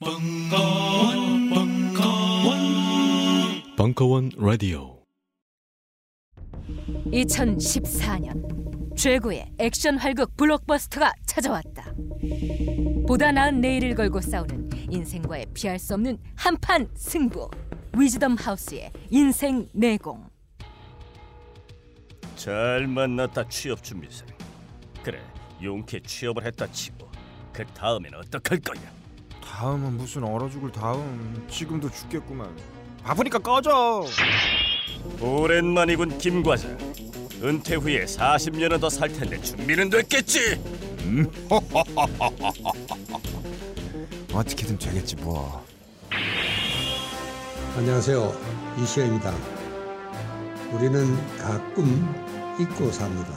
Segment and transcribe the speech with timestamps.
[0.00, 2.58] 벙커원, 벙커원,
[3.76, 4.98] 벙커원 라디오.
[7.12, 11.94] 2014년 최고의 액션 활극 블록버스터가 찾아왔다.
[13.06, 17.48] 보다 나은 내일을 걸고 싸우는 인생과의 피할 수 없는 한판 승부.
[17.96, 20.28] 위즈덤 하우스의 인생 내공.
[22.34, 24.26] 잘 만났다 취업 준비생.
[25.04, 25.22] 그래
[25.62, 27.08] 용케 취업을 했다 치고
[27.52, 29.03] 그 다음엔 어떡할 거야?
[29.46, 32.48] 다음은 무슨 얼어 죽을 다음 지금도 죽겠구만
[33.02, 34.04] 바쁘니까 꺼져
[35.20, 36.76] 오랜만이군 김 과장.
[37.42, 40.60] 은퇴 후에 40년은 더 살 텐데 준비는 됐겠지?
[44.32, 45.62] 어떻게든 되겠지 뭐
[47.76, 48.32] 안녕하세요.
[48.82, 49.34] 이시영입니다.
[50.72, 53.30] 우리는 가끔 잊고 삽니다.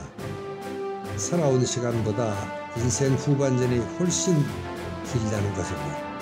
[1.17, 2.33] 살아온 시간보다
[2.77, 4.35] 인생 후반전이 훨씬
[5.11, 6.17] 길다는 것을요.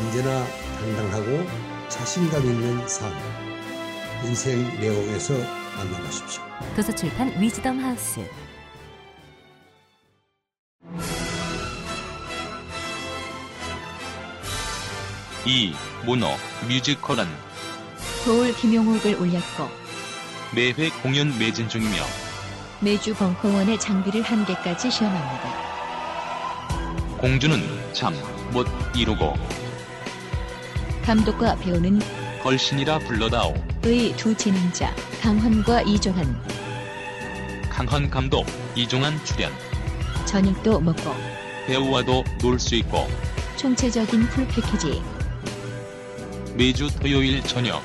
[0.00, 0.44] 언제나
[0.80, 1.46] 당당하고
[1.88, 3.12] 자신감 있는 삶.
[4.24, 5.34] 인생 내용에서
[5.76, 6.42] 만나보십시오.
[6.74, 8.20] 도서출판 위즈덤 하우스.
[15.46, 15.72] 이
[16.04, 16.26] 모노
[16.68, 17.26] 뮤지컬은
[18.24, 19.68] 도울 김용옥을 올렸고
[20.54, 21.96] 매회 공연 매진 중이며
[22.80, 25.67] 매주 벙커원의 장비를 한 개까지 시험합니다.
[27.18, 27.58] 공주는
[27.92, 28.14] 참
[28.50, 28.66] 못
[28.96, 29.34] 이루고
[31.04, 32.00] 감독과 배우는
[32.42, 33.54] 걸신이라 불러다오.
[33.84, 36.24] 의 두 진행자 강헌과 이종한
[37.68, 39.52] 강헌 감독 이종환 출연.
[40.24, 41.14] 저녁도 먹고
[41.66, 43.06] 배우와도 놀 수 있고.
[43.56, 45.02] 총체적인 full 패키지.
[46.54, 47.82] 매주 토요일 저녁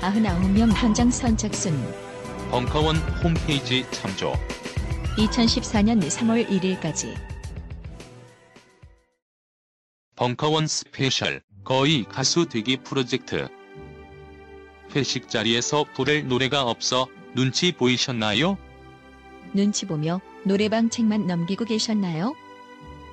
[0.00, 1.94] 99명 한정 선착순.
[2.50, 4.34] 벙커원 홈페이지 참조.
[5.18, 7.14] 2014년 3월 1일까지
[10.16, 13.48] 벙커원 스페셜 거의 가수 되기 프로젝트
[14.94, 18.56] 회식 자리에서 부를 노래가 없어 눈치 보이셨나요?
[19.52, 22.34] 눈치 보며 노래방 책만 넘기고 계셨나요?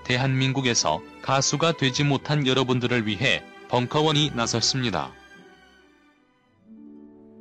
[0.06, 5.12] 대한민국에서 가수가 되지 못한 여러분들을 위해 벙커원이 나섰습니다.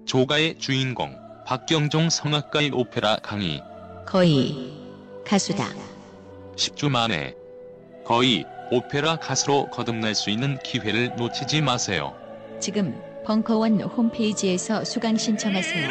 [0.06, 1.16] 조가의 주인공
[1.46, 3.62] 박경종 성악가의 오페라 강의
[4.06, 4.72] 거의
[5.24, 5.68] 가수다.
[6.56, 7.36] 10주 만에
[8.04, 8.44] 거의
[8.74, 12.16] 오페라 가수로 거듭날 수 있는 기회를 놓치지 마세요.
[12.58, 15.90] 지금 벙커원 홈페이지에서 수강 신청하세요.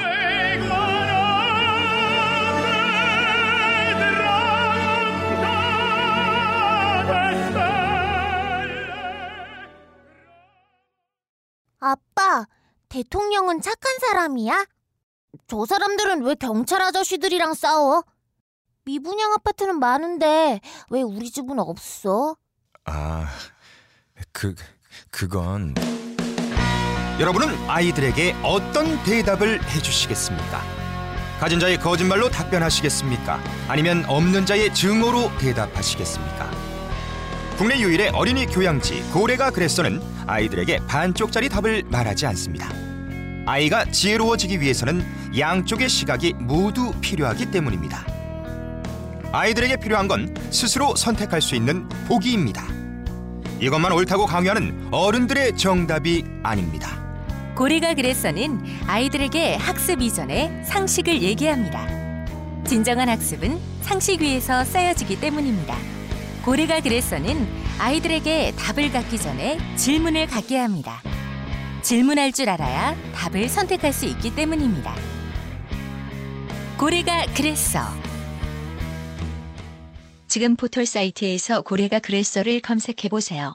[11.81, 12.47] 아빠,
[12.89, 14.65] 대통령은 착한 사람이야?
[15.45, 18.03] 저 사람들은 왜 경찰 아저씨들이랑 싸워?
[18.85, 20.59] 미분양 아파트는 많은데
[20.89, 22.37] 왜 우리 집은 없어?
[22.85, 23.27] 아,
[24.31, 24.55] 그
[25.09, 25.75] 그건
[27.19, 30.63] 여러분은 아이들에게 어떤 대답을 해주시겠습니까?
[31.39, 33.39] 가진 자의 거짓말로 답변하시겠습니까?
[33.67, 36.51] 아니면 없는 자의 증오로 대답하시겠습니까?
[37.57, 42.69] 국내 유일의 어린이 교양지 고래가 그랬어는 아이들에게 반쪽짜리 답을 말하지 않습니다.
[43.45, 45.05] 아이가 지혜로워지기 위해서는
[45.37, 48.20] 양쪽의 시각이 모두 필요하기 때문입니다.
[49.31, 52.63] 아이들에게 필요한 건 스스로 선택할 수 있는 보기입니다.
[53.59, 56.99] 이것만 옳다고 강요하는 어른들의 정답이 아닙니다.
[57.55, 61.87] 고래가 그랬어는 아이들에게 학습 이전에 상식을 얘기합니다.
[62.65, 65.75] 진정한 학습은 상식 위에서 쌓여지기 때문입니다.
[66.43, 67.47] 고래가 그랬어는
[67.79, 71.01] 아이들에게 답을 갖기 전에 질문을 갖게 합니다.
[71.83, 74.93] 질문할 줄 알아야 답을 선택할 수 있기 때문입니다.
[76.77, 78.00] 고래가 그랬어.
[80.31, 83.51] 지금 포털 사이트에서 고래가 그랬어를 검색해 보세요.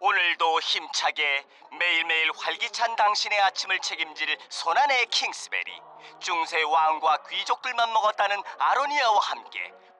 [0.00, 1.44] 오늘도 힘차게
[1.78, 5.70] 매일매일 활기찬 당신의 아침을 책임질 손안의 킹스베리
[6.18, 9.70] 중세 왕과 귀족들만 먹었다는 아로니아와 함께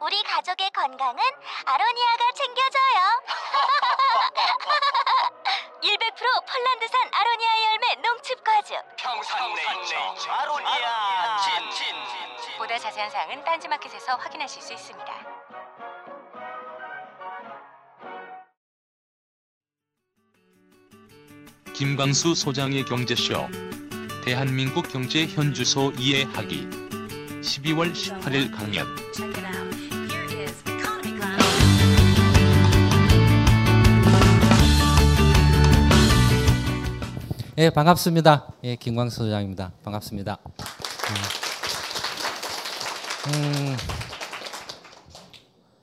[0.00, 1.22] 우리 가족의 건강은
[1.66, 3.20] 아로니아가 챙겨줘요.
[5.82, 8.76] 100% 폴란드산 아로니아 열매 농축 과즙.
[8.96, 11.52] 평산네이처 아로니아 진.
[12.58, 15.12] 보다 자세한 사항은 딴지마켓에서 확인하실 수 있습니다.
[21.74, 23.48] 김광수 소장의 경제쇼
[24.24, 26.68] 대한민국 경제 현주소 이해하기
[27.40, 28.86] 12월 18일 강연
[37.60, 38.54] 예, 반갑습니다.
[38.64, 39.72] 예, 김광수 소장입니다.
[39.82, 40.38] 반갑습니다.
[43.26, 43.76] 음,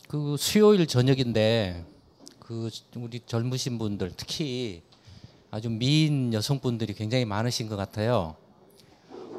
[0.08, 1.86] 그 수요일 저녁인데
[2.40, 4.82] 그 우리 젊으신 분들 특히
[5.52, 8.36] 아주 미인 여성분들이 굉장히 많으신 것 같아요.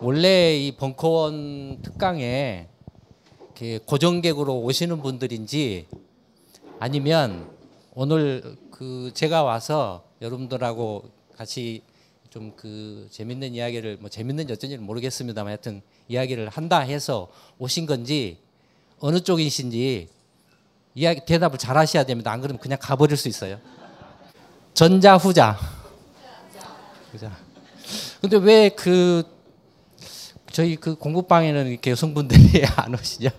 [0.00, 2.69] 원래 이 벙커원 특강에
[3.46, 5.88] 이렇게 고정객으로 오시는 분들인지
[6.79, 7.50] 아니면
[7.94, 11.02] 오늘 그 제가 와서 여러분들하고
[11.37, 11.82] 같이
[12.31, 17.29] 좀 그 재밌는 이야기를 뭐 재밌는지 어쩐지는 모르겠습니다만 하여튼 이야기를 한다 해서
[17.59, 18.39] 오신 건지
[18.99, 20.09] 어느 쪽이신지
[20.95, 22.33] 이야기 대답을 잘 하셔야 됩니다.
[22.33, 23.59] 안 그러면 그냥 가버릴 수 있어요.
[24.75, 25.59] 전자 후자.
[27.13, 27.37] 후자.
[28.21, 29.23] 근데 왜 그
[30.53, 33.31] 저희 그 공부방에는 이렇게 여성분들이 안 오시죠?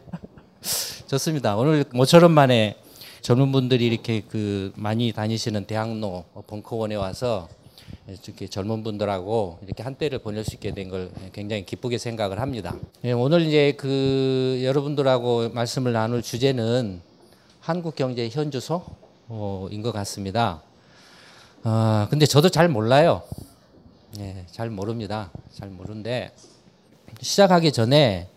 [1.07, 1.57] 좋습니다.
[1.57, 2.77] 오늘 모처럼 만에
[3.21, 7.49] 젊은 분들이 이렇게 그 많이 다니시는 대학로 벙커원에 와서
[8.07, 12.75] 이렇게 젊은 분들하고 이렇게 한때를 보낼 수 있게 된 걸 굉장히 기쁘게 생각을 합니다.
[13.03, 17.01] 예, 오늘 이제 그 여러분들하고 말씀을 나눌 주제는
[17.59, 20.61] 한국 경제 현주소인 것 같습니다.
[21.63, 23.21] 아, 근데 저도 잘 몰라요.
[24.19, 25.31] 예, 잘 모릅니다.
[25.53, 26.31] 잘 모르는데
[27.21, 28.27] 시작하기 전에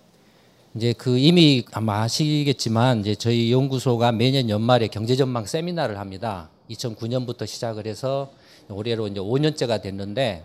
[0.74, 6.48] 이제 그 이미 아마 아시겠지만 이제 저희 연구소가 매년 연말에 경제 전망 세미나를 합니다.
[6.70, 8.32] 2009년부터 시작을 해서
[8.68, 10.44] 올해로 이제 5년째가 됐는데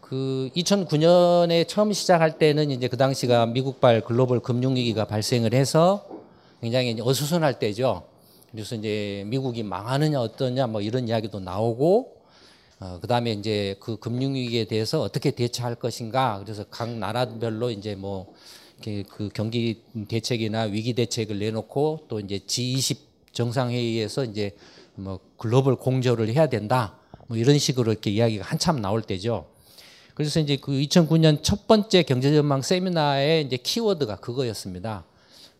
[0.00, 6.06] 그 2009년에 처음 시작할 때는 이제 그 당시가 미국발 글로벌 금융위기가 발생을 해서
[6.60, 8.04] 굉장히 어수선할 때죠.
[8.52, 12.14] 그래서 이제 미국이 망하느냐 어떠냐 뭐 이런 이야기도 나오고
[12.80, 18.32] 어, 그 다음에 이제 그 금융위기에 대해서 어떻게 대처할 것인가 그래서 각 나라별로 이제 뭐
[18.76, 22.98] 이렇게 그 경기 대책이나 위기 대책을 내놓고 또 이제 G20
[23.32, 24.52] 정상회의에서 이제
[24.96, 26.98] 뭐 글로벌 공조를 해야 된다.
[27.26, 29.46] 뭐 이런 식으로 이렇게 이야기가 한참 나올 때죠.
[30.14, 35.04] 그래서 이제 그 2009년 첫 번째 경제전망 세미나의 이제 키워드가 그거였습니다.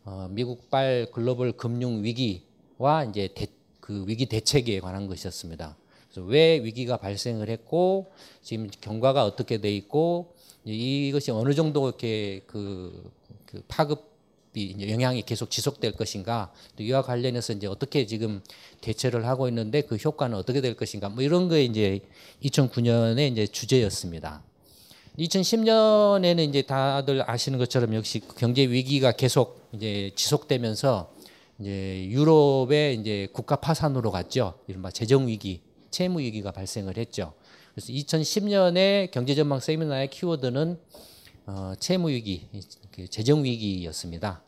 [0.05, 3.47] 어, 미국발 글로벌 금융 위기와 이제 대,
[3.81, 5.77] 그 위기 대책에 관한 것이었습니다.
[6.09, 10.35] 그래서 왜 위기가 발생을 했고 지금 경과가 어떻게 돼 있고
[10.65, 13.11] 이것이 어느 정도 이렇게 그,
[13.47, 14.14] 그 파급
[14.57, 18.43] 영향이 계속 지속될 것인가 또 이와 관련해서 이제 어떻게 지금
[18.81, 22.01] 대처를 하고 있는데 그 효과는 어떻게 될 것인가 뭐 이런 게 이제
[22.43, 24.43] 2009년의 이제 주제였습니다.
[25.19, 31.13] 2010년에는 이제 다들 아시는 것처럼 역시 경제 위기가 계속 이제 지속되면서
[31.61, 34.55] 이제 유럽의 이제 국가 파산으로 갔죠.
[34.67, 35.61] 이른바 재정 위기,
[35.91, 37.33] 채무 위기가 발생을 했죠.
[37.75, 40.79] 그래서 2010년에 경제 전망 세미나의 키워드는
[41.47, 42.49] 어, 채무 위기,
[43.11, 44.43] 재정 위기였습니다.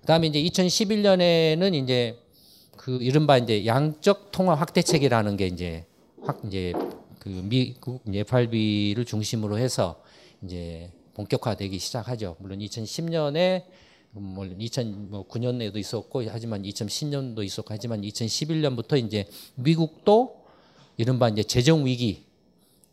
[0.00, 2.18] 그다음에 이제 2011년에는 이제
[2.76, 5.84] 그 이른바 이제 양적 통화 확대책이라는 게 이제
[6.22, 6.72] 확 이제
[7.18, 10.02] 그 미국 FRB를 중심으로 해서
[10.42, 12.36] 이제 본격화되기 시작하죠.
[12.38, 13.64] 물론 2010년에
[14.12, 19.26] 뭐 2009년에도 있었고 하지만 2010년도 있었고 하지만 2011년부터 이제
[19.56, 20.44] 미국도
[20.96, 22.27] 이른바 이제 재정 위기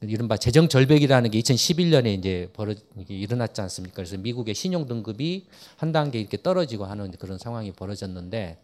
[0.10, 2.74] 이른바 재정 절벽이라는 게 2011년에 이제 벌어
[3.08, 3.96] 일어났지 않습니까?
[3.96, 5.48] 그래서 미국의 신용 등급이
[5.78, 8.58] 한 단계 이렇게 떨어지고 하는 그런 상황이 벌어졌는데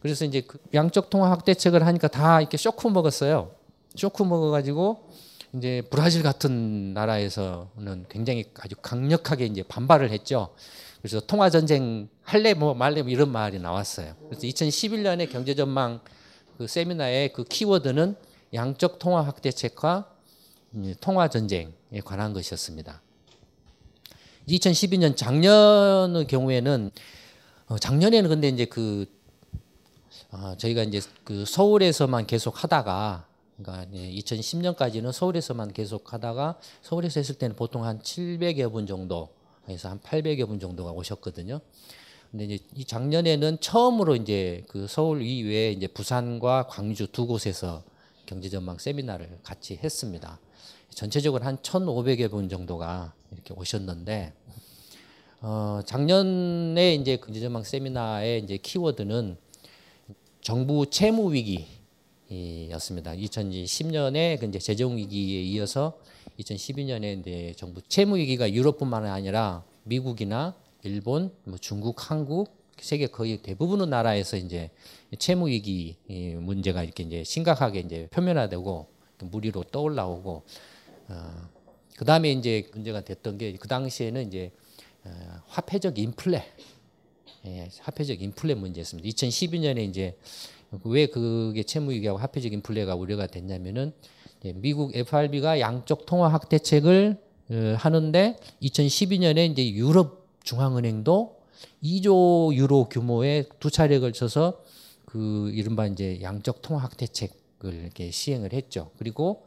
[0.00, 3.50] 그래서 이제 그 양적 통화 확대책을 하니까 다 이렇게 쇼크 먹었어요.
[3.96, 5.08] 쇼크 먹어가지고
[5.54, 10.54] 이제 브라질 같은 나라에서는 굉장히 아주 강력하게 이제 반발을 했죠.
[11.00, 14.14] 그래서 통화 전쟁 할래 뭐 말래 뭐 이런 말이 나왔어요.
[14.28, 16.00] 그래서 2011년에 경제 전망
[16.58, 18.16] 그 세미나의 그 키워드는
[18.52, 20.17] 양적 통화 확대책과
[21.00, 23.02] 통화 전쟁에 관한 것이었습니다.
[24.48, 26.90] 2012년 작년의 경우에는
[27.66, 29.06] 어, 작년에는 근데 이제 그
[30.30, 37.56] 어, 저희가 이제 그 서울에서만 계속 하다가 그러니까 2010년까지는 서울에서만 계속 하다가 서울에서 했을 때는
[37.56, 39.30] 보통 한 700여 분 정도
[39.68, 41.60] 해서 한 800여 분 정도가 오셨거든요.
[42.30, 47.82] 근데 이제 이 작년에는 처음으로 이제 그 서울 이외에 이제 부산과 광주 두 곳에서
[48.26, 50.38] 경제전망 세미나를 같이 했습니다.
[50.98, 54.32] 전체적으로 한 1,500여 분 정도가 이렇게 오셨는데
[55.42, 59.36] 어, 작년에 이제 경제전망 세미나의 이제 키워드는
[60.40, 63.12] 정부 채무 위기였습니다.
[63.12, 66.00] 2010년에 그 이제 재정 위기에 이어서
[66.40, 73.86] 2012년에 이제 정부 채무 위기가 유럽뿐만 아니라 미국이나 일본, 뭐 중국, 한국 세계 거의 대부분의
[73.86, 74.70] 나라에서 이제
[75.16, 75.94] 채무 위기
[76.40, 78.88] 문제가 이렇게 이제 심각하게 이제 표면화되고
[79.20, 80.42] 무리로 떠올라오고
[81.08, 81.48] 어,
[81.96, 84.52] 그 다음에 이제 문제가 됐던 게 그 당시에는 이제
[85.04, 85.10] 어,
[85.46, 86.44] 화폐적 인플레,
[87.46, 89.08] 예, 화폐적 인플레 문제였습니다.
[89.08, 90.16] 2012년에 이제
[90.84, 93.92] 왜 그게 채무위기하고 화폐적 인플레가 우려가 됐냐면은
[94.54, 97.16] 미국 FRB가 양적 통화 확대책을
[97.50, 101.38] 어, 하는데 2012년에 이제 유럽 중앙은행도
[101.82, 104.62] 2조 유로 규모의 두 차례에 걸쳐서
[105.04, 108.90] 그 이른바 이제 양적 통화 확대책을 이렇게 시행을 했죠.
[108.98, 109.46] 그리고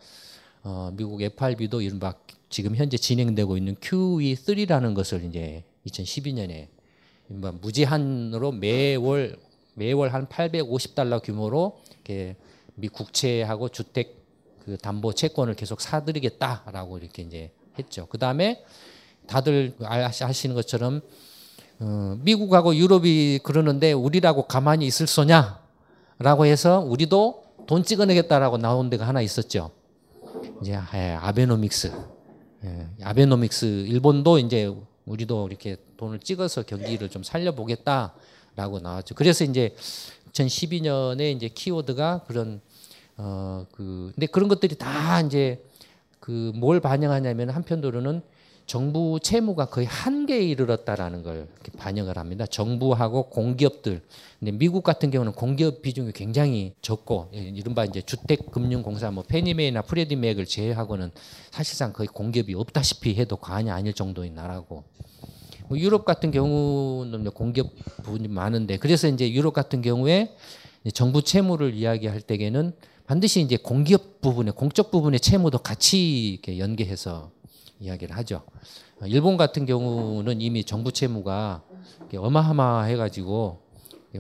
[0.64, 2.14] 어, 미국 FRB도 이른바
[2.50, 6.68] 지금 현재 진행되고 있는 QE3라는 것을 이제 2012년에
[7.30, 9.38] 이른바 무제한으로 매월
[9.74, 12.36] 매월 한 850달러 규모로 이렇게
[12.76, 14.22] 미 국채하고 주택
[14.64, 18.06] 그 담보 채권을 계속 사들이겠다라고 이렇게 이제 했죠.
[18.08, 18.64] 그 다음에
[19.28, 21.02] 다들 아시는 것처럼
[21.80, 29.22] 어, 미국하고 유럽이 그러는데 우리라고 가만히 있을 소냐라고 해서 우리도 돈 찍어내겠다라고 나온 데가 하나
[29.22, 29.72] 있었죠.
[30.62, 31.92] 이제 예, 아베노믹스,
[32.66, 34.74] 예, 아베노믹스 일본도 이제
[35.06, 39.16] 우리도 이렇게 돈을 찍어서 경기를 좀 살려보겠다라고 나왔죠.
[39.16, 39.76] 그래서 이제
[40.34, 42.62] 2012년에 이제 키워드가 그런
[43.18, 45.64] 어 그 근데 그런 것들이 다 이제
[46.20, 48.22] 그 뭘 반영하냐면 한편으로는
[48.72, 52.46] 정부 채무가 거의 한계에 이르렀다라는 걸 반영을 합니다.
[52.46, 54.02] 정부하고 공기업들.
[54.40, 60.46] 근데 미국 같은 경우는 공기업 비중이 굉장히 적고 예, 이른바 이제 주택금융공사 뭐 페니메이나 프레디맥을
[60.46, 61.12] 제외하고는
[61.52, 64.86] 사실상 거의 공기업이 없다시피 해도 과언이 아닐 정도인 나라고.
[65.68, 70.34] 뭐 유럽 같은 경우는 공기업 부분이 많은데 그래서 이제 유럽 같은 경우에
[70.94, 72.72] 정부 채무를 이야기할 때에는
[73.06, 77.32] 반드시 이제 공기업 부분에 공적 부분의 채무도 같이 이렇게 연계해서
[77.82, 78.44] 이야기를 하죠.
[79.06, 81.64] 일본 같은 경우는 이미 정부 채무가
[82.16, 83.62] 어마어마해가지고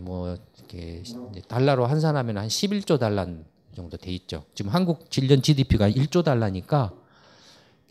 [0.01, 1.03] 뭐 이렇게
[1.47, 3.27] 달러로 환산하면 한 11조 달러
[3.75, 4.43] 정도 돼 있죠.
[4.55, 6.91] 지금 한국 7년 GDP가 1조 달러니까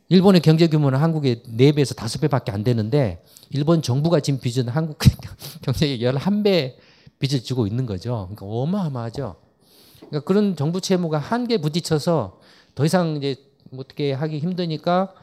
[0.08, 4.98] 일본의 경제 규모는 한국의 4배에서 5배밖에 안 되는데 일본 정부가 지금 빚은 한국
[5.62, 6.74] 경제의 11배
[7.20, 8.28] 빚을 지고 있는 거죠.
[8.34, 9.36] 그러니까 어마어마하죠.
[9.98, 12.40] 그러니까 그런 정부 채무가 한계 부딪혀서
[12.74, 13.36] 더 이상 이제
[13.76, 15.14] 어떻게 하기 힘드니까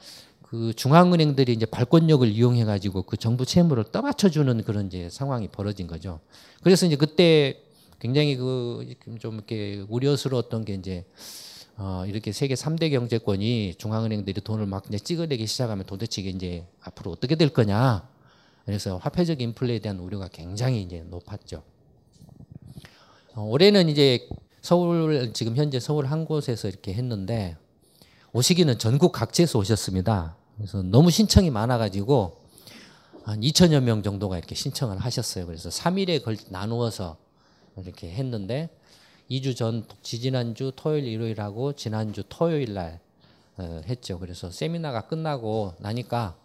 [0.49, 5.87] 그 중앙은행들이 이제 발권력을 이용해 가지고 그 정부 채무를 떠받쳐 주는 그런 이제 상황이 벌어진
[5.87, 6.21] 거죠.
[6.63, 7.61] 그래서 이제 그때
[7.99, 11.05] 굉장히 그 좀 이렇게 우려스러웠던 게 이제
[11.77, 17.11] 어 이렇게 세계 3대 경제권이 중앙은행들이 돈을 막 이제 찍어내기 시작하면 도대체 이게 이제 앞으로
[17.11, 18.07] 어떻게 될 거냐.
[18.65, 21.63] 그래서 화폐적 인플레에 대한 우려가 굉장히 이제 높았죠.
[23.35, 24.27] 어, 올해는 이제
[24.61, 27.57] 서울 지금 현재 서울 한 곳에서 이렇게 했는데
[28.31, 30.36] 오시기는 전국 각지에서 오셨습니다.
[30.57, 32.41] 그래서 너무 신청이 많아가지고
[33.23, 35.45] 한 2천여 명 정도가 이렇게 신청을 하셨어요.
[35.45, 37.17] 그래서 3일에 걸 나누어서
[37.77, 38.69] 이렇게 했는데
[39.29, 42.99] 2주 전 지지난주 토요일 일요일하고 지난주 토요일 날
[43.57, 44.19] 어, 했죠.
[44.19, 46.35] 그래서 세미나가 끝나고 나니까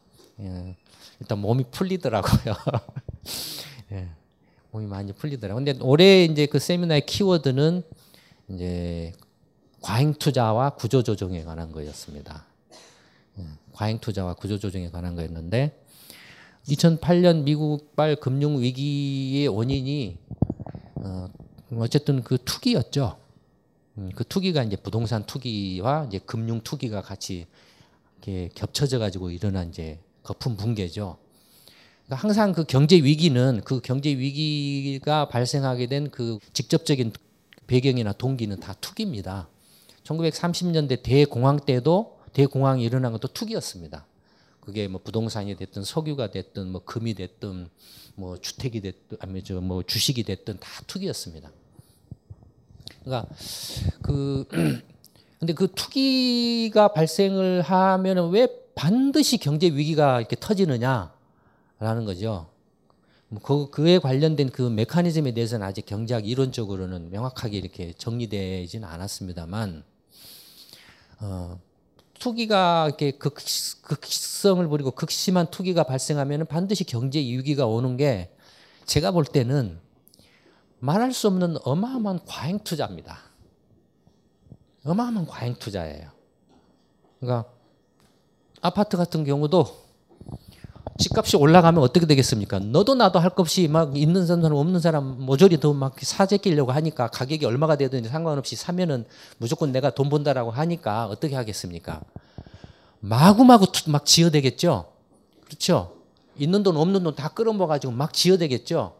[0.40, 0.76] 예,
[1.20, 2.54] 일단 몸이 풀리더라고요.
[3.92, 4.08] 예,
[4.72, 5.64] 몸이 많이 풀리더라고요.
[5.64, 7.82] 근데 올해 이제 그 세미나의 키워드는
[8.48, 9.12] 이제
[9.80, 12.51] 과잉 투자와 구조 조정에 관한 거였습니다.
[13.72, 15.78] 예, 과잉 투자와 구조 조정에 관한 거였는데
[16.68, 20.18] 2008년 미국발 금융 위기의 원인이
[20.96, 21.28] 어,
[21.76, 23.18] 어쨌든 그 투기였죠.
[23.98, 27.46] 음, 그 투기가 이제 부동산 투기와 이제 금융 투기가 같이
[28.18, 31.18] 이렇게 겹쳐져 가지고 일어난 이제 거품 붕괴죠.
[32.06, 37.12] 그러니까 항상 그 경제 위기는 그 경제 위기가 발생하게 된 그 직접적인
[37.66, 39.48] 배경이나 동기는 다 투기입니다.
[40.04, 44.06] 1930년대 대공황 때도 대공황이 일어난 것도 투기였습니다.
[44.60, 47.68] 그게 뭐 부동산이 됐든 석유가 됐든 뭐 금이 됐든
[48.14, 51.50] 뭐 주택이 됐든 아니 저뭐 주식이 됐든 다 투기였습니다.
[53.04, 53.28] 그러니까
[54.02, 54.46] 그
[55.40, 58.46] 근데 그 투기가 발생을 하면은 왜
[58.76, 62.48] 반드시 경제 위기가 이렇게 터지느냐라는 거죠.
[63.28, 69.82] 뭐 그, 그에 관련된 그 메커니즘에 대해서는 아직 경제학 이론적으로는 명확하게 이렇게 정리되지는 않았습니다만
[71.20, 71.60] 어,
[72.22, 73.34] 투기가 이렇게 극,
[73.82, 78.32] 극성을 부리고 극심한 투기가 발생하면 반드시 경제 위기가 오는 게
[78.86, 79.80] 제가 볼 때는
[80.78, 83.18] 말할 수 없는 어마어마한 과잉 투자입니다.
[84.84, 86.12] 어마어마한 과잉 투자예요.
[87.18, 87.50] 그러니까
[88.60, 89.81] 아파트 같은 경우도
[90.98, 92.58] 집값이 올라가면 어떻게 되겠습니까?
[92.58, 96.72] 너도 나도 할 것 없이 막 있는 사람 없는 사람 모조리 더 막 사재 끼려고
[96.72, 99.04] 하니까 가격이 얼마가 되든지 상관없이 사면은
[99.38, 102.00] 무조건 내가 돈 번다라고 하니까 어떻게 하겠습니까?
[103.00, 104.92] 마구마구 막 지어대겠죠?
[105.46, 105.96] 그렇죠?
[106.38, 108.94] 있는 돈 없는 돈 다 끌어모아가지고 막 지어대겠죠?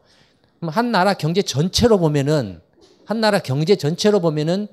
[0.62, 2.60] 한 나라 경제 전체로 보면은
[3.04, 4.68] 한 나라 경제 전체로 보면은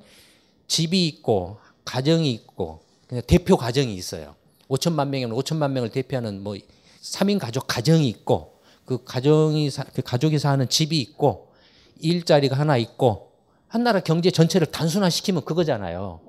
[0.68, 4.34] 집이 있고 가정이 있고 그냥 대표 가정이 있어요.
[4.68, 6.56] 5천만 명이면 5천만 명을 대표하는 뭐
[7.00, 11.52] 3인 가족 가정이 있고 그 가정이 사, 그 가족이 사는 집이 있고
[12.00, 13.32] 일자리가 하나 있고
[13.68, 16.20] 한 나라 경제 전체를 단순화시키면 그거잖아요.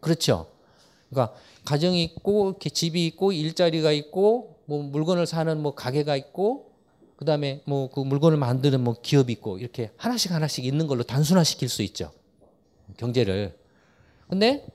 [0.00, 0.46] 그렇죠.
[1.10, 6.72] 그러니까 가정이 있고 이렇게 집이 있고 일자리가 있고 뭐 물건을 사는 뭐 가게가 있고
[7.16, 11.82] 그다음에 뭐 그 물건을 만드는 뭐 기업이 있고 이렇게 하나씩 하나씩 있는 걸로 단순화시킬 수
[11.82, 12.12] 있죠.
[12.98, 13.56] 경제를.
[14.28, 14.66] 근데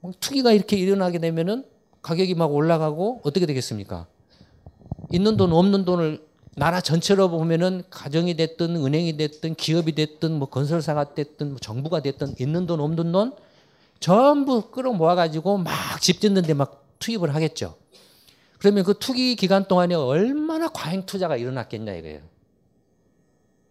[0.00, 1.66] 뭐 투기가 이렇게 일어나게 되면은
[2.06, 4.06] 가격이 막 올라가고 어떻게 되겠습니까?
[5.10, 11.14] 있는 돈 없는 돈을 나라 전체로 보면은 가정이 됐든 은행이 됐든 기업이 됐든 뭐 건설사가
[11.14, 13.32] 됐든 뭐 정부가 됐든 있는 돈 없는 돈
[13.98, 17.74] 전부 끌어 모아 가지고 막 집 짓는데 막 투입을 하겠죠.
[18.60, 22.20] 그러면 그 투기 기간 동안에 얼마나 과잉 투자가 일어났겠냐 이거예요.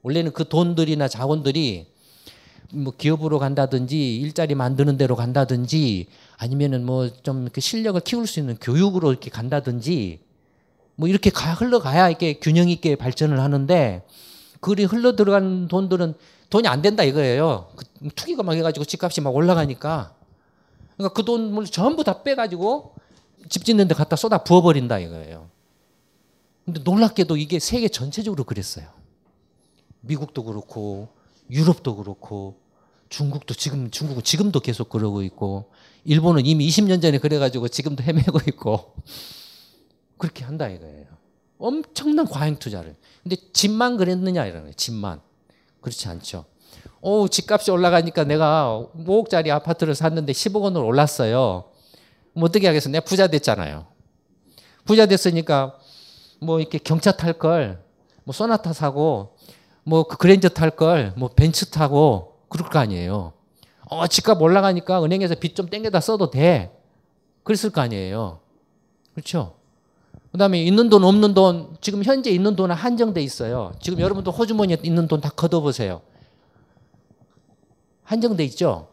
[0.01, 1.87] 원래는 그 돈들이나 자본들이
[2.73, 6.07] 뭐 기업으로 간다든지 일자리 만드는 데로 간다든지
[6.37, 10.19] 아니면은 뭐 좀 실력을 키울 수 있는 교육으로 이렇게 간다든지
[10.95, 14.05] 뭐 이렇게 가 흘러가야 이렇게 균형 있게 발전을 하는데
[14.61, 16.15] 그리 흘러 들어간 돈들은
[16.49, 17.69] 돈이 안 된다 이거예요.
[17.75, 20.13] 그 투기가 막 해가지고 집값이 막 올라가니까
[20.95, 22.95] 그러니까 그 돈을 전부 다 빼가지고
[23.49, 25.49] 집 짓는 데 갖다 쏟아 부어버린다 이거예요.
[26.63, 28.87] 근데 놀랍게도 이게 세계 전체적으로 그랬어요.
[30.01, 31.09] 미국도 그렇고
[31.49, 32.59] 유럽도 그렇고
[33.09, 35.71] 중국도 지금 중국은 지금도 계속 그러고 있고
[36.03, 38.95] 일본은 이미 20년 전에 그래가지고 지금도 헤매고 있고
[40.17, 41.05] 그렇게 한다 이거예요.
[41.57, 42.95] 엄청난 과잉 투자를.
[43.23, 44.73] 근데 집만 그랬느냐 이러는 거예요.
[44.73, 45.21] 집만
[45.81, 46.45] 그렇지 않죠.
[47.01, 51.69] 오 집값이 올라가니까 내가 5억짜리 아파트를 샀는데 10억 원으로 올랐어요.
[52.33, 52.89] 뭐 어떻게 하겠어?
[52.89, 53.85] 내가 부자 됐잖아요.
[54.83, 55.77] 부자 됐으니까
[56.39, 57.83] 뭐 이렇게 경차 탈 걸,
[58.23, 59.34] 뭐 소나타 사고,
[59.85, 63.33] 뭐 그 그랜저 탈 걸, 뭐 벤츠 타고 그럴 거 아니에요.
[63.87, 66.71] 어 집값 올라가니까 은행에서 빚 좀 땡겨다 써도 돼.
[67.43, 68.39] 그랬을 거 아니에요.
[69.13, 69.55] 그렇죠?
[70.31, 73.71] 그 다음에 있는 돈 없는 돈 지금 현재 있는 돈은 한정돼 있어요.
[73.79, 76.01] 지금 여러분도 호주머니에 있는 돈 다 걷어보세요.
[78.03, 78.87] 한정돼 있죠.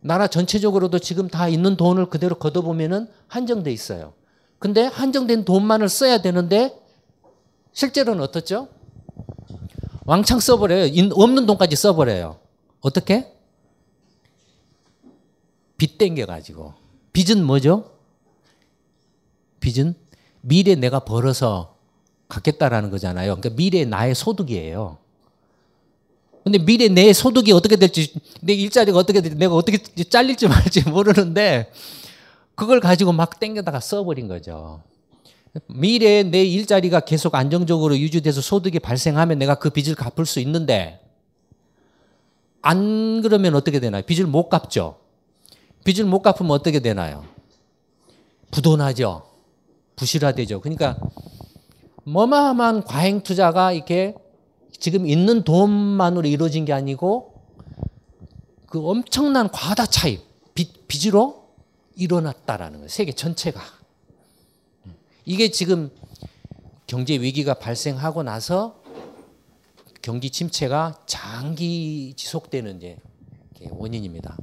[0.00, 4.12] 나라 전체적으로도 지금 다 있는 돈을 그대로 걷어보면은 한정돼 있어요.
[4.60, 6.80] 근데 한정된 돈만을 써야 되는데
[7.72, 8.68] 실제로는 어떻죠?
[10.08, 10.90] 왕창 써버려요.
[11.12, 12.38] 없는 돈까지 써버려요.
[12.80, 13.30] 어떻게?
[15.76, 16.72] 빚 땡겨가지고.
[17.12, 17.92] 빚은 뭐죠?
[19.60, 19.94] 빚은
[20.40, 21.76] 미래 내가 벌어서
[22.28, 23.36] 갖겠다라는 거잖아요.
[23.36, 24.96] 그러니까 미래 나의 소득이에요.
[26.42, 31.70] 근데 미래 내 소득이 어떻게 될지, 내 일자리가 어떻게 될지, 내가 어떻게 잘릴지 말지 모르는데,
[32.54, 34.82] 그걸 가지고 막 땡겨다가 써버린 거죠.
[35.66, 41.00] 미래에 내 일자리가 계속 안정적으로 유지돼서 소득이 발생하면 내가 그 빚을 갚을 수 있는데,
[42.62, 44.02] 안 그러면 어떻게 되나요?
[44.02, 44.98] 빚을 못 갚죠.
[45.84, 47.24] 빚을 못 갚으면 어떻게 되나요?
[48.50, 49.26] 부도나죠.
[49.96, 50.60] 부실화되죠.
[50.60, 50.98] 그러니까
[52.06, 54.14] 어마어마한 과잉 투자가 이렇게
[54.78, 57.34] 지금 있는 돈만으로 이루어진 게 아니고
[58.66, 60.20] 그 엄청난 과다 차입,
[60.54, 61.48] 빚, 빚으로
[61.96, 62.88] 일어났다라는 거예요.
[62.88, 63.60] 세계 전체가.
[65.28, 65.90] 이게 지금
[66.86, 68.82] 경제 위기가 발생하고 나서
[70.00, 72.96] 경기 침체가 장기 지속되는 이제
[73.68, 74.38] 원인입니다.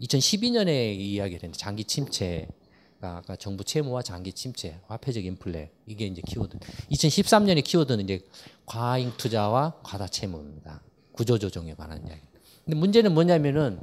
[0.00, 2.48] 2012년에 이야기를 했는데 장기 침체
[3.00, 6.58] 아까 정부 채무와 장기 침체, 화폐적 인플레 이게 이제 키워드.
[6.90, 8.20] 2013년에 키워드는 이제
[8.66, 10.82] 과잉 투자와 과다 채무입니다.
[11.12, 12.22] 구조 조정에 관한 이야기.
[12.64, 13.78] 근데 문제는 뭐냐면은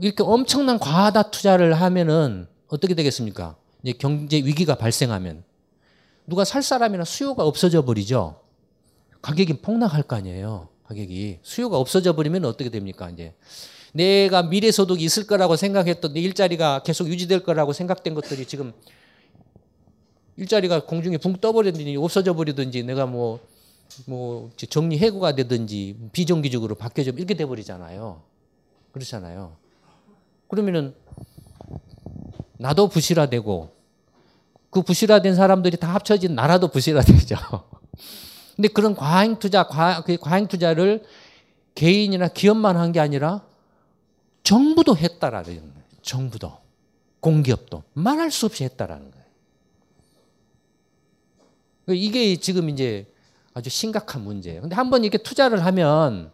[0.00, 3.56] 이렇게 엄청난 과다 투자를 하면은 어떻게 되겠습니까?
[3.82, 5.44] 이제 경제 위기가 발생하면
[6.26, 8.40] 누가 살 사람이나 수요가 없어져 버리죠.
[9.20, 10.68] 가격이 폭락할 거 아니에요.
[10.84, 13.10] 가격이 수요가 없어져 버리면 어떻게 됩니까?
[13.10, 13.34] 이제
[13.92, 18.72] 내가 미래 소득이 있을 거라고 생각했던 내 일자리가 계속 유지될 거라고 생각된 것들이 지금
[20.36, 23.40] 일자리가 공중에 붕 떠버리든지 없어져 버리든지 내가 뭐,
[24.06, 28.22] 뭐 정리 해고가 되든지 비정규직으로 바뀌어져 이렇게 돼 버리잖아요.
[28.92, 29.56] 그렇잖아요.
[30.48, 30.94] 그러면은
[32.62, 33.74] 나도 부실화되고
[34.70, 37.36] 그 부실화된 사람들이 다 합쳐진 나라도 부실화되죠.
[38.56, 41.02] 근데 그런 과잉 투자, 과, 그 과잉 투자를
[41.74, 43.42] 개인이나 기업만 한 게 아니라
[44.44, 45.82] 정부도 했다라는 거예요.
[46.02, 46.52] 정부도.
[47.20, 47.82] 공기업도.
[47.94, 49.22] 말할 수 없이 했다라는 거예요.
[51.88, 53.06] 이게 지금 이제
[53.54, 54.60] 아주 심각한 문제예요.
[54.62, 56.32] 근데 한 번 이렇게 투자를 하면,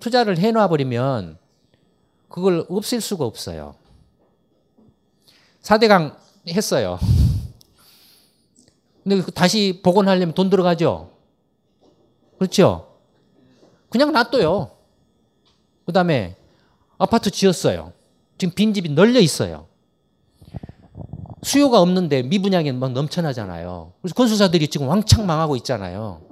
[0.00, 1.38] 투자를 해놔버리면,
[2.28, 3.74] 그걸 없앨 수가 없어요.
[5.62, 6.16] 4대강
[6.48, 6.98] 했어요.
[9.02, 11.10] 근데 다시 복원하려면 돈 들어가죠?
[12.38, 12.98] 그렇죠?
[13.88, 14.70] 그냥 놔둬요.
[15.86, 16.36] 그 다음에
[16.98, 17.92] 아파트 지었어요.
[18.38, 19.66] 지금 빈집이 널려 있어요.
[21.42, 23.92] 수요가 없는데 미분양이 막 넘쳐나잖아요.
[24.00, 26.22] 그래서 건설사들이 지금 왕창 망하고 있잖아요.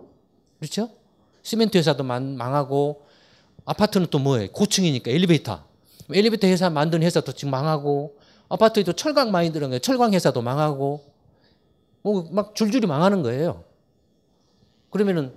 [0.58, 0.90] 그렇죠?
[1.42, 3.06] 시멘트 회사도 망, 망하고
[3.64, 4.50] 아파트는 또 뭐예요?
[4.52, 5.64] 고층이니까 엘리베이터.
[6.12, 8.19] 엘리베이터 회사 만드는 회사도 지금 망하고
[8.50, 9.78] 아파트에도 철강 많이 들어간 거예요.
[9.78, 11.02] 철강 회사도 망하고
[12.02, 13.64] 뭐 막 줄줄이 망하는 거예요.
[14.90, 15.32] 그러면은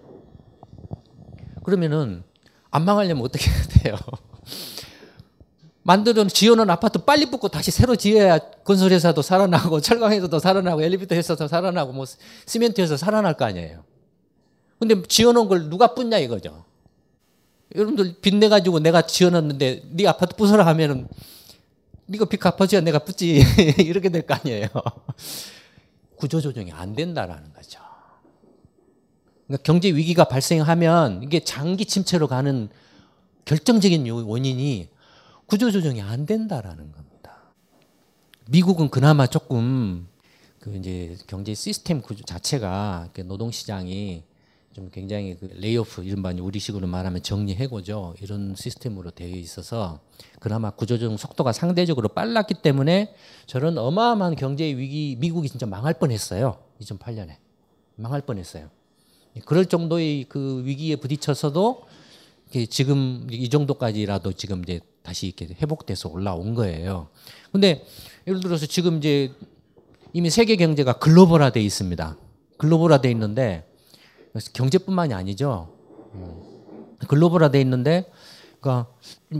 [1.63, 2.23] 그러면은
[2.71, 3.97] 안 망하려면 어떻게 해야 돼요?
[5.83, 11.91] 만들어 지어놓은 아파트 빨리 붙고 다시 새로 지어야 건설회사도 살아나고 철강회사도 살아나고 엘리베이터 회사도 살아나고
[11.93, 12.05] 뭐
[12.45, 13.83] 시멘트 회사 살아날 거 아니에요.
[14.79, 16.65] 근데 지어놓은 걸 누가 붙냐 이거죠.
[17.75, 21.07] 여러분들 빚내 가지고 내가 지어놨는데 네 아파트 부숴라 하면은
[22.05, 23.41] 네가 빚 갚아줘야 내가 붙지
[23.79, 24.67] 이렇게 될 거 아니에요.
[26.17, 27.79] 구조조정이 안 된다라는 거죠.
[29.47, 32.69] 그러니까 경제 위기가 발생하면 이게 장기 침체로 가는
[33.45, 34.89] 결정적인 원인이
[35.47, 37.37] 구조조정이 안 된다라는 겁니다.
[38.47, 40.07] 미국은 그나마 조금
[40.59, 44.23] 그 이제 경제 시스템 구조 자체가 노동 시장이
[44.73, 49.99] 좀 굉장히 그 레이오프 이른바 우리식으로 말하면 정리 해고죠 이런 시스템으로 되어 있어서
[50.39, 53.13] 그나마 구조조정 속도가 상대적으로 빨랐기 때문에
[53.45, 57.35] 저런 어마어마한 경제 위기 미국이 진짜 망할 뻔했어요 2008년에
[57.95, 58.69] 망할 뻔했어요
[59.45, 61.87] 그럴 정도의 그 위기에 부딪혀서도
[62.69, 67.09] 지금 이 정도까지라도 지금 이제 다시 이렇게 회복돼서 올라온 거예요.
[67.51, 67.85] 근데
[68.27, 69.31] 예를 들어서 지금 이제
[70.13, 72.17] 이미 세계 경제가 글로벌화돼 있습니다.
[72.57, 73.67] 글로벌화돼 있는데
[74.53, 75.69] 경제뿐만이 아니죠.
[76.15, 76.41] 음.
[77.07, 78.09] 글로벌화돼 있는데
[78.59, 78.87] 그러니까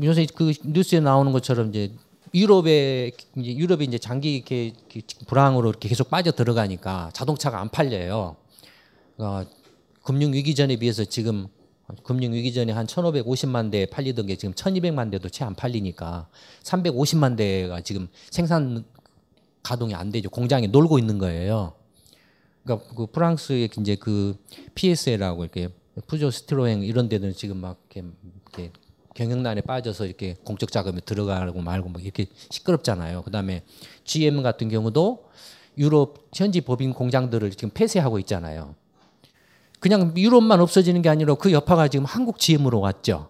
[0.03, 1.93] 요새 그 뉴스에 나오는 것처럼 이제
[2.33, 4.73] 유럽에 이제 유럽이 이제 장기 이렇게
[5.27, 8.35] 불황으로 이렇게 계속 빠져 들어가니까 자동차가 안 팔려요.
[9.15, 9.49] 그러니까
[10.03, 11.47] 금융 위기 전에 비해서 지금
[12.03, 16.27] 금융 위기 전에 한 1,550만 대 팔리던 게 지금 1,200만 대도 채 안 팔리니까
[16.63, 18.83] 350만 대가 지금 생산
[19.61, 20.29] 가동이 안 되죠.
[20.29, 21.73] 공장에 놀고 있는 거예요.
[22.63, 24.35] 그러니까 그 프랑스의 이제 그
[24.75, 25.69] PSL하고 이렇게
[26.07, 28.09] 푸조 스트로행 이런 데는 지금 막 이렇게,
[28.45, 28.71] 이렇게
[29.13, 33.21] 경영난에 빠져서 이렇게 공적 자금이 들어가고 말고 막 이렇게 시끄럽잖아요.
[33.23, 33.63] 그다음에
[34.03, 35.29] GM 같은 경우도
[35.77, 38.75] 유럽 현지 법인 공장들을 지금 폐쇄하고 있잖아요.
[39.79, 43.29] 그냥 유럽만 없어지는 게 아니라 그 여파가 지금 한국 GM으로 왔죠.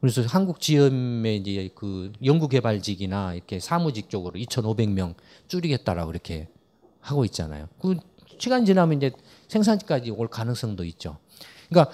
[0.00, 5.14] 그래서 한국 GM의 이제 그 연구개발직이나 이렇게 사무직 쪽으로 2,500명
[5.48, 6.48] 줄이겠다라고 이렇게
[7.00, 7.68] 하고 있잖아요.
[7.80, 7.96] 그
[8.38, 9.10] 시간 지나면 이제
[9.48, 11.16] 생산지까지 올 가능성도 있죠.
[11.68, 11.92] 그러니까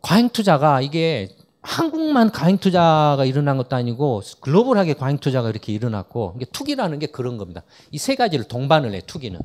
[0.00, 6.44] 과잉 투자가 이게 한국만 과잉 투자가 일어난 것도 아니고 글로벌하게 과잉 투자가 이렇게 일어났고 이게
[6.46, 7.62] 투기라는 게 그런 겁니다.
[7.92, 9.38] 이 세 가지를 동반을 해 투기는.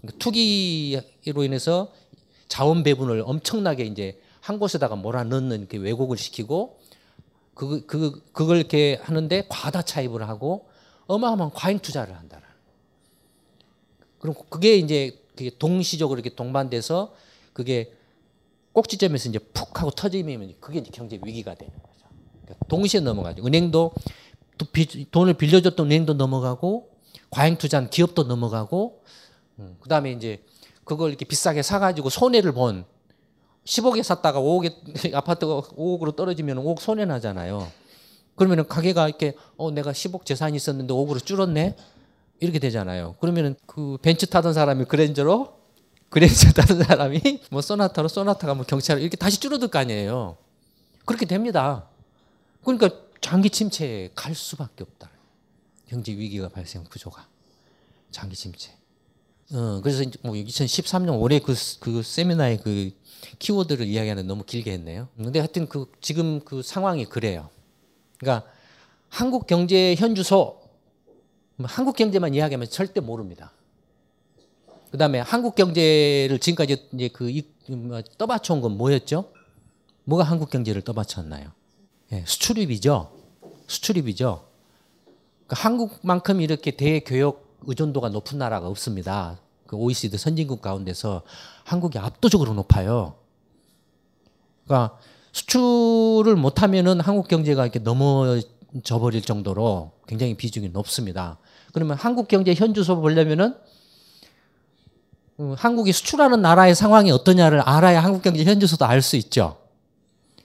[0.00, 1.92] 그러니까 투기로 인해서
[2.48, 6.80] 자원 배분을 엄청나게 이제 한 곳에다가 몰아넣는 이렇게 왜곡을 시키고
[7.54, 10.68] 그, 그, 그걸 이렇게 하는데 과다 차입을 하고
[11.06, 12.44] 어마어마한 과잉 투자를 한다는.
[14.18, 17.14] 그럼 그게 이제 동시적으로 이렇게 동반돼서
[17.52, 17.92] 그게
[18.72, 22.06] 꼭지점에서 이제 푹 하고 터지면 그게 이제 경제 위기가 되는 거죠.
[22.42, 23.44] 그러니까 동시에 넘어가죠.
[23.44, 23.92] 은행도
[25.10, 26.90] 돈을 빌려줬던 은행도 넘어가고
[27.30, 29.02] 과잉 투자한 기업도 넘어가고
[29.58, 30.42] 음, 그다음에 이제
[30.84, 32.84] 그걸 이렇게 비싸게 사가지고 손해를 본
[33.64, 37.70] 10억에 샀다가 5억에 아파트가 5억으로 떨어지면 5억 손해 나잖아요.
[38.34, 41.76] 그러면은 가게가 이렇게 어 내가 10억 재산이 있었는데 5억으로 줄었네
[42.42, 43.14] 이렇게 되잖아요.
[43.20, 45.60] 그러면은 그 벤츠 타던 사람이 그랜저로
[46.08, 50.36] 그랜저 타던 사람이 뭐 소나타로 소나타가 뭐 경차로 이렇게 다시 줄어들 거 아니에요.
[51.04, 51.88] 그렇게 됩니다.
[52.64, 55.08] 그러니까 장기 침체에 갈 수밖에 없다.
[55.88, 57.28] 경제 위기가 발생 구조가
[58.10, 58.72] 장기 침체.
[59.52, 62.90] 어, 그래서 뭐 2013년 올해 그, 그 세미나의 그
[63.38, 65.08] 키워드를 이야기하는 너무 길게 했네요.
[65.16, 67.50] 근데 하여튼 그 지금 그 상황이 그래요.
[68.18, 68.50] 그러니까
[69.08, 70.61] 한국 경제 현주소 뭐
[71.64, 73.52] 한국 경제만 이야기하면 절대 모릅니다.
[74.90, 79.32] 그 다음에 한국 경제를 지금까지 이제 그뭐 떠받쳐온 건 뭐였죠?
[80.04, 81.50] 뭐가 한국 경제를 떠받쳤나요?
[82.12, 83.10] 예, 수출입이죠.
[83.68, 84.44] 수출입이죠.
[85.46, 89.38] 그러니까 한국만큼 이렇게 대교역 의존도가 높은 나라가 없습니다.
[89.66, 91.22] 그 OECD 선진국 가운데서
[91.64, 93.14] 한국이 압도적으로 높아요.
[94.64, 94.98] 그러니까
[95.32, 98.38] 수출을 못하면은 한국 경제가 이렇게 넘어
[98.82, 101.38] 져 버릴 정도로 굉장히 비중이 높습니다.
[101.72, 103.54] 그러면 한국 경제 현주소 보려면은
[105.40, 109.58] 음, 한국이 수출하는 나라의 상황이 어떠냐를 알아야 한국 경제 현주소도 알 수 있죠.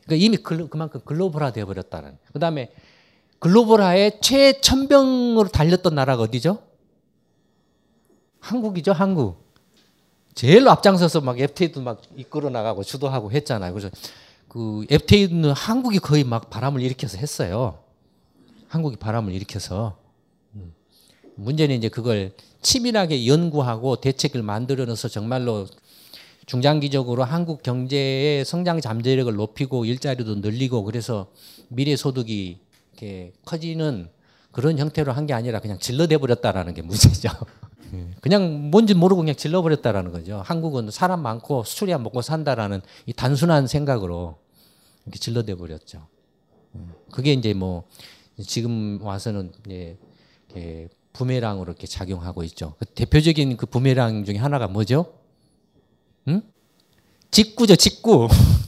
[0.06, 2.18] 그러니까 이미 글로, 그만큼 글로벌화 되어 버렸다는.
[2.32, 2.72] 그 다음에
[3.40, 6.60] 글로벌화의 최천병으로 달렸던 나라가 어디죠?
[8.40, 9.46] 한국이죠, 한국.
[10.34, 13.74] 제일 앞장서서 막 FTA도 막 이끌어 나가고 주도하고 했잖아요.
[13.74, 13.90] 그래서
[14.48, 17.80] 그 FTA는 한국이 거의 막 바람을 일으켜서 했어요.
[18.68, 19.98] 한국이 바람을 일으켜서
[20.56, 20.74] 음.
[21.36, 25.68] 문제는 이제 그걸 치밀하게 연구하고 대책을 만들어내서 정말로
[26.46, 31.28] 중장기적으로 한국 경제의 성장 잠재력을 높이고 일자리도 늘리고 그래서
[31.68, 32.60] 미래 소득이
[32.94, 34.10] 이렇게 커지는
[34.52, 37.30] 그런 형태로 한 게 아니라 그냥 질러대 버렸다라는 게 문제죠.
[37.94, 38.08] 예.
[38.22, 40.42] 그냥 뭔지 모르고 그냥 질러버렸다라는 거죠.
[40.46, 44.38] 한국은 사람 많고 수출이야 먹고 산다라는 이 단순한 생각으로
[45.06, 46.08] 이렇게 질러대 버렸죠.
[46.76, 46.94] 음.
[47.12, 47.84] 그게 이제 뭐
[48.44, 49.98] 지금 와서는 이제
[50.50, 52.76] 이렇게 부메랑으로 이렇게 작용하고 있죠.
[52.80, 55.14] 그 대표적인 그 부메랑 중에 하나가 뭐죠?
[56.28, 56.42] 응?
[57.32, 58.28] 직구죠, 직구.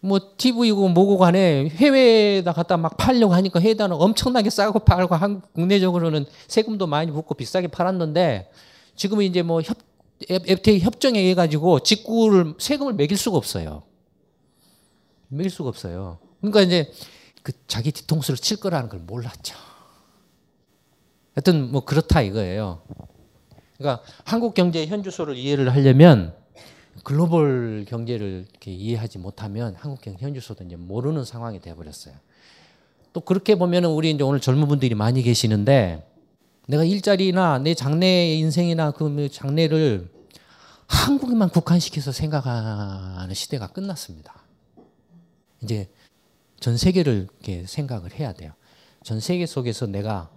[0.00, 6.24] 뭐 TV고 뭐고 간에 해외에다 갖다 막 팔려고 하니까 해외에다는 엄청나게 싸고 팔고 한국 국내적으로는
[6.46, 8.50] 세금도 많이 붙고 비싸게 팔았는데
[8.94, 9.76] 지금은 이제 뭐 협,
[10.28, 13.82] FTA 협정에 의해 가지고 직구를 세금을 매길 수가 없어요.
[15.28, 16.18] 매길 수가 없어요.
[16.40, 16.90] 그러니까 이제
[17.48, 19.56] 그 자기 뒤통수를 칠 거라는 걸 몰랐죠.
[21.34, 22.82] 하여튼 뭐 그렇다 이거예요.
[23.78, 26.34] 그러니까 한국 경제의 현주소를 이해를 하려면
[27.04, 32.14] 글로벌 경제를 이해하지 못하면 한국 경제 현주소도 이제 모르는 상황이 되어버렸어요.
[33.14, 36.06] 또 그렇게 보면은 우리 이제 오늘 젊은 분들이 많이 계시는데
[36.66, 40.10] 내가 일자리나 내 장래 인생이나 그 장래를
[40.86, 44.34] 한국에만 국한시켜서 생각하는 시대가 끝났습니다.
[45.62, 45.88] 이제
[46.60, 48.52] 전 세계를 이렇게 생각을 해야 돼요.
[49.04, 50.30] 전 세계 속에서 내가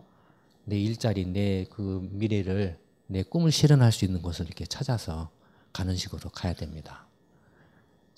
[0.66, 5.30] 내 일자리, 내 그 미래를 내 꿈을 실현할 수 있는 곳을 이렇게 찾아서
[5.74, 7.06] 가는 식으로 가야 됩니다.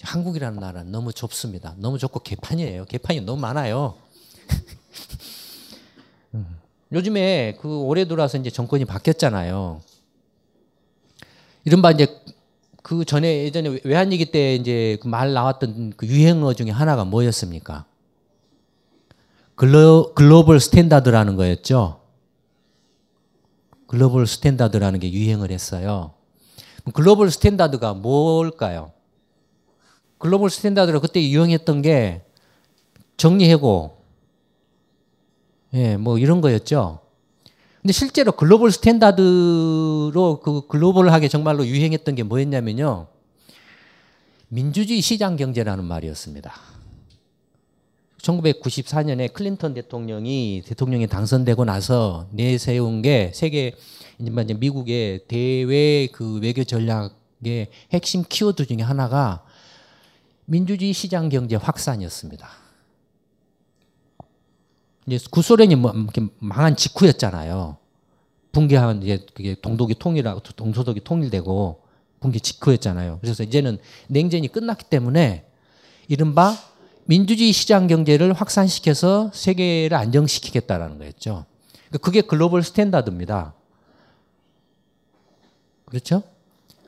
[0.02, 1.76] 한국이라는 나라는 너무 좁습니다.
[1.78, 2.86] 너무 좁고 개판이에요.
[2.86, 3.96] 개판이 너무 많아요.
[6.36, 6.58] 음.
[6.92, 9.82] 요즘에 그 올해 들어와서 이제 정권이 바뀌었잖아요.
[11.66, 12.08] 이른바 이제
[12.82, 17.86] 그 전에 예전에 외환위기 때 이제 그 말 나왔던 그 유행어 중에 하나가 뭐였습니까?
[19.56, 22.02] 글로, global standard라는 거였죠.
[23.88, 26.14] global standard라는 게 유행을 했어요.
[26.94, 28.92] global standard가 뭘까요?
[30.18, 32.24] global standard로 그때 유행했던 게
[33.18, 33.98] 정리해고,
[35.76, 37.00] 예, 뭐 이런 거였죠.
[37.82, 43.08] 근데 실제로 global standard로 그 글로벌하게 정말로 유행했던 게 뭐였냐면요.
[44.48, 46.73] 민주주의 시장 경제라는 말이었습니다.
[48.24, 53.76] 1994년에 클린턴 대통령이 대통령이 당선되고 나서 내세운 게 세계
[54.20, 59.44] 이제 미국의 대외 그 외교 전략의 핵심 키워드 중에 하나가
[60.46, 62.48] 민주주의 시장 경제 확산이었습니다.
[65.08, 67.78] 이제 구소련이 뭐 이렇게 망한 직후였잖아요.
[68.54, 71.82] 붕괴한 이제 그게 동독이 통일하고 동서독이 통일되고
[72.22, 73.20] 붕괴 직후였잖아요.
[73.20, 75.46] 그래서 이제는 냉전이 끝났기 때문에
[76.08, 76.56] 이른바
[77.06, 81.46] 민주주의 시장 경제를 확산시켜서 세계를 안정시키겠다라는 거였죠.
[81.90, 83.54] 그러니까 그게 global standard입니다.
[85.86, 86.24] 그렇죠?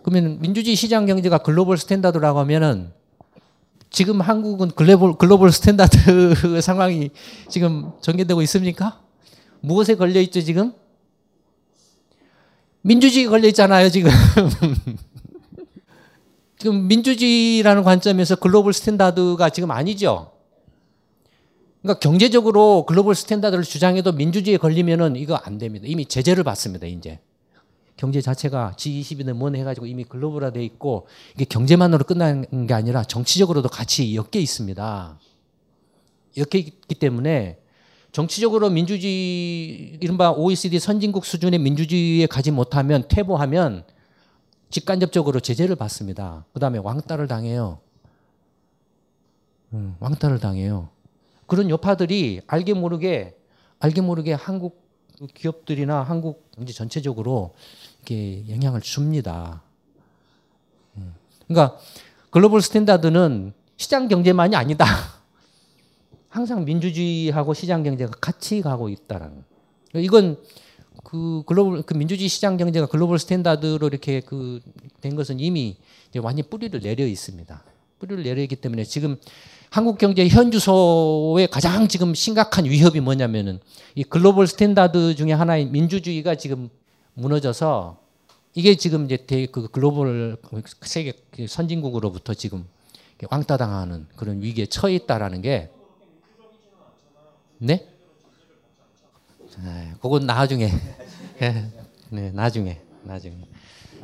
[0.04, 2.92] 그러면 민주주의 시장 경제가 global standard라고 하면은
[3.90, 7.12] 지금 한국은 global global standard 상황이
[7.50, 9.00] 지금 전개되고 있습니까?
[9.62, 10.74] 무엇에 걸려 있죠 지금?
[12.82, 14.12] 민주주의 걸려 있잖아요 지금.
[16.58, 20.32] 지금 민주주의라는 관점에서 global standard가 지금 아니죠.
[21.82, 25.86] 그러니까 경제적으로 global standard를 주장해도 민주주의에 걸리면은 이거 안 됩니다.
[25.88, 27.20] 이미 제재를 받습니다, 이제.
[27.98, 34.16] 경제 자체가 G20이든 뭐는 해가지고 이미 글로벌화돼 있고 이게 경제만으로 끝나는 게 아니라 정치적으로도 같이
[34.16, 35.20] 엮여 있습니다.
[36.38, 37.60] 엮여 있기 때문에
[38.12, 43.86] 정치적으로 민주주의 이른바 OECD 선진국 수준의 민주주의에 가지 못하면 퇴보하면
[44.76, 46.44] 직간접적으로 제재를 받습니다.
[46.52, 47.80] 그 다음에 왕따를 당해요.
[49.72, 50.90] 음, 왕따를 당해요.
[51.48, 53.38] 그런 여파들이 알게 모르게
[53.80, 54.86] 알게 모르게 한국
[55.34, 57.56] 기업들이나 한국 경제 전체적으로
[58.00, 59.62] 이렇게 영향을 줍니다.
[60.98, 61.16] 음.
[61.48, 61.80] 그러니까
[62.30, 64.86] global standard는 시장 경제만이 아니다.
[66.28, 69.42] 항상 민주주의하고 시장 경제가 같이 가고 있다라는.
[69.94, 70.38] 이건
[71.06, 74.60] 그 글로벌 그 민주주의 시장 경제가 global standard로 이렇게 그
[75.06, 75.78] 된 것은 이미
[76.18, 77.64] 완전 뿌리를 내려 있습니다.
[78.00, 79.18] 뿌리를 내려 있기 때문에 지금
[79.70, 83.60] 한국 경제 현주소의 가장 지금 심각한 위협이 뭐냐면은
[83.94, 86.70] 이 global standard 중에 하나인 민주주의가 지금
[87.14, 88.00] 무너져서
[88.56, 90.38] 이게 지금 이제 대, 그 글로벌
[90.82, 91.14] 세계
[91.48, 92.66] 선진국으로부터 지금
[93.30, 95.70] 왕따당하는 그런 위기에 처해 있다라는 게
[97.60, 97.88] 네?
[99.64, 100.70] 네, 그건 나중에.
[101.42, 101.72] 예,
[102.10, 103.36] 네, 나중에, 나중에.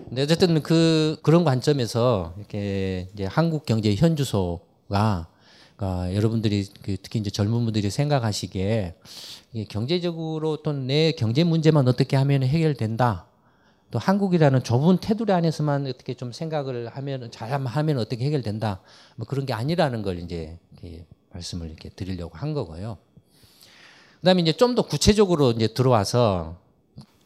[0.07, 5.27] 근데 어쨌든 그 그런 관점에서 이렇게 이제 한국 경제 현주소가
[5.75, 8.95] 그러니까 여러분들이 그 특히 이제 젊은 분들이 생각하시기에
[9.53, 13.25] 이게 경제적으로 또내 경제 문제만 어떻게 하면 해결된다.
[13.89, 18.81] 또 한국이라는 좁은 테두리 안에서만 어떻게 좀 생각을 하면 잘하면 어떻게 해결된다.
[19.17, 22.97] 뭐 그런 게 아니라는 걸 이제 이렇게 말씀을 이렇게 드리려고 한 거고요.
[24.21, 26.57] 그다음에 이제 좀 더 구체적으로 이제 들어와서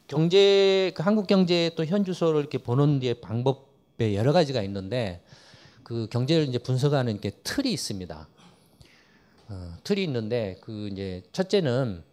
[0.07, 5.21] 경제 그 한국 경제 또 현주소를 이렇게 보는 게 방법에 여러 가지가 있는데
[5.83, 8.27] 그 경제를 이제 분석하는 이렇게 틀이 있습니다.
[9.49, 12.03] 어, 틀이 있는데 그 이제 첫째는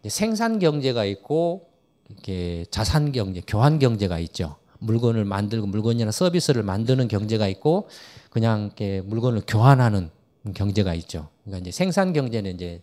[0.00, 1.68] 이제 생산 경제가 있고
[2.10, 4.56] 이렇게 자산 경제, 교환 경제가 있죠.
[4.80, 7.88] 물건을 만들고 물건이나 서비스를 만드는 경제가 있고
[8.30, 10.10] 그냥 이렇게 물건을 교환하는
[10.54, 11.28] 경제가 있죠.
[11.44, 12.82] 그러니까 이제 생산 경제는 이제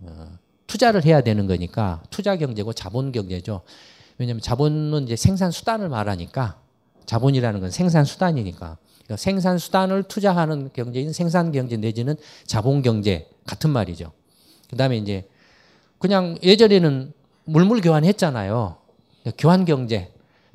[0.00, 3.62] 어, 투자를 해야 되는 거니까 투자 경제고 자본 경제죠.
[4.18, 6.60] 왜냐하면 자본은 이제 생산 수단을 말하니까
[7.06, 12.14] 자본이라는 건 생산 수단이니까 그러니까 생산 수단을 투자하는 경제인 생산 경제 내지는
[12.46, 14.12] 자본 경제 같은 말이죠.
[14.70, 15.26] 그다음에 이제
[15.98, 17.12] 그냥 예전에는
[17.44, 18.76] 물물 교환했잖아요.
[19.38, 20.12] 교환 경제.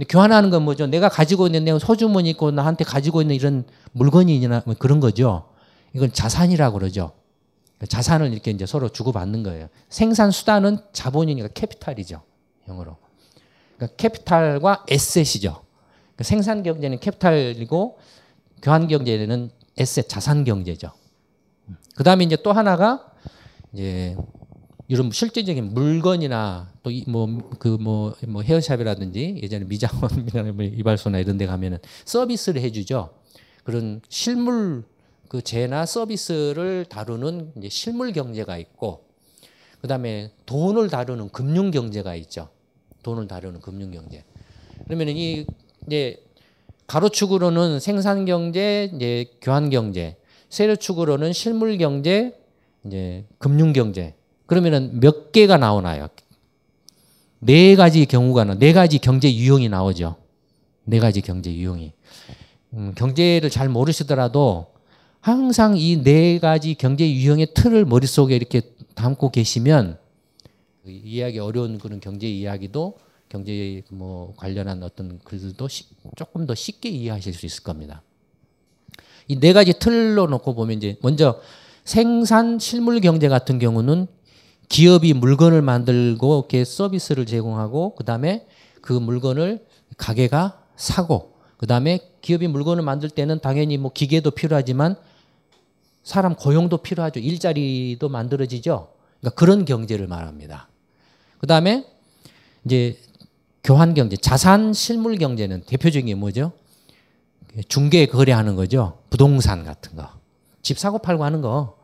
[0.10, 0.86] 교환하는 건 뭐죠?
[0.86, 5.50] 내가 가지고 있는 내가 소주머니 있고 나한테 가지고 있는 이런 물건이나 뭐 그런 거죠.
[5.94, 7.14] 이건 자산이라고 그러죠.
[7.88, 9.68] 자산을 이렇게 이제 서로 주고받는 거예요.
[9.90, 12.22] 생산 수단은 자본이니까 캐피탈이죠.
[12.68, 12.98] 영어로.
[13.78, 15.52] 그러니까 캐피탈과 에셋이죠.
[15.52, 18.00] 그러니까 생산 경제는 캐피탈이고
[18.62, 20.92] 교환 경제는 에셋 자산 경제죠.
[21.96, 23.12] 그다음에 이제 또 하나가
[23.74, 24.16] 이제
[24.88, 32.72] 이런 실제적인 물건이나 또 뭐그뭐뭐 헤어샵이라든지 예전에 미장원이나 뭐 이발소나 이런 데 가면은 서비스를 해
[32.72, 33.10] 주죠.
[33.64, 34.84] 그런 실물
[35.34, 39.06] 그 재나 서비스를 다루는 실물 경제가 있고
[39.82, 42.50] 그다음에 돈을 다루는 금융 경제가 있죠.
[43.02, 44.24] 돈을 다루는 금융 경제.
[44.86, 45.48] 그러면은 이
[45.88, 46.24] 이제
[46.86, 50.18] 가로축으로는 생산 경제, 이제 교환 경제,
[50.50, 52.40] 세로축으로는 실물 경제,
[52.86, 54.14] 이제 금융 경제.
[54.46, 56.10] 그러면은 몇 개가 나오나요?
[57.40, 60.16] 네 가지 경우가 나, 네 가지 경제 유형이 나오죠.
[60.84, 61.92] 네 가지 경제 유형이.
[62.74, 64.73] 음, 경제를 잘 모르시더라도
[65.24, 68.62] 항상 이 네 가지 경제 유형의 틀을 머릿속에 이렇게
[68.94, 69.98] 담고 계시면
[70.86, 72.98] 이해하기 어려운 그런 경제 이야기도
[73.30, 75.86] 경제 뭐 관련한 어떤 글들도 시,
[76.18, 78.02] 조금 더 쉽게 이해하실 수 있을 겁니다.
[79.30, 81.40] 이 네 가지 틀로 놓고 보면 이제 먼저
[81.86, 84.08] 생산 실물 경제 같은 경우는
[84.68, 88.46] 기업이 물건을 만들고 이렇게 서비스를 제공하고 그다음에
[88.82, 94.98] 그 물건을 가게가 사고 그다음에 기업이 물건을 만들 때는 당연히 뭐 기계도 필요하지만
[96.04, 97.20] 사람 고용도 필요하죠.
[97.20, 98.94] 일자리도 만들어지죠.
[99.20, 100.68] 그러니까 그런 경제를 말합니다.
[101.40, 101.86] 그 다음에
[102.66, 102.98] 이제
[103.64, 106.52] 교환 경제, 자산 실물 경제는 대표적인 게 뭐죠?
[107.68, 109.00] 중개 거래하는 거죠.
[109.10, 110.10] 부동산 같은 거.
[110.62, 111.78] 집 사고 팔고 하는 거.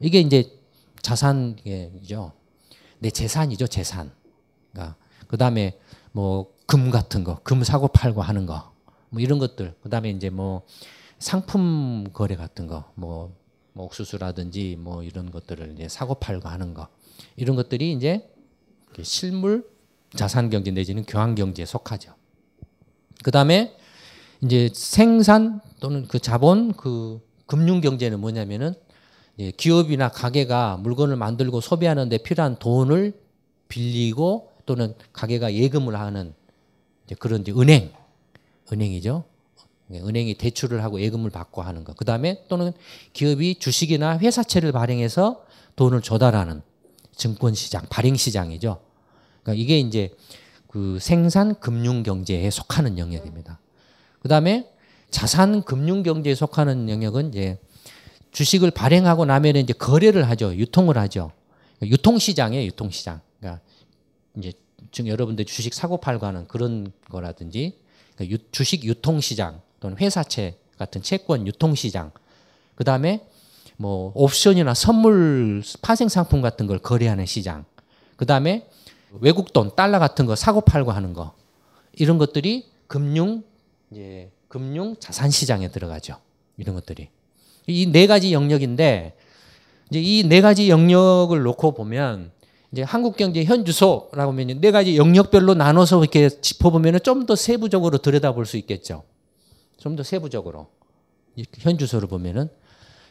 [0.00, 0.58] 이게 이제
[1.00, 2.32] 자산이죠.
[2.98, 4.12] 내 재산이죠, 재산.
[4.72, 5.78] 그러니까 그 다음에
[6.12, 8.72] 뭐 금 같은 거, 금 사고 팔고 하는 거.
[9.10, 9.74] 뭐 이런 것들.
[9.82, 10.62] 그 다음에 이제 뭐
[11.18, 12.90] 상품 거래 같은 거.
[12.94, 13.36] 뭐,
[13.72, 16.88] 뭐 옥수수라든지 뭐 이런 것들을 이제 사고 팔고 하는 거.
[17.36, 18.28] 이런 것들이 이제
[19.02, 19.68] 실물
[20.14, 22.14] 자산 경제 내지는 교환 경제에 속하죠.
[23.22, 23.76] 그 다음에
[24.42, 28.74] 이제 생산 또는 그 자본 그 금융 경제는 뭐냐면은
[29.56, 33.18] 기업이나 가게가 물건을 만들고 소비하는데 필요한 돈을
[33.68, 36.34] 빌리고 또는 가게가 예금을 하는
[37.18, 37.92] 그런 이제 은행,
[38.70, 39.24] 은행이죠.
[40.00, 41.96] 은행이 대출을 하고 예금을 받고 하는 것.
[41.96, 42.72] 그 다음에 또는
[43.12, 45.44] 기업이 주식이나 회사채를 발행해서
[45.76, 46.62] 돈을 조달하는
[47.16, 48.80] 증권시장, 발행시장이죠.
[49.42, 50.14] 그러니까 이게 이제
[50.66, 53.58] 그 생산 금융 경제에 속하는 영역입니다.
[54.20, 54.70] 그 다음에
[55.10, 57.58] 자산 금융 경제에 속하는 영역은 이제
[58.30, 60.54] 주식을 발행하고 나면 이제 거래를 하죠.
[60.56, 61.32] 유통을 하죠.
[61.82, 63.20] 유통시장이에요, 유통시장.
[63.38, 63.62] 그러니까
[64.38, 64.52] 이제
[64.90, 67.78] 지금 여러분들 주식 사고 팔고 하는 그런 거라든지
[68.14, 72.12] 그러니까 유, 주식 유통시장 또는 회사채 같은 채권 유통시장.
[72.76, 73.26] 그 다음에
[73.76, 77.64] 뭐 옵션이나 선물 파생 상품 같은 걸 거래하는 시장.
[78.14, 78.68] 그 다음에
[79.20, 81.34] 외국 돈, 달러 같은 거 사고 팔고 하는 거.
[81.94, 83.42] 이런 것들이 금융,
[83.90, 86.16] 이제 금융 자산 시장에 들어가죠.
[86.56, 87.08] 이런 것들이.
[87.66, 89.16] 이 네 가지 영역인데
[89.90, 92.30] 이제 이 네 가지 영역을 놓고 보면
[92.70, 98.46] 이제 한국 경제 현주소라고 하면 네 가지 영역별로 나눠서 이렇게 짚어보면 좀 더 세부적으로 들여다볼
[98.46, 99.02] 수 있겠죠.
[99.82, 100.68] 좀 더 세부적으로
[101.58, 102.48] 현 주소를 보면은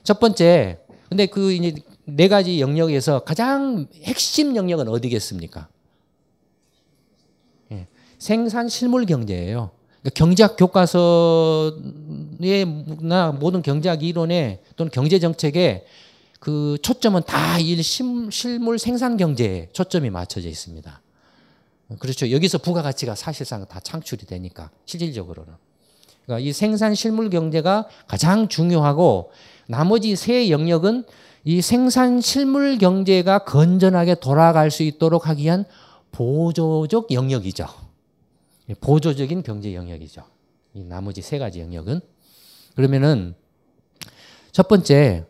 [0.04, 5.68] 첫 번째 근데 그 이제 네 가지 영역에서 가장 핵심 영역은 어디겠습니까?
[7.74, 9.72] 예, 생산 실물 경제예요.
[10.02, 11.74] 그러니까 경제학 교과서에
[13.02, 15.86] 나 모든 경제학 이론에 또는 경제 정책에
[16.40, 21.02] 그 초점은 다 일 실물 생산 경제에 초점이 맞춰져 있습니다.
[22.00, 22.32] 그렇죠.
[22.32, 25.54] 여기서 부가가치가 사실상 다 창출이 되니까 실질적으로는.
[26.32, 29.32] 그러니까 이 생산 실물 경제가 가장 중요하고
[29.68, 31.04] 나머지 세 영역은
[31.44, 35.66] 이 생산 실물 경제가 건전하게 돌아갈 수 있도록 하기 위한
[36.12, 37.66] 보조적 영역이죠.
[38.80, 40.24] 보조적인 경제 영역이죠.
[40.74, 42.00] 이 나머지 세 가지 영역은
[42.76, 43.36] 그러면은
[44.54, 45.26] 첫 번째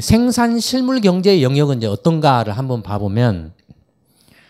[0.00, 3.54] 생산 실물 경제 영역은 이제 어떤가를 한번 봐보면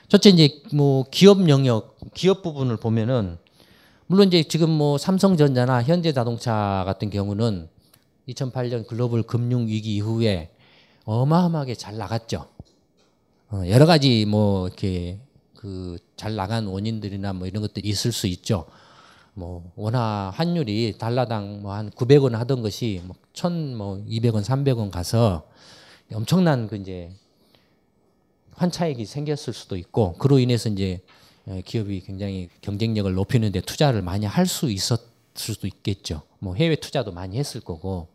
[0.09, 3.39] 첫째 이제 뭐 기업 영역 기업 부분을 보면은
[4.07, 7.69] 물론 이제 지금 뭐 삼성전자나 현대자동차 같은 경우는
[8.29, 10.51] 2008년 글로벌 금융 위기 이후에
[11.05, 12.47] 어마어마하게 잘 나갔죠.
[13.51, 15.19] 어, 여러 가지 뭐 이렇게
[15.55, 18.67] 그 잘 나간 원인들이나 뭐 이런 것들이 있을 수 있죠.
[19.35, 25.47] 뭐 원화 환율이 달러당 뭐 한 900원 하던 것이 뭐 1,000뭐 200원, 300원 가서
[26.13, 27.11] 엄청난 그 이제
[28.53, 31.03] 환차익이 생겼을 수도 있고 그로 인해서 이제
[31.65, 36.23] 기업이 굉장히 경쟁력을 높이는 데 투자를 많이 할 수 있었을 수도 있겠죠.
[36.39, 38.09] 뭐 해외 투자도 많이 했을 거고.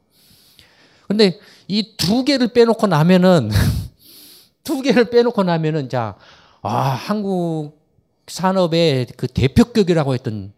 [1.07, 3.49] 근데 이 두 개를 빼놓고 나면은
[4.63, 6.17] 두 개를 빼놓고 나면은 자,
[6.61, 7.79] 아, 한국
[8.27, 10.53] 산업의 그 대표격이라고 했던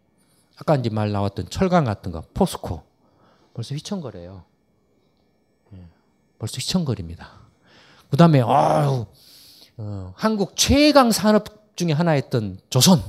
[0.57, 2.83] 아까 이제 말 나왔던 철강 같은 거 포스코
[3.53, 4.43] 벌써 휘청거려요.
[5.73, 5.77] 예,
[6.37, 7.29] 벌써 휘청거립니다.
[8.09, 9.05] 그 다음에 아유
[9.77, 13.01] 어, 한국 최강 산업 중에 하나였던 조선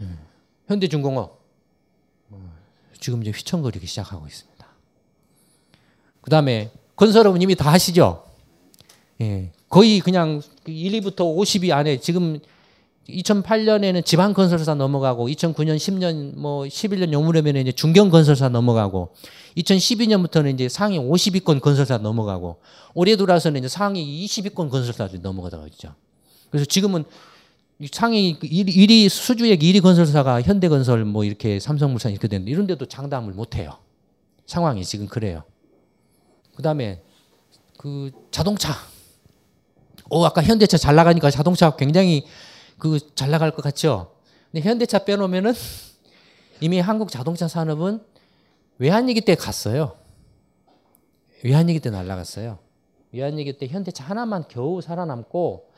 [0.00, 0.06] 예,
[0.68, 1.40] 현대중공업
[2.30, 2.52] 어,
[3.00, 4.66] 지금 이제 휘청거리기 시작하고 있습니다.
[6.20, 8.24] 그 다음에 건설업은 이미 다 하시죠.
[9.20, 12.38] 예, 거의 그냥 1, 2부터 50위 안에 지금
[13.08, 19.14] 2008년에는 지방 건설사 넘어가고 2009년 10년 뭐 11년 요무렵에는 이제 중견 건설사 넘어가고
[19.58, 22.60] 2012년부터는 이제 상위 50위권 건설사 넘어가고
[22.94, 25.94] 올해 들어서는 이제 상위 20위권 건설사들이 넘어가다가 있죠.
[26.54, 27.04] 그래서 지금은
[27.90, 33.56] 상위 1위 수주액 1위 건설사가 현대건설 뭐 이렇게 삼성물산 이렇게 되는데 이런 데도 장담을 못
[33.56, 33.76] 해요.
[34.46, 35.42] 상황이 지금 그래요.
[36.54, 37.02] 그다음에
[37.76, 38.72] 그 자동차
[40.08, 42.24] 오 아까 현대차 잘 나가니까 자동차 굉장히
[42.78, 44.14] 그 잘 나갈 것 같죠.
[44.52, 45.54] 근데 현대차 빼놓으면은
[46.60, 48.00] 이미 한국 자동차 산업은
[48.78, 49.96] 외환위기 때 갔어요.
[51.42, 52.60] 외환위기 때 날라갔어요.
[53.10, 55.73] 외환위기 때 현대차 하나만 겨우 살아남고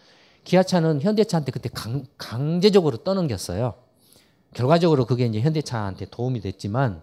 [0.47, 3.75] 기아차는 현대차한테 그때 강, 강제적으로 떠넘겼어요.
[4.55, 7.03] 결과적으로 그게 이제 현대차한테 도움이 됐지만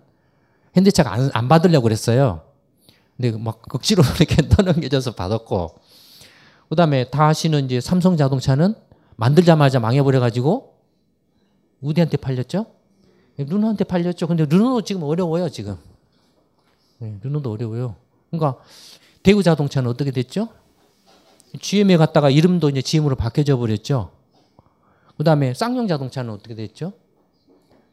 [0.74, 2.42] 현대차가 안, 안 받으려고 그랬어요.
[3.18, 5.76] 근데 막 억지로 이렇게 떠넘겨져서 받았고
[6.70, 8.76] 그 다음에 다시는 이제 삼성 자동차는
[9.18, 10.74] 만들자마자 망해버려가지고
[11.82, 12.66] 우디한테 팔렸죠.
[13.38, 14.26] 르노한테 팔렸죠.
[14.26, 15.78] 근데 르노도 지금 어려워요 지금.
[17.00, 17.98] 네, 르노도 어려워요.
[18.32, 18.64] 그러니까
[19.22, 20.48] 대우 자동차는 어떻게 됐죠?
[21.60, 24.12] GM에 갔다가 이름도 이제 GM으로 바뀌어져 버렸죠.
[25.18, 26.94] 그 다음에 쌍용 자동차는 어떻게 됐죠?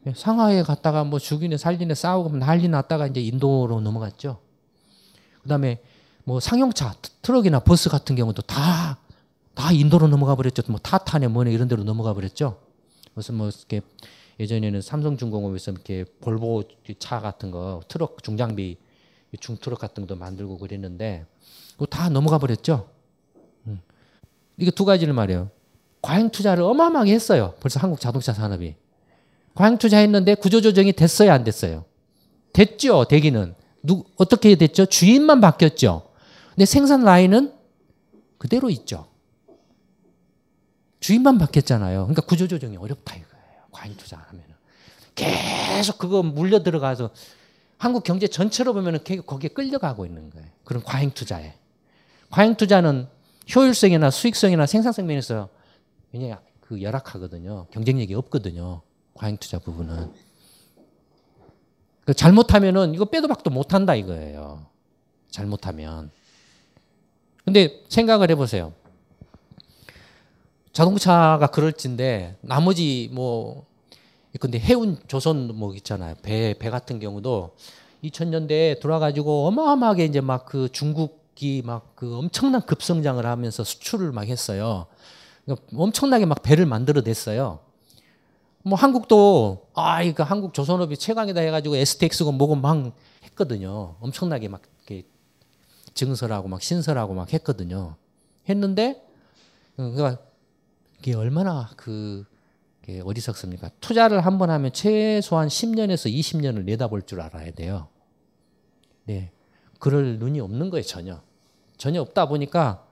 [0.03, 4.39] 네, 상하이에 갔다가 뭐 죽이네 살리네 싸우고 난리 났다가 이제 인도로 넘어갔죠.
[5.43, 5.81] 그 다음에
[6.23, 8.97] 뭐 상용차 트럭이나 버스 같은 경우도 다
[9.53, 10.63] 다 인도로 넘어가 버렸죠.
[10.67, 12.59] 뭐 타타네 뭐네 이런 데로 넘어가 버렸죠.
[13.13, 13.81] 그래서 뭐 이렇게
[14.39, 16.63] 예전에는 삼성중공업에서 이렇게 볼보
[16.99, 18.77] 차 같은 거 트럭 중장비
[19.39, 21.25] 중트럭 같은 것도 만들고 그랬는데
[21.73, 22.89] 그거 다 넘어가 버렸죠.
[24.61, 24.63] 음.
[24.63, 25.49] 이게 두 가지를 말해요.
[26.01, 27.55] 과잉 투자를 어마어마하게 했어요.
[27.59, 28.75] 벌써 한국 자동차 산업이.
[29.55, 31.85] 과잉 투자했는데 구조조정이 됐어요, 안 됐어요?
[32.53, 33.55] 됐죠, 되기는.
[33.83, 34.85] 누, 어떻게 됐죠?
[34.85, 36.09] 주인만 바뀌었죠.
[36.49, 37.53] 근데 생산 라인은
[38.37, 39.07] 그대로 있죠.
[40.99, 42.01] 주인만 바뀌었잖아요.
[42.01, 43.61] 그러니까 구조조정이 어렵다 이거예요.
[43.71, 44.43] 과잉 투자하면
[45.15, 47.09] 계속 그거 물려 들어가서
[47.77, 50.47] 한국 경제 전체로 보면 거기에 끌려가고 있는 거예요.
[50.63, 51.53] 그런 과잉 투자에.
[52.29, 53.07] 과잉 투자는
[53.53, 55.49] 효율성이나 수익성이나 생산성 면에서
[56.11, 57.67] 굉장히 그 열악하거든요.
[57.71, 58.81] 경쟁력이 없거든요.
[59.13, 60.11] 과잉 투자 부분은.
[62.05, 64.65] 그 잘못하면은 이거 빼도 박도 못한다 이거예요.
[65.29, 66.11] 잘못하면.
[67.45, 68.73] 근데 생각을 해보세요.
[70.73, 73.65] 자동차가 그럴진데 나머지 뭐
[74.39, 76.15] 근데 해운 조선 뭐 있잖아요.
[76.21, 77.55] 배 배 같은 경우도
[78.03, 84.27] 2000년대에 돌아가지고 어마어마하게 이제 막 그 중국 이 막 그 엄청난 급성장을 하면서 수출을 막
[84.27, 84.85] 했어요.
[85.45, 87.59] 그러니까 엄청나게 막 배를 만들어냈어요.
[88.63, 93.95] 뭐 한국도 아 이거 한국 조선업이 최강이다 해가지고 STX고 뭐고 막 했거든요.
[94.01, 95.07] 엄청나게 막 이렇게
[95.93, 97.95] 증설하고 막 신설하고 막 했거든요.
[98.47, 99.03] 했는데
[99.75, 100.19] 그러니까
[100.99, 102.25] 이게 얼마나 그
[103.03, 103.69] 어리석습니까?
[103.79, 107.87] 투자를 한 번 하면 최소한 10년에서 20년을 내다볼 줄 알아야 돼요.
[109.05, 109.31] 네.
[109.79, 111.21] 그럴 눈이 없는 거예요, 전혀.
[111.81, 112.83] 전혀 없다 보니까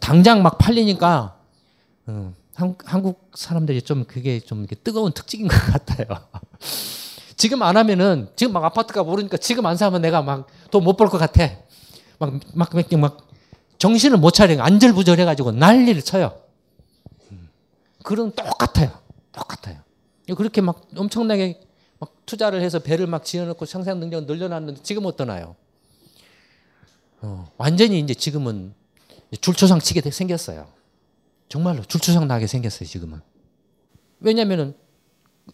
[0.00, 1.36] 당장 막 팔리니까
[2.08, 6.08] 어, 한, 한국 사람들이 좀 그게 좀 뜨거운 특징인 것 같아요.
[7.36, 11.08] 지금 안 하면은 지금 막 아파트가 오르니까 지금 안 사면 내가 막 돈 못 벌
[11.08, 11.50] 것 같아.
[12.18, 13.28] 막 막 막 막
[13.78, 16.36] 정신을 못 차려 안절부절해 가지고 난리를 쳐요.
[18.02, 18.90] 그런 똑같아요.
[19.30, 19.78] 똑같아요.
[20.36, 21.60] 그렇게 막 엄청나게
[22.00, 25.54] 막 투자를 해서 배를 막 지어놓고 생산 능력을 늘려놨는데 지금 어떠나요?
[27.22, 28.74] 어, 완전히 이제 지금은
[29.40, 30.66] 줄초상 치게 생겼어요.
[31.48, 33.20] 정말로 줄초상 나게 생겼어요 지금은.
[34.20, 34.74] 왜냐면은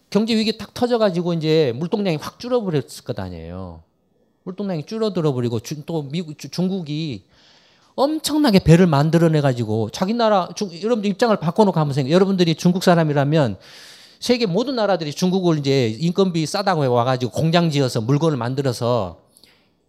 [0.09, 3.83] 경제 위기 딱 터져가지고 이제 물동량이 확 줄어버렸을 것 아니에요.
[4.43, 7.25] 물동량이 줄어들어 버리고 또 미국 중국이
[7.95, 12.11] 엄청나게 배를 만들어내 가지고 자기 나라 중, 여러분들 입장을 바꿔놓고 한번 생각.
[12.11, 13.57] 여러분들이 중국 사람이라면
[14.19, 19.22] 세계 모든 나라들이 중국을 이제 인건비 싸다고 와가지고 공장 지어서 물건을 만들어서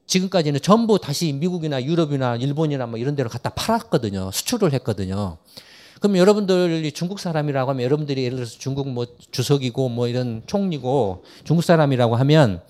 [0.06, 4.30] 지금까지는 전부 다시 미국이나 유럽이나 일본이나 뭐 이런 데로 갖다 팔았거든요.
[4.32, 5.38] 수출을 했거든요.
[6.00, 11.62] 그럼 여러분들이 중국 사람이라고 하면 여러분들이 예를 들어서 중국 뭐 주석이고 뭐 이런 총리고 중국
[11.62, 12.60] 사람이라고 하면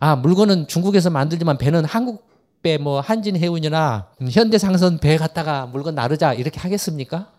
[0.00, 2.26] 아 물건은 중국에서 만들지만 배는 한국
[2.62, 7.30] 배 뭐 한진 해운이나 현대상선 배 갖다가 물건 나르자 이렇게 하겠습니까?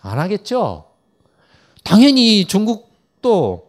[0.00, 0.84] 안 하겠죠.
[1.82, 3.63] 당연히 중국도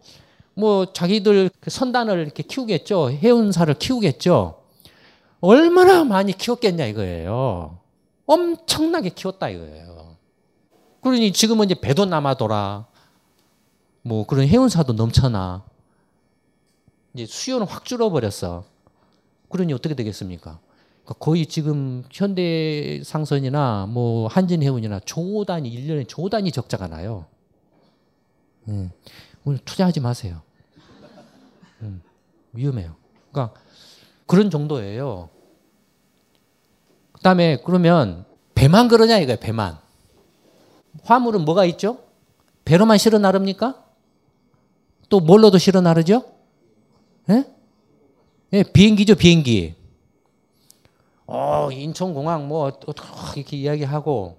[0.55, 3.11] 뭐 자기들 그 선단을 이렇게 키우겠죠.
[3.11, 4.61] 해운사를 키우겠죠.
[5.41, 7.77] 얼마나 많이 키웠겠냐 이거예요.
[8.25, 10.15] 엄청나게 키웠다 이거예요.
[11.01, 12.87] 그러니 지금은 이제 배도 남아돌아.
[14.01, 15.63] 뭐 그런 해운사도 넘쳐나.
[17.13, 18.63] 이제 수요는 확 줄어버렸어.
[19.49, 20.59] 그러니 어떻게 되겠습니까?
[21.03, 27.25] 그러니까 거의 지금 현대상선이나 뭐 한진해운이나 조 단위, 1년에 조 단위 적자가 나요.
[28.67, 28.91] 음.
[29.45, 30.41] 오늘 투자하지 마세요.
[32.55, 32.95] 음, 위험해요.
[33.31, 33.59] 그러니까
[34.25, 35.29] 그런 정도예요.
[37.13, 38.25] 그다음에 그러면
[38.55, 39.39] 배만 그러냐 이거예요.
[39.39, 39.77] 배만.
[41.03, 41.99] 화물은 뭐가 있죠?
[42.63, 43.83] 배로만 실어 나릅니까?
[45.09, 46.23] 또 뭘로도 실어 나르죠?
[47.29, 47.45] 예?
[48.53, 49.75] 예, 비행기죠, 비행기.
[51.27, 52.71] 어, 인천공항 뭐
[53.35, 54.37] 이렇게 이야기하고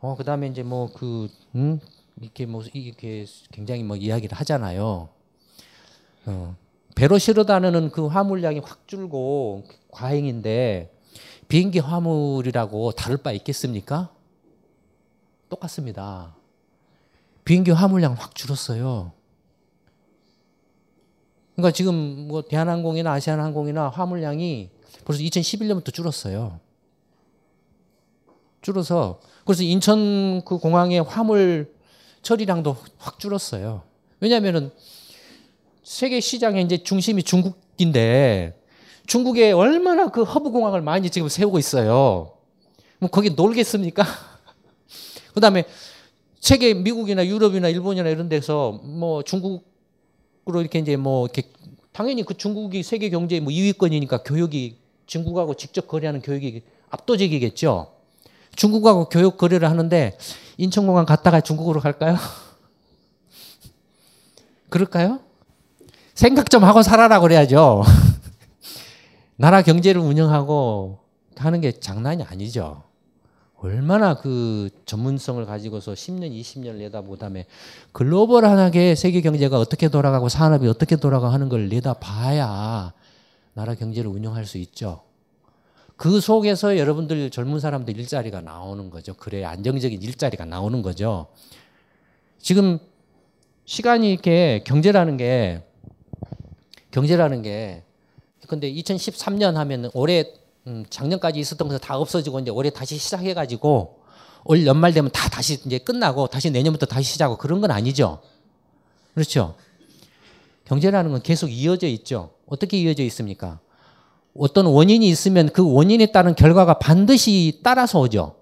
[0.00, 1.80] 어, 그다음에 이제 뭐그 음?
[2.20, 5.08] 이렇게 뭐 이렇게 굉장히 뭐 이야기를 하잖아요.
[6.26, 6.56] 어,
[6.94, 10.92] 배로 실어 다니는 그 화물량이 확 줄고 과잉인데
[11.48, 14.10] 비행기 화물이라고 다를 바 있겠습니까?
[15.48, 16.34] 똑같습니다.
[17.44, 19.12] 비행기 화물량 확 줄었어요.
[21.54, 24.70] 그러니까 지금 뭐 대한항공이나 아시아나항공이나 화물량이
[25.04, 26.58] 벌써 2011년부터 줄었어요.
[28.62, 31.74] 줄어서 그래서 인천 그 공항의 화물
[32.22, 33.82] 처리량도 확 줄었어요.
[34.20, 34.72] 왜냐하면은
[35.84, 38.58] 세계 시장의 이제 중심이 중국인데
[39.06, 42.32] 중국에 얼마나 그 허브 공항을 많이 지금 세우고 있어요.
[42.98, 44.02] 뭐 거기 놀겠습니까?
[45.34, 45.64] 그다음에
[46.40, 51.50] 세계 미국이나 유럽이나 일본이나 이런 데서 뭐 중국으로 이렇게 이제 뭐 이렇게
[51.92, 57.92] 당연히 그 중국이 세계 경제의 뭐 2위권이니까 교역이 중국하고 직접 거래하는 교육이 압도적이겠죠.
[58.56, 60.16] 중국하고 교육 거래를 하는데
[60.56, 62.16] 인천공항 갔다가 중국으로 갈까요?
[64.70, 65.20] 그럴까요?
[66.14, 67.82] 생각 좀 하고 살아라 그래야죠.
[69.36, 71.00] 나라 경제를 운영하고
[71.36, 72.84] 하는 게 장난이 아니죠.
[73.58, 77.46] 얼마나 그 전문성을 가지고서 10년, 20년 내다보다에
[77.92, 82.92] 글로벌하게 세계 경제가 어떻게 돌아가고 산업이 어떻게 돌아가 하는 걸 내다봐야
[83.54, 85.02] 나라 경제를 운영할 수 있죠.
[85.96, 89.14] 그 속에서 여러분들 젊은 사람들 일자리가 나오는 거죠.
[89.14, 91.28] 그래 안정적인 일자리가 나오는 거죠.
[92.38, 92.78] 지금
[93.64, 95.62] 시간이 이렇게 경제라는 게
[96.94, 97.82] 경제라는 게
[98.46, 100.32] 근데 2013년 하면 올해
[100.68, 103.98] 음, 작년까지 있었던 것은 다 없어지고 이제 올해 다시 시작해가지고
[104.44, 108.20] 올 연말 되면 다 다시 이제 끝나고 다시 내년부터 다시 시작하고 그런 건 아니죠.
[109.12, 109.56] 그렇죠.
[110.66, 112.30] 경제라는 건 계속 이어져 있죠.
[112.46, 113.58] 어떻게 이어져 있습니까?
[114.38, 118.36] 어떤 원인이 있으면 그 원인에 따른 결과가 반드시 따라서 오죠.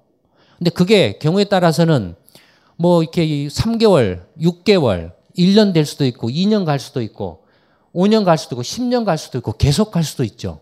[0.59, 2.17] 근데 그게 경우에 따라서는
[2.77, 7.42] 뭐 이렇게 3개월, 6개월, 1년 될 수도 있고 2년 갈 수도 있고
[7.95, 10.61] 5년 갈 수도 있고 10년 갈 수도 있고 계속 갈 수도 있죠.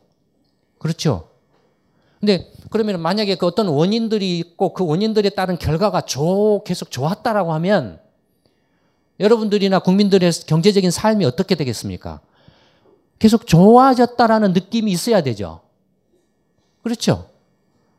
[0.79, 1.29] 그렇죠?
[2.19, 7.99] 근데 그러면 만약에 그 어떤 원인들이 있고 그 원인들에 따른 결과가 조, 계속 좋았다라고 하면
[9.19, 12.21] 여러분들이나 국민들의 경제적인 삶이 어떻게 되겠습니까?
[13.19, 15.61] 계속 좋아졌다라는 느낌이 있어야 되죠.
[16.83, 17.29] 그렇죠?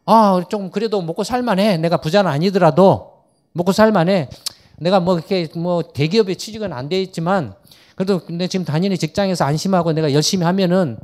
[0.06, 1.78] 아, 좀 그래도 먹고 살만해.
[1.78, 3.24] 내가 부자는 아니더라도
[3.54, 4.30] 먹고 살만해.
[4.78, 7.54] 내가 뭐 이렇게 뭐 대기업에 취직은 안 돼 있지만
[8.02, 10.97] 그래도 내 지금 다니는 직장에서 안심하고 내가 열심히 하면은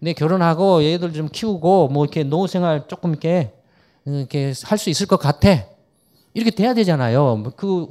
[0.00, 3.54] 내 결혼하고 얘들 좀 키우고 뭐 이렇게 노후 생활 조금 이렇게
[4.04, 5.64] 이렇게 할 수 있을 것 같아.
[6.34, 7.42] 이렇게 돼야 되잖아요.
[7.56, 7.86] 그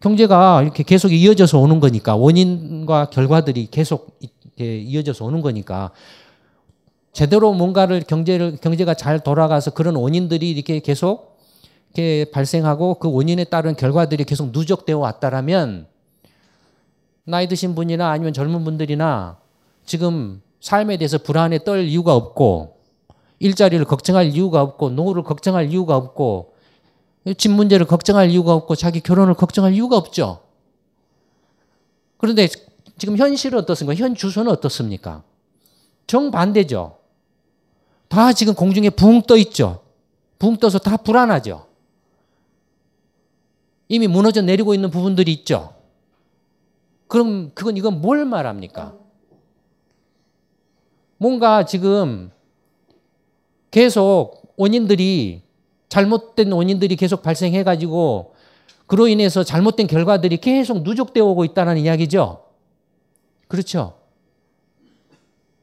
[0.00, 5.90] 경제가 이렇게 계속 이어져서 오는 거니까 원인과 결과들이 계속 이렇게 이어져서 오는 거니까
[7.12, 11.38] 제대로 뭔가를 경제를 경제가 잘 돌아가서 그런 원인들이 이렇게 계속
[11.92, 15.91] 이렇게 발생하고 그 원인에 따른 결과들이 계속 누적되어 왔다라면
[17.24, 19.38] 나이 드신 분이나 아니면 젊은 분들이나
[19.84, 22.80] 지금 삶에 대해서 불안에 떨 이유가 없고
[23.38, 26.54] 일자리를 걱정할 이유가 없고 노후를 걱정할 이유가 없고
[27.36, 30.42] 집 문제를 걱정할 이유가 없고 자기 결혼을 걱정할 이유가 없죠.
[32.18, 32.48] 그런데
[32.98, 34.00] 지금 현실은 어떻습니까?
[34.00, 35.22] 현 주소는 어떻습니까?
[36.06, 36.98] 정반대죠.
[38.08, 39.82] 다 지금 공중에 붕 떠 있죠.
[40.38, 41.66] 붕 떠서 다 불안하죠.
[43.88, 45.74] 이미 무너져 내리고 있는 부분들이 있죠.
[47.12, 48.94] 그럼 그건 이건 뭘 말합니까?
[51.18, 52.30] 뭔가 지금
[53.70, 55.42] 계속 원인들이
[55.90, 58.32] 잘못된 원인들이 계속 발생해 가지고
[58.86, 62.44] 그로 인해서 잘못된 결과들이 계속 누적되어 오고 있다는 이야기죠.
[63.46, 63.98] 그렇죠?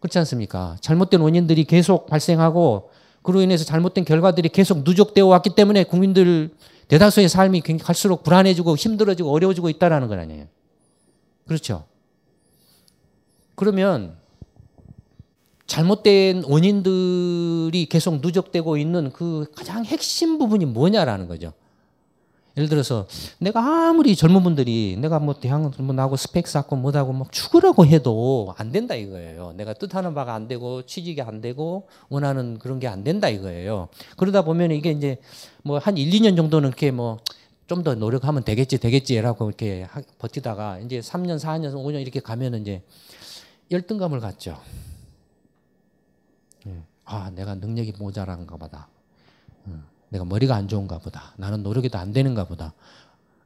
[0.02, 0.78] 그렇지 않습니까?
[0.82, 2.92] 잘못된 원인들이 계속 발생하고
[3.24, 6.52] 그로 인해서 잘못된 결과들이 계속 누적되어 왔기 때문에 국민들
[6.90, 10.59] 대다수의 삶이 갈수록 불안해지고 힘들어지고 어려워지고 있다는 건 아니에요.
[11.50, 11.86] 그렇죠?
[13.56, 14.16] 그러면
[15.66, 21.54] 잘못된 원인들이 계속 누적되고 있는 그 가장 핵심 부분이 뭐냐라는 거죠.
[22.56, 23.08] 예를 들어서
[23.40, 28.54] 내가 아무리 젊은 분들이 내가 뭐 대학 뭐 나고 스펙 쌓고 뭐하고 막 죽으라고 해도
[28.58, 29.54] 안 된다 이거예요.
[29.56, 33.90] 내가 뜻하는 바가 안 되고 취직이 안 되고 원하는 그런 게 안 된다 이거예요.
[34.18, 35.18] 그러다 보면 이게 이제
[35.64, 37.18] 뭐 한 1, 2년 정도는 이렇게 뭐
[37.70, 42.84] 좀 더 노력하면 되겠지 되겠지라고 이렇게 버티다가 이제 3년, 4년, 5년 이렇게 가면은 이제
[43.72, 44.60] 열등감을 갖죠.
[47.06, 48.90] 아, 내가 능력이 모자란가 보다.
[50.10, 51.34] 내가 머리가 안 좋은가 보다.
[51.38, 52.74] 나는 노력이 더 안 되는가 보다.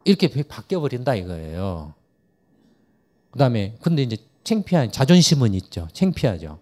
[0.06, 1.94] 이렇게 바뀌어 버린다 이거예요.
[3.32, 5.88] 그다음에 근데 이제 창피한 자존심은 있죠.
[5.92, 6.60] 창피하죠.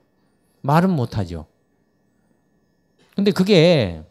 [0.62, 1.46] 말은 못 하죠.
[3.16, 4.04] 근데 그게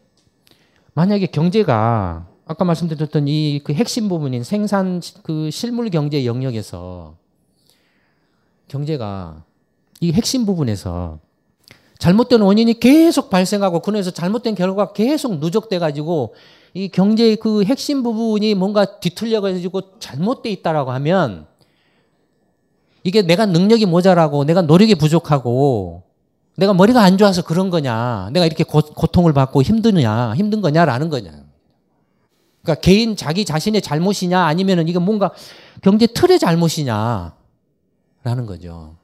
[0.93, 7.15] 만약에 경제가 아까 말씀드렸던 이 그 핵심 부분인 생산 그 실물 경제 영역에서
[8.67, 9.43] 경제가
[9.99, 11.19] 이 핵심 부분에서
[11.99, 16.33] 잘못된 원인이 계속 발생하고 그래서 잘못된 결과가 계속 누적돼 가지고
[16.73, 21.45] 이 경제의 그 핵심 부분이 뭔가 뒤틀려 가지고 잘못돼 있다라고 하면
[23.03, 26.03] 이게 내가 능력이 모자라고 내가 노력이 부족하고
[26.57, 31.50] 내가 머리가 안 좋아서 그런 거냐 내가 이렇게 고, 고통을 받고 힘드냐 힘든 거냐라는 거냐
[32.61, 35.31] 그러니까 개인 자기 자신의 잘못이냐 아니면은 이게 뭔가
[35.81, 37.33] 경제 틀의 잘못이냐라는
[38.47, 38.95] 거죠.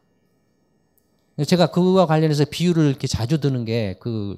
[1.46, 4.38] 제가 그와 관련해서 비유를 이렇게 자주 드는 게그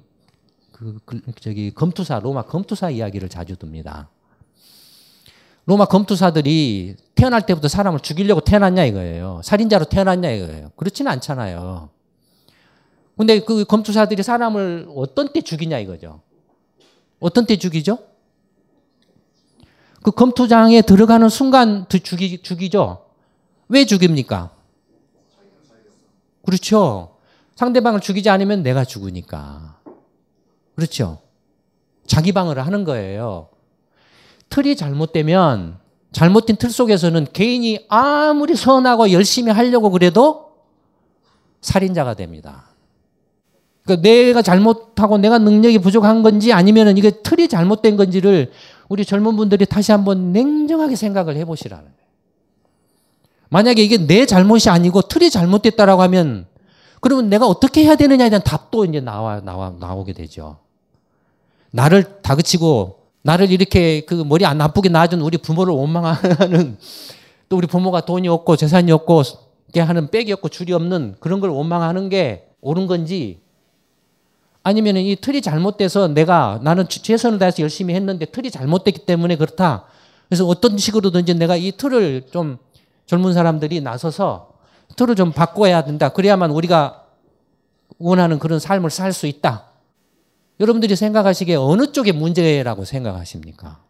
[0.72, 4.10] 그, 그, 저기 검투사 로마 검투사 이야기를 자주 듭니다.
[5.66, 9.42] 로마 검투사들이 태어날 때부터 사람을 죽이려고 태어났냐 이거예요.
[9.44, 10.72] 살인자로 태어났냐 이거예요.
[10.76, 11.90] 그렇지는 않잖아요.
[13.18, 16.22] 근데 그 검투사들이 사람을 어떤 때 죽이냐 이거죠.
[17.20, 18.00] 어떤 때 죽이죠?
[20.02, 23.06] 그 검투장에 들어가는 순간 죽이, 죽이죠.
[23.68, 24.52] 왜 죽입니까?
[26.46, 27.16] 그렇죠.
[27.56, 29.78] 상대방을 죽이지 않으면 내가 죽으니까.
[30.76, 31.20] 그렇죠.
[32.08, 33.50] 자기 방어를 하는 거예요.
[34.50, 35.78] 틀이 잘못되면
[36.12, 40.54] 잘못된 틀 속에서는 개인이 아무리 선하고 열심히 하려고 그래도
[41.62, 42.70] 살인자가 됩니다.
[43.84, 48.52] 그러니까 내가 잘못하고 내가 능력이 부족한 건지 아니면 이게 틀이 잘못된 건지를
[48.90, 52.00] 우리 젊은 분들이 다시 한번 냉정하게 생각을 해보시라는 거예요.
[53.50, 56.48] 만약에 이게 내 잘못이 아니고 틀이 잘못됐다라고 하면
[57.00, 60.58] 그러면 내가 어떻게 해야 되느냐에 대한 답도 이제 나와 나와 나오게 되죠.
[61.72, 66.78] 나를 다그치고 나를 이렇게 그 머리 안 나쁘게 낳아준 우리 부모를 원망하는
[67.48, 69.24] 또 우리 부모가 돈이 없고 재산이 없고
[69.76, 73.42] 하는 빽이 없고 줄이 없는 그런 걸 원망하는 게 옳은 건지
[74.64, 79.86] 아니면 이 틀이 잘못돼서 내가 나는 최선을 다해서 열심히 했는데 틀이 잘못됐기 때문에 그렇다.
[80.28, 82.58] 그래서 어떤 식으로든지 내가 이 틀을 좀
[83.06, 84.54] 젊은 사람들이 나서서
[84.96, 86.10] 틀을 좀 바꿔야 된다.
[86.10, 87.06] 그래야만 우리가
[87.98, 89.66] 원하는 그런 삶을 살 수 있다.
[90.60, 93.82] 여러분들이 생각하시기에 어느 쪽에 문제라고 생각하십니까?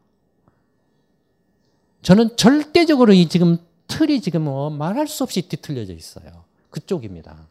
[2.03, 3.57] 저는 절대적으로 이 지금
[3.87, 6.45] 틀이 지금 뭐 말할 수 없이 뒤틀려져 있어요.
[6.69, 7.47] 그쪽입니다.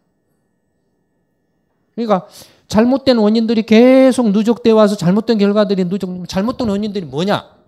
[1.94, 2.28] 그러니까
[2.68, 7.58] 잘못된 원인들이 계속 누적돼 와서 잘못된 결과들이 누적, 잘못된 원인들이 뭐냐?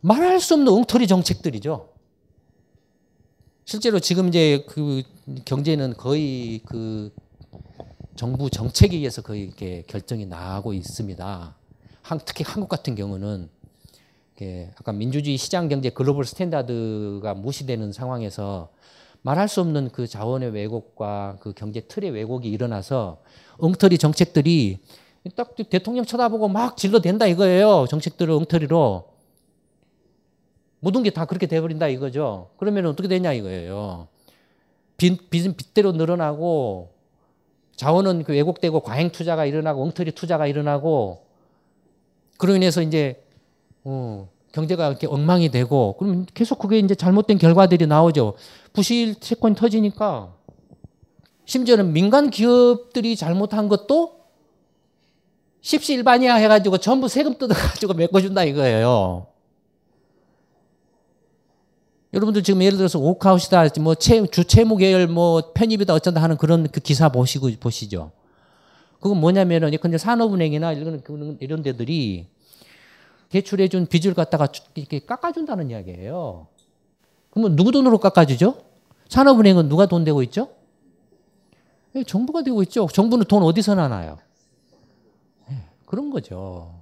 [0.00, 1.88] 말할 수 없는 엉터리 정책들이죠.
[3.64, 5.02] 실제로 지금 이제 그
[5.44, 7.12] 경제는 거의 그
[8.14, 11.56] 정부 정책에 의해서 거의 이렇게 결정이 나고 있습니다.
[12.02, 13.48] 한, 특히 한국 같은 경우는
[14.36, 18.68] 이렇게 약간 민주주의 시장 경제 global standard가 무시되는 상황에서
[19.26, 23.18] 말할 수 없는 그 자원의 왜곡과 그 경제 틀의 왜곡이 일어나서
[23.58, 24.78] 엉터리 정책들이
[25.34, 27.86] 딱 대통령 쳐다보고 막 질러댄다 이거예요.
[27.90, 29.08] 정책들을 엉터리로.
[30.78, 32.50] 모든 게 다 그렇게 돼버린다 이거죠.
[32.56, 34.06] 그러면 어떻게 되냐 이거예요.
[34.96, 36.92] 빚, 빚은 빚대로 늘어나고
[37.74, 41.26] 자원은 그 왜곡되고 과잉 투자가 일어나고 엉터리 투자가 일어나고
[42.38, 43.24] 그로 인해서 이제
[43.82, 48.34] 어, 경제가 이렇게 엉망이 되고 그러면 계속 그게 이제 잘못된 결과들이 나오죠.
[48.72, 50.32] 부실 채권이 터지니까
[51.44, 54.16] 심지어는 민간 기업들이 잘못한 것도
[55.60, 59.26] 십시일반이야 해가지고 전부 세금 뜯어가지고 메꿔준다 이거예요.
[62.14, 66.66] 여러분들 지금 예를 들어서 오카웃이다, 뭐 채, 주 채무 계열 뭐 편입이다 어쩐다 하는 그런
[66.68, 68.12] 그 기사 보시고 보시죠.
[69.00, 71.02] 그건 뭐냐면은 근데 산업은행이나 이런
[71.40, 72.28] 이런 데들이
[73.36, 76.46] 대출해 준 빚을 갖다가 이렇게 깎아준다는 이야기예요.
[77.30, 78.64] 그러면 누구 돈으로 깎아주죠?
[79.10, 80.54] 산업은행은 누가 돈 대고 있죠?
[81.94, 82.86] 예, 정부가 되고 있죠.
[82.90, 84.16] 정부는 돈 어디서 나나요?
[85.50, 86.80] 예, 그런 거죠.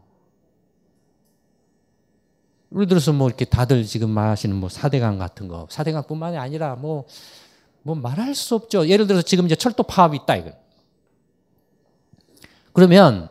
[2.73, 7.07] 예를 들어서 뭐 이렇게 다들 지금 말하시는 뭐 사대강 같은 거, 사대강뿐만이 아니라 뭐,
[7.83, 8.87] 뭐 말할 수 없죠.
[8.89, 10.53] 예를 들어서 지금 이제 철도 파업이 있다, 이거.
[12.73, 13.29] 그러면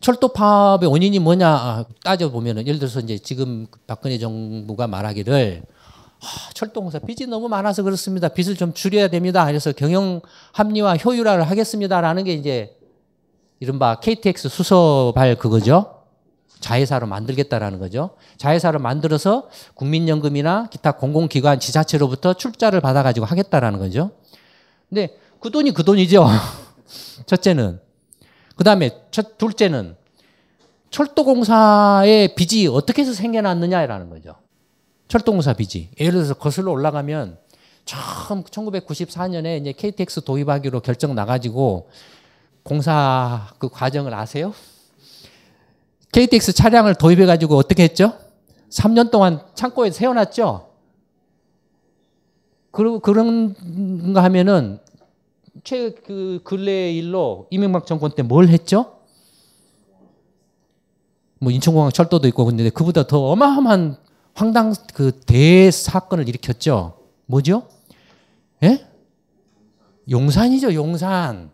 [0.00, 5.62] 철도 파업의 원인이 뭐냐 아, 따져보면은 예를 들어서 이제 지금 박근혜 정부가 말하기를
[6.20, 8.28] 아, 철도공사 빚이 너무 많아서 그렇습니다.
[8.28, 9.44] 빚을 좀 줄여야 됩니다.
[9.46, 10.20] 그래서 경영
[10.52, 12.76] 합리화 효율화를 하겠습니다라는 게 이제
[13.60, 15.94] 이른바 KTX 수소발 그거죠.
[16.60, 18.10] 자회사로 만들겠다라는 거죠.
[18.36, 24.10] 자회사를 만들어서 국민연금이나 기타 공공기관 지자체로부터 출자를 받아가지고 하겠다라는 거죠.
[24.88, 26.26] 근데 그 돈이 그 돈이죠.
[27.26, 27.87] 첫째는.
[28.58, 28.90] 그 다음에
[29.38, 29.94] 둘째는
[30.90, 34.34] 철도공사의 빚이 어떻게 해서 생겨났느냐라는 거죠.
[35.06, 35.90] 철도공사 빚이.
[36.00, 37.38] 예를 들어서 거슬러 올라가면
[37.84, 41.88] 처음 1994년에 이제 KTX 도입하기로 결정 나가지고
[42.64, 44.52] 공사 그 과정을 아세요?
[46.10, 48.18] KTX 차량을 도입해가지고 어떻게 했죠?
[48.70, 50.68] 3년 동안 창고에 세워놨죠?
[52.72, 54.80] 그러, 그런가 하면은
[55.64, 58.98] 최 그 근래 일로 이명박 정권 때 뭘 했죠?
[61.40, 63.96] 뭐 인천공항 철도도 있고 근데 그보다 더 어마어마한
[64.34, 66.94] 황당 그 대사건을 일으켰죠.
[67.26, 67.68] 뭐죠?
[68.62, 68.86] 예?
[70.10, 71.50] 용산이죠, 용산.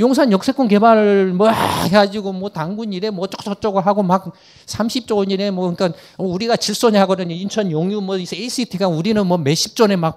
[0.00, 4.32] 용산 역세권 개발 뭐 해가지고 뭐 당군 이래 뭐 어쩌고저쩌고 하고 막
[4.66, 7.34] 30조 원이래 뭐 그러니까 우리가 질소냐 하거든요.
[7.34, 10.16] 인천 용유 뭐 ACT가 우리는 뭐 몇십 조에 막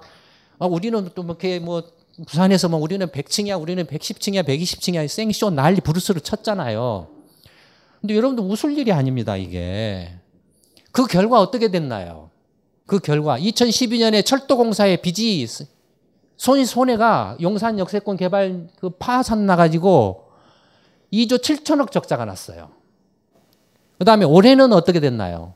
[0.58, 1.84] 아, 우리는 또뭐 이렇게 뭐
[2.26, 7.08] 부산에서 뭐 우리는 100층이야 우리는 110층이야 120층이야 생쇼 난리 부르스를 쳤잖아요.
[8.00, 10.14] 근데 여러분들 웃을 일이 아닙니다 이게.
[10.92, 12.30] 그 결과 어떻게 됐나요?
[12.86, 15.46] 그 결과 2012년에 철도공사의 빚이
[16.36, 20.30] 손이 손해가 용산 역세권 개발 그 파산 나가지고
[21.12, 22.70] 2조 7천억 적자가 났어요.
[23.98, 25.54] 그 다음에 올해는 어떻게 됐나요?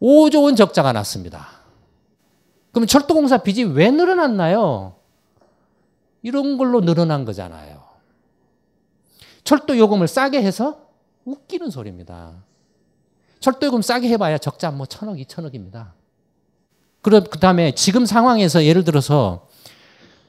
[0.00, 1.46] 5조 원 적자가 났습니다.
[2.72, 5.01] 그럼 철도공사 빚이 왜 늘어났나요?
[6.22, 7.82] 이런 걸로 늘어난 거잖아요.
[9.44, 10.86] 철도 요금을 싸게 해서
[11.24, 12.32] 웃기는 소리입니다.
[13.40, 15.94] 철도 요금 싸게 해봐야 적자 뭐 천억, 이천억입니다.
[17.02, 19.48] 그럼 그 다음에 지금 상황에서 예를 들어서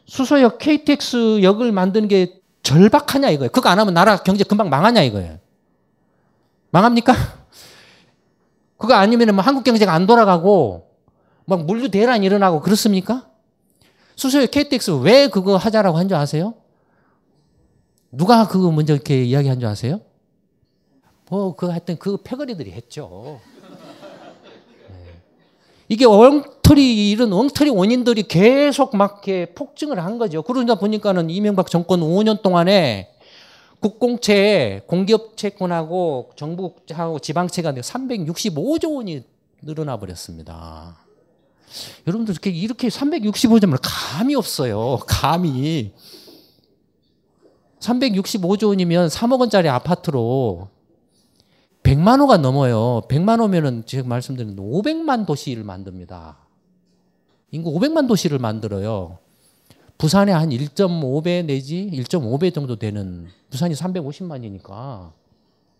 [0.07, 3.51] 수소역 KTX 역을 만드는 게 절박하냐 이거예요.
[3.51, 5.37] 그거 안 하면 나라 경제 금방 망하냐 이거예요.
[6.71, 7.13] 망합니까?
[8.77, 10.89] 그거 아니면 뭐 한국 경제가 안 돌아가고
[11.45, 13.27] 막 물류 대란이 일어나고 그렇습니까?
[14.15, 16.53] 수소역 KTX 왜 그거 하자라고 한 줄 아세요?
[18.11, 20.01] 누가 그거 먼저 이렇게 이야기한 줄 아세요?
[21.29, 23.39] 뭐, 그 하여튼 그 패거리들이 했죠.
[25.89, 30.41] 이게 엉터리 이런 엉터리 원인들이 계속 막 이렇게 폭증을 한 거죠.
[30.43, 33.09] 그러다 보니까는 이명박 정권 5년 동안에
[33.79, 39.23] 국공채 공기업 채권하고 정부하고 지방채가 365조 원이
[39.61, 40.97] 늘어나 버렸습니다.
[42.07, 44.99] 여러분들 이렇게 이렇게 365조면 감이 없어요.
[45.07, 45.93] 감이
[47.79, 50.69] 365조 원이면 3억 원짜리 아파트로
[51.83, 53.01] 100만 호가 넘어요.
[53.09, 56.37] 100만 호면은 지금 말씀드린 500만 도시를 만듭니다.
[57.51, 59.19] 인구 500만 도시를 만들어요.
[59.97, 65.11] 부산에 한 1.5배 내지 1.5배 정도 되는 부산이 350만이니까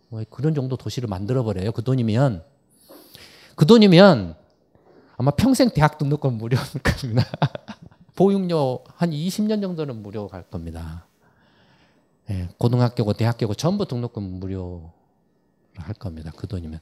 [0.08, 1.72] 뭐 그런 정도 도시를 만들어 버려요.
[1.72, 2.44] 그 돈이면
[3.56, 4.36] 그 돈이면
[5.16, 7.24] 아마 평생 대학 등록금 무료일 겁니다.
[8.16, 11.06] 보육료 한 20년 정도는 무료 갈 겁니다.
[12.30, 14.90] 예, 고등학교고 대학교고 전부 등록금 무료
[15.76, 16.32] 할 겁니다.
[16.36, 16.80] 그 돈이면.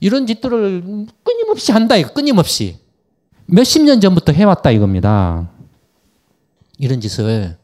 [0.00, 2.78] 이런 짓들을 끊임없이 한다 이거 끊임없이
[3.46, 5.50] 몇십 년 전부터 해왔다 이겁니다.
[6.78, 7.56] 이런 짓을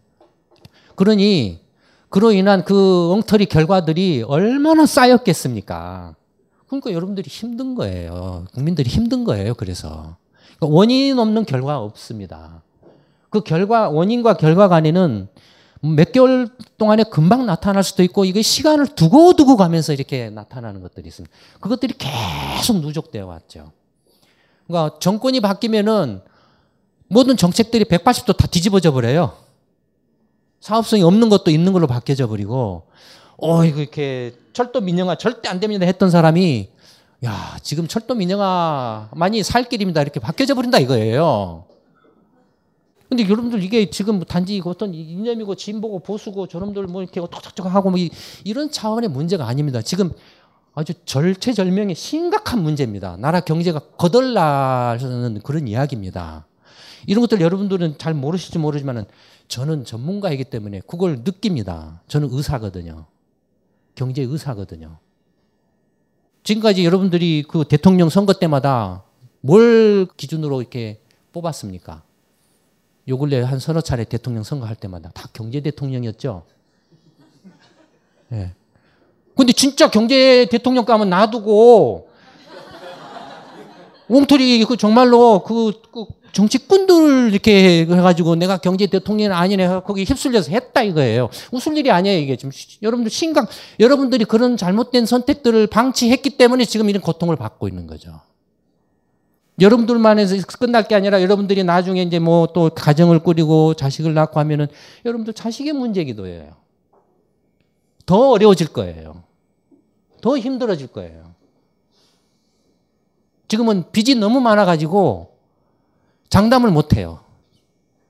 [0.94, 1.60] 그러니
[2.08, 6.14] 그로 인한 그 엉터리 결과들이 얼마나 쌓였겠습니까?
[6.68, 8.44] 그러니까 여러분들이 힘든 거예요.
[8.52, 9.54] 국민들이 힘든 거예요.
[9.54, 10.16] 그래서
[10.56, 12.62] 그러니까 원인 없는 결과 없습니다.
[13.30, 15.28] 그 결과 원인과 결과 간에는
[15.80, 21.08] 몇 개월 동안에 금방 나타날 수도 있고 이게 시간을 두고 두고 가면서 이렇게 나타나는 것들이
[21.08, 21.34] 있습니다.
[21.60, 23.72] 그것들이 계속 누적되어 왔죠.
[24.66, 26.20] 그러니까 정권이 바뀌면은
[27.08, 29.36] 모든 정책들이 180도 다 뒤집어져 버려요.
[30.60, 32.88] 사업성이 없는 것도 있는 걸로 바뀌어져 버리고
[33.38, 36.68] 어 이거 이렇게 철도 민영화 절대 안 됩니다 했던 사람이
[37.24, 41.64] 야 지금 철도 민영화만이 살 길입니다 이렇게 바뀌어져 버린다 이거예요.
[43.08, 47.98] 근데 여러분들 이게 지금 단지 어떤 이념이고 진보고 보수고 저놈들 뭐 이렇게 톡톡톡 하고 뭐
[48.44, 49.80] 이런 차원의 문제가 아닙니다.
[49.80, 50.12] 지금
[50.74, 53.16] 아주 절체절명의 심각한 문제입니다.
[53.16, 56.46] 나라 경제가 거덜나는 그런 이야기입니다.
[57.06, 59.06] 이런 것들 여러분들은 잘 모르실지 모르지만은
[59.48, 62.02] 저는 전문가이기 때문에 그걸 느낍니다.
[62.08, 63.06] 저는 의사거든요.
[63.98, 64.96] 경제 의사거든요.
[66.44, 69.02] 지금까지 여러분들이 그 대통령 선거 때마다
[69.40, 71.00] 뭘 기준으로 이렇게
[71.32, 72.04] 뽑았습니까?
[73.08, 76.44] 요 근래 한 서너 차례 대통령 선거할 때마다 다 경제 대통령이었죠.
[78.30, 78.36] 예.
[78.36, 78.54] 네.
[79.36, 82.08] 근데 진짜 경제 대통령 가면 놔두고
[84.08, 90.82] 옹털이 그 정말로 그, 그 정치꾼들 이렇게 해가지고 내가 경제 대통령 아니네 거기 휩쓸려서 했다
[90.82, 91.28] 이거예요.
[91.52, 92.50] 웃을 일이 아니에요 이게 지금
[92.82, 93.48] 여러분들 심각
[93.80, 98.20] 여러분들이 그런 잘못된 선택들을 방치했기 때문에 지금 이런 고통을 받고 있는 거죠.
[99.60, 104.68] 여러분들만 해서 끝날 게 아니라 여러분들이 나중에 이제 뭐 또 가정을 꾸리고 자식을 낳고 하면은
[105.04, 106.56] 여러분들 자식의 문제기도 해요.
[108.06, 109.22] 더 어려워질 거예요.
[110.20, 111.34] 더 힘들어질 거예요.
[113.48, 115.27] 지금은 빚이 너무 많아가지고
[116.28, 117.20] 장담을 못 해요.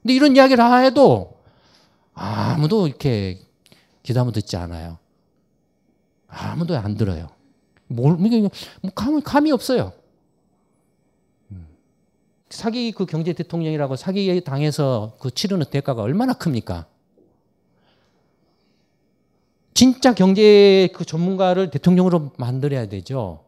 [0.03, 1.39] 근데 이런 이야기를 해도
[2.15, 3.41] 아무도 이렇게
[4.03, 4.99] 기담을 듣지 않아요.
[6.27, 7.29] 아무도 안 들어요.
[7.87, 8.51] 뭘, 뭐,
[8.95, 9.93] 감이, 감이 없어요.
[12.51, 16.87] 사기 그 경제 대통령이라고 사기에 당해서 그 치르는 대가가 얼마나 큽니까?
[19.75, 23.45] 진짜 경제 그 전문가를 대통령으로 만들어야 되죠.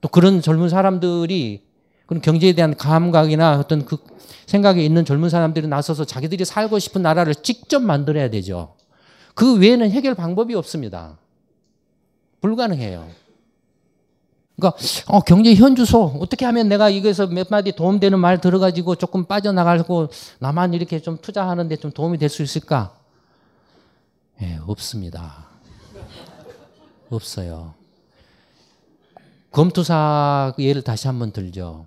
[0.00, 1.64] 또 그런 젊은 사람들이
[2.10, 3.96] 그런 경제에 대한 감각이나 어떤 그
[4.46, 8.74] 생각이 있는 젊은 사람들이 나서서 자기들이 살고 싶은 나라를 직접 만들어야 되죠.
[9.36, 11.18] 그 외에는 해결 방법이 없습니다.
[12.40, 13.06] 불가능해요.
[14.56, 20.08] 그러니까 어, 경제 현주소 어떻게 하면 내가 이거에서 몇 마디 도움되는 말 들어가지고 조금 빠져나가고
[20.40, 22.92] 나만 이렇게 좀 투자하는데 좀 도움이 될 수 있을까?
[24.42, 25.46] 예, 없습니다.
[27.08, 27.74] 없어요.
[29.52, 31.86] 검투사 예를 다시 한번 들죠.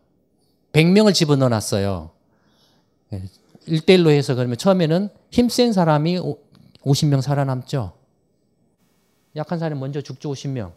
[0.74, 2.10] 100명을 집어넣어 놨어요.
[3.68, 6.20] 1대1로 해서 그러면 처음에는 힘센 사람이
[6.82, 7.94] 50명 살아남죠.
[9.36, 10.74] 약한 사람이 먼저 죽죠, 50명.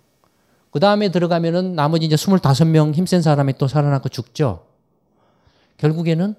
[0.71, 4.67] 그 다음에 들어가면은 나머지 이제 25명 힘센 사람이 또 살아남고 죽죠.
[5.79, 6.35] 결국에는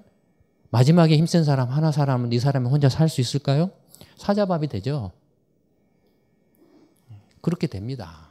[0.70, 3.70] 마지막에 힘센 사람 하나 사람은 이 사람이 혼자 살 수 있을까요?
[4.16, 5.10] 사자밥이 되죠.
[7.40, 8.27] 그렇게 됩니다.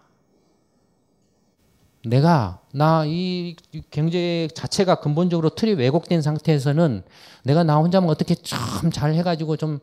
[2.09, 3.55] 내가 나 이
[3.91, 7.03] 경제 자체가 근본적으로 틀이 왜곡된 상태에서는
[7.43, 9.79] 내가 나 혼자만 어떻게 참 잘 해가지고 좀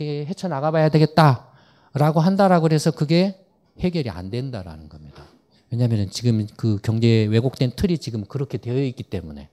[0.00, 3.44] 헤쳐 나가봐야 되겠다라고 한다라고 그래서 그게
[3.80, 5.22] 해결이 안 된다라는 겁니다.
[5.70, 9.48] 왜냐하면 지금 그 경제 왜곡된 틀이 지금 그렇게 되어 있기 때문에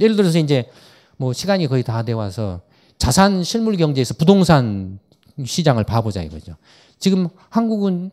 [0.00, 0.70] 예를 들어서 이제
[1.16, 2.62] 뭐 시간이 거의 다 돼 와서
[2.98, 4.98] 자산 실물 경제에서 부동산
[5.44, 6.56] 시장을 봐보자 이거죠.
[6.98, 8.10] 지금 한국은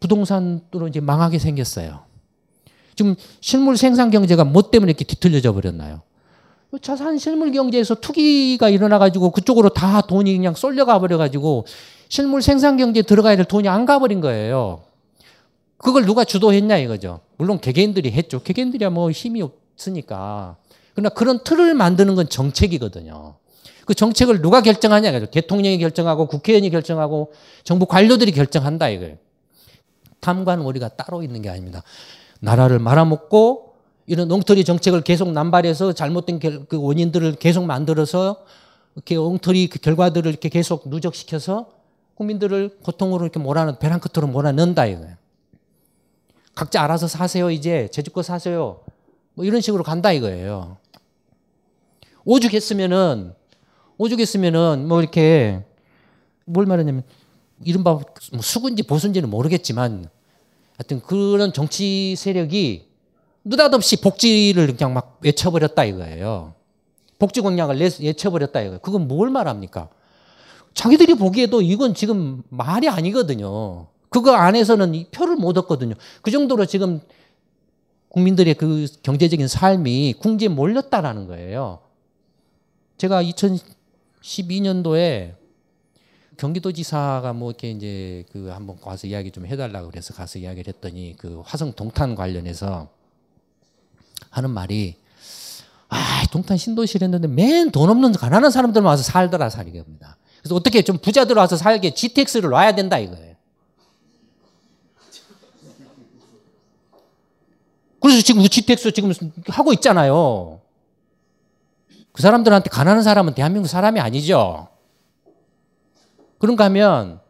[0.00, 2.04] 부동산으로 이제 망하게 생겼어요.
[2.94, 6.02] 지금 실물 생산 경제가 뭐 때문에 이렇게 뒤틀려져 버렸나요?
[6.80, 11.66] 자산 실물 경제에서 투기가 일어나 가지고 그쪽으로 다 돈이 그냥 쏠려가 버려 가지고
[12.08, 14.82] 실물 생산 경제에 들어가야 될 돈이 안 가버린 거예요.
[15.76, 17.20] 그걸 누가 주도했냐 이거죠.
[17.36, 18.40] 물론 개개인들이 했죠.
[18.42, 20.56] 개개인들이야 뭐 힘이 없으니까.
[20.94, 23.34] 그러나 그런 틀을 만드는 건 정책이거든요.
[23.84, 25.26] 그 정책을 누가 결정하냐 이거죠.
[25.26, 27.32] 대통령이 결정하고 국회의원이 결정하고
[27.64, 29.16] 정부 관료들이 결정한다 이거예요.
[30.20, 31.82] 탐관 우리가 따로 있는 게 아닙니다.
[32.42, 33.74] 나라를 말아먹고
[34.06, 38.44] 이런 엉터리 정책을 계속 남발해서 잘못된 그 원인들을 계속 만들어서
[38.96, 41.70] 이렇게 엉터리 그 결과들을 이렇게 계속 누적시켜서
[42.16, 45.14] 국민들을 고통으로 이렇게 몰아넣, 벼랑 끝으로 몰아넣는다 이거예요.
[46.54, 47.88] 각자 알아서 사세요, 이제.
[47.92, 48.80] 제주껏 사세요.
[49.34, 50.76] 뭐 이런 식으로 간다 이거예요.
[52.24, 53.34] 오죽했으면은,
[53.98, 55.64] 오죽했으면은 뭐 이렇게
[56.44, 57.04] 뭘 말하냐면
[57.64, 57.92] 이른바
[58.32, 60.10] 뭐 수군지 보수인지는 모르겠지만
[60.78, 62.86] 하여튼 그런 정치 세력이
[63.44, 66.54] 느닷없이 복지를 그냥 막 외쳐버렸다 이거예요.
[67.18, 68.78] 복지 공약을 외쳐버렸다 이거예요.
[68.80, 69.88] 그건 뭘 말합니까?
[70.74, 73.86] 자기들이 보기에도 이건 지금 말이 아니거든요.
[74.08, 75.94] 그거 안에서는 표를 못 얻거든요.
[76.20, 77.00] 그 정도로 지금
[78.08, 81.80] 국민들의 그 경제적인 삶이 궁지에 몰렸다라는 거예요.
[82.98, 85.34] 제가 2012년도에
[86.36, 91.42] 경기도지사가 뭐 이렇게 이제 그 한번 가서 이야기 좀 해달라고 그래서 가서 이야기를 했더니 그
[91.44, 92.88] 화성 동탄 관련해서
[94.30, 94.96] 하는 말이
[95.88, 100.16] 아 동탄 신도시를 했는데 맨 돈 없는 가난한 사람들만 와서 살더라 살게 합니다.
[100.40, 103.36] 그래서 어떻게 좀 부자들 와서 살게 GTX를 놔야 된다 이거예요.
[108.00, 109.12] 그래서 지금 GTX 지금
[109.46, 110.60] 하고 있잖아요.
[112.12, 114.68] 그 사람들한테 가난한 사람은 대한민국 사람이 아니죠.
[116.42, 117.20] 그런가 하면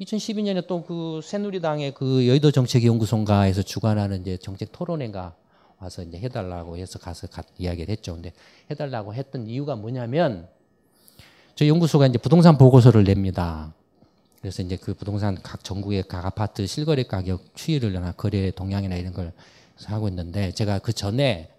[0.00, 5.34] 2012년에 또 그 새누리당의 그 여의도 정책연구소인가에서 주관하는 이제 정책 토론회가
[5.80, 8.14] 와서 이제 해달라고 해서 가서 가, 이야기를 했죠.
[8.14, 8.32] 근데
[8.70, 10.46] 해달라고 했던 이유가 뭐냐면
[11.56, 13.74] 저희 연구소가 이제 부동산 보고서를 냅니다.
[14.40, 19.32] 그래서 이제 그 부동산 각 전국의 각 아파트 실거래 가격 추이를나 거래 동향이나 이런 걸
[19.86, 21.53] 하고 있는데 제가 그 전에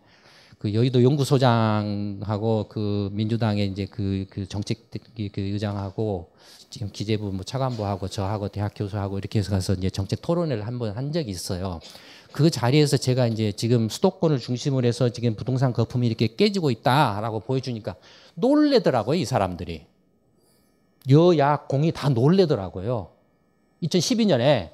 [0.66, 6.32] 그 여의도 연구소장하고 그 민주당의 이제 그, 그 정책 그 의장하고
[6.72, 10.91] 지금 기재부 뭐 차관부하고 저하고 대학 교수하고 이렇게 해서 가서 이제 정책 토론회를 한 번
[10.97, 11.80] 한 적이 있어요.
[12.32, 17.95] 그 자리에서 제가 이제 지금 수도권을 중심으로 해서 지금 부동산 거품이 이렇게 깨지고 있다라고 보여주니까
[18.34, 19.86] 놀래더라고요, 이 사람들이.
[21.11, 23.09] 여야 공이 다 놀래더라고요.
[23.84, 24.72] 2012년에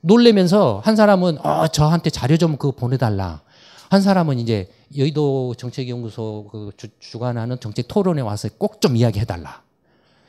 [0.00, 3.42] 놀래면서 한 사람은 어 저한테 자료 좀 그 보내달라.
[3.90, 9.62] 한 사람은 이제 여의도 정책연구소 그 주, 주관하는 정책 토론에 와서 꼭 좀 이야기해 달라.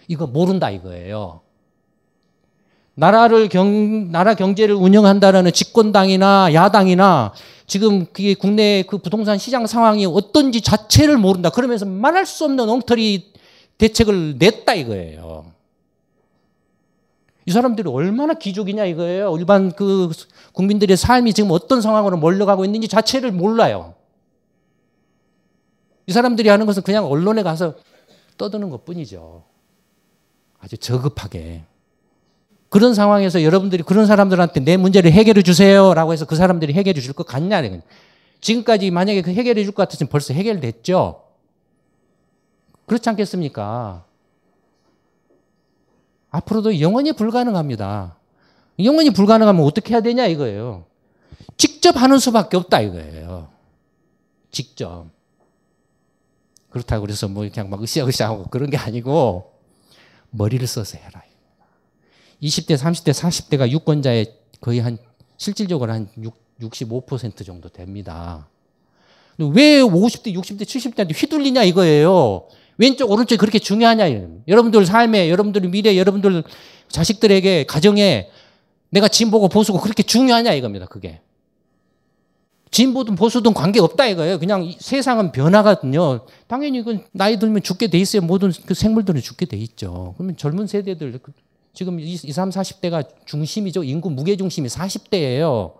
[0.08, 1.42] 이거 모른다 이거예요.
[2.96, 7.34] 나라를 경, 나라 경제를 운영한다라는 집권당이나 야당이나
[7.68, 11.52] 지금 그게 국내 그 부동산 시장 상황이 어떤지 자체를 모른다.
[11.52, 13.32] 그러면서 말할 수 없는 엉터리
[13.78, 15.51] 대책을 냈다 이거예요.
[17.52, 19.36] 이 사람들이 얼마나 기족이냐 이거예요.
[19.38, 20.10] 일반 그
[20.54, 23.94] 국민들의 삶이 지금 어떤 상황으로 몰려가고 있는지 자체를 몰라요.
[26.08, 27.76] 이 사람들이 하는 것은 그냥 언론에 가서
[28.38, 29.44] 떠드는 것 뿐이죠.
[30.60, 31.64] 아주 저급하게.
[32.70, 37.14] 그런 상황에서 여러분들이 그런 사람들한테 내 문제를 해결해 주세요 라고 해서 그 사람들이 해결해 줄
[37.14, 37.62] 것 같냐?
[38.40, 41.22] 지금까지 만약에 그 해결해 줄 것 같았으면 벌써 해결됐죠.
[42.86, 44.06] 그렇지 않겠습니까?
[46.32, 48.18] 앞으로도 영원히 불가능합니다.
[48.80, 50.86] 영원히 불가능하면 어떻게 해야 되냐 이거예요.
[51.58, 53.50] 직접 하는 수밖에 없다 이거예요.
[54.50, 55.06] 직접.
[56.70, 59.52] 그렇다고 그래서 뭐 그냥 막 으쌰으쌰하고 그런 게 아니고
[60.32, 61.22] 머리를 써서 해라.
[62.42, 64.98] 20대, 30대, 40대가 유권자의 거의 한
[65.38, 68.48] 실질적으로 한65% 정도 됩니다.
[69.38, 72.48] 왜 50대, 60대, 70대한테 휘둘리냐 이거예요.
[72.78, 74.06] 왼쪽, 오른쪽이 그렇게 중요하냐.
[74.48, 76.44] 여러분들 삶에, 여러분들 미래, 여러분들
[76.90, 78.30] 자식들에게, 가정에
[78.92, 80.86] 내가 진보고 보수고 그렇게 중요하냐 이겁니다.
[80.86, 81.22] 그게.
[82.72, 84.40] 진보든 보수든 관계없다 이거예요.
[84.40, 86.26] 그냥 세상은 변화거든요.
[86.48, 88.22] 당연히 그 나이 들면 죽게 돼 있어요.
[88.22, 90.14] 모든 그 생물들은 죽게 돼 있죠.
[90.18, 91.34] 그러면 젊은 세대들 그
[91.74, 93.84] 지금 20, 30, 40대가 중심이죠.
[93.84, 95.74] 인구 무게중심이 40대예요.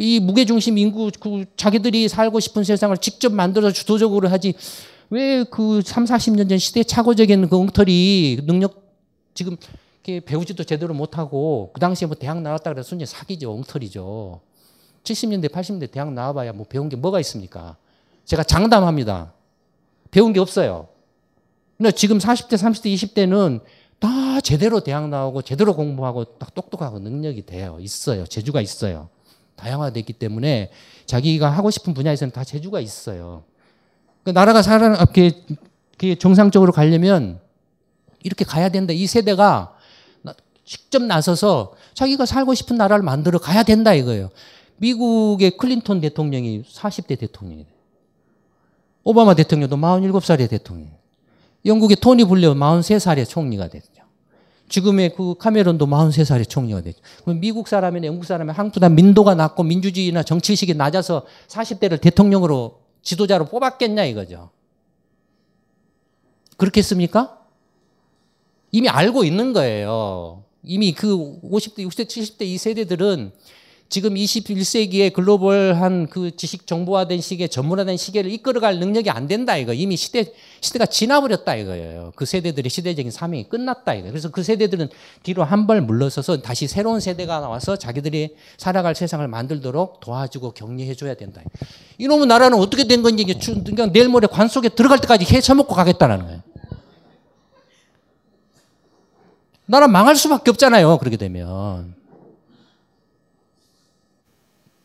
[0.00, 4.54] 이 무게중심 인구 그 자기들이 살고 싶은 세상을 직접 만들어서 주도적으로 하지
[5.10, 8.82] 왜 그 3, 40년 전 시대 착오적인 그 엉터리 능력
[9.34, 9.56] 지금
[10.24, 13.52] 배우지도 제대로 못하고 그 당시에 뭐 대학 나왔다 그래서 순전 사기죠.
[13.52, 14.40] 엉터리죠.
[15.04, 17.76] 70년대, 80년대 대학 나와봐야 뭐 배운 게 뭐가 있습니까?
[18.24, 19.34] 제가 장담합니다.
[20.10, 20.88] 배운 게 없어요.
[21.76, 23.60] 근데 지금 40대, 30대, 20대는
[23.98, 27.76] 다 제대로 대학 나오고 제대로 공부하고 딱 똑똑하고 능력이 돼요.
[27.80, 28.26] 있어요.
[28.26, 29.08] 재주가 있어요.
[29.60, 30.70] 다양화됐기 때문에
[31.06, 33.44] 자기가 하고 싶은 분야에서는 다 재주가 있어요.
[34.22, 35.32] 그러니까 나라가 살아 이렇게,
[35.90, 37.40] 이렇게 정상적으로 가려면
[38.22, 38.92] 이렇게 가야 된다.
[38.92, 39.76] 이 세대가
[40.64, 44.30] 직접 나서서 자기가 살고 싶은 나라를 만들어 가야 된다 이거예요.
[44.76, 47.66] 미국의 클린턴 대통령이 40대 대통령이에요.
[49.02, 50.96] 오바마 대통령도 47살의 대통령이에요.
[51.66, 53.99] 영국의 토니 블레어 43살의 총리가 됐죠.
[54.70, 57.00] 지금의 그 카메론도 43살의 총리가 됐죠.
[57.24, 64.04] 그럼 미국 사람이나 영국 사람이 한국보다 민도가 낮고 민주주의나 정치의식이 낮아서 40대를 대통령으로 지도자로 뽑았겠냐
[64.04, 64.50] 이거죠.
[66.56, 67.38] 그렇겠습니까?
[68.70, 70.44] 이미 알고 있는 거예요.
[70.62, 73.32] 이미 그 50대, 60대, 70대 이 세대들은
[73.90, 79.74] 지금 21세기의 글로벌한 그 지식 정보화된 시계, 전문화된 시계를 이끌어갈 능력이 안 된다 이거.
[79.74, 82.12] 이미 시대 시대가 지나버렸다 이거예요.
[82.14, 84.08] 그 세대들의 시대적인 사명이 끝났다 이거.
[84.08, 84.88] 그래서 그 세대들은
[85.24, 91.14] 뒤로 한 발 물러서서 다시 새로운 세대가 나와서 자기들이 살아갈 세상을 만들도록 도와주고 격려해 줘야
[91.14, 91.42] 된다.
[91.98, 93.34] 이놈의 나라는 어떻게 된 건지 이게
[93.64, 96.42] 그냥 내일 모레 관 속에 들어갈 때까지 해 처먹고 가겠다는 거예요.
[99.66, 100.96] 나라 망할 수밖에 없잖아요.
[100.98, 101.98] 그렇게 되면.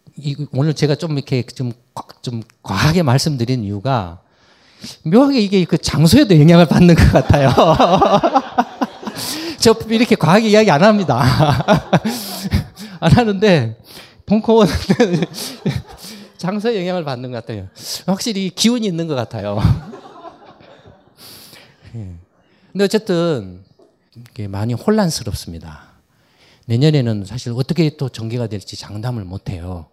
[0.03, 0.04] 이,
[0.53, 1.73] 오늘 제가 좀 이렇게 좀,
[2.21, 4.21] 좀 과하게 말씀드린 이유가
[5.03, 7.49] 묘하게 이게 그 장소에도 영향을 받는 것 같아요.
[9.59, 11.23] 저 이렇게 과하게 이야기 안 합니다.
[12.99, 13.77] 안 하는데,
[14.25, 14.67] 벙커원
[16.37, 17.67] 장소에 영향을 받는 것 같아요.
[18.05, 19.59] 확실히 기운이 있는 것 같아요.
[21.95, 22.11] 예.
[22.71, 23.63] 근데 어쨌든,
[24.31, 25.83] 이게 많이 혼란스럽습니다.
[26.67, 29.87] 내년에는 사실 어떻게 또 전개가 될지 장담을 못 해요.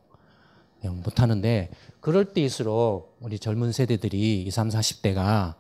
[0.91, 1.71] 못 하는데
[2.01, 5.55] 그럴 때일수록 우리 젊은 세대들이 20, 30, 40대가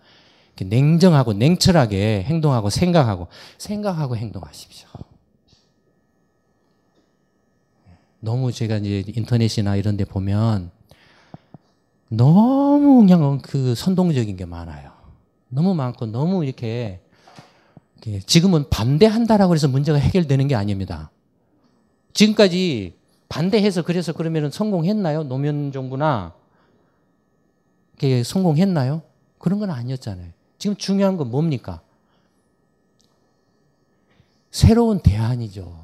[0.61, 4.89] 냉정하고 냉철하게 행동하고 생각하고 생각하고 행동하십시오.
[8.21, 10.71] 너무 제가 이제 인터넷이나 이런 데 보면
[12.09, 14.93] 너무 그냥 그 선동적인 게 많아요.
[15.49, 17.01] 너무 많고 너무 이렇게
[18.27, 21.11] 지금은 반대한다라고 해서 문제가 해결되는 게 아닙니다.
[22.15, 22.97] 지금까지
[23.33, 25.23] 반대해서 그래서 그러면 성공했나요?
[25.23, 26.35] 노무현 정부나
[28.27, 29.01] 성공했나요?
[29.39, 30.29] 그런 건 아니었잖아요.
[30.59, 31.81] 지금 중요한 건 뭡니까?
[34.51, 35.81] 새로운 대안이죠.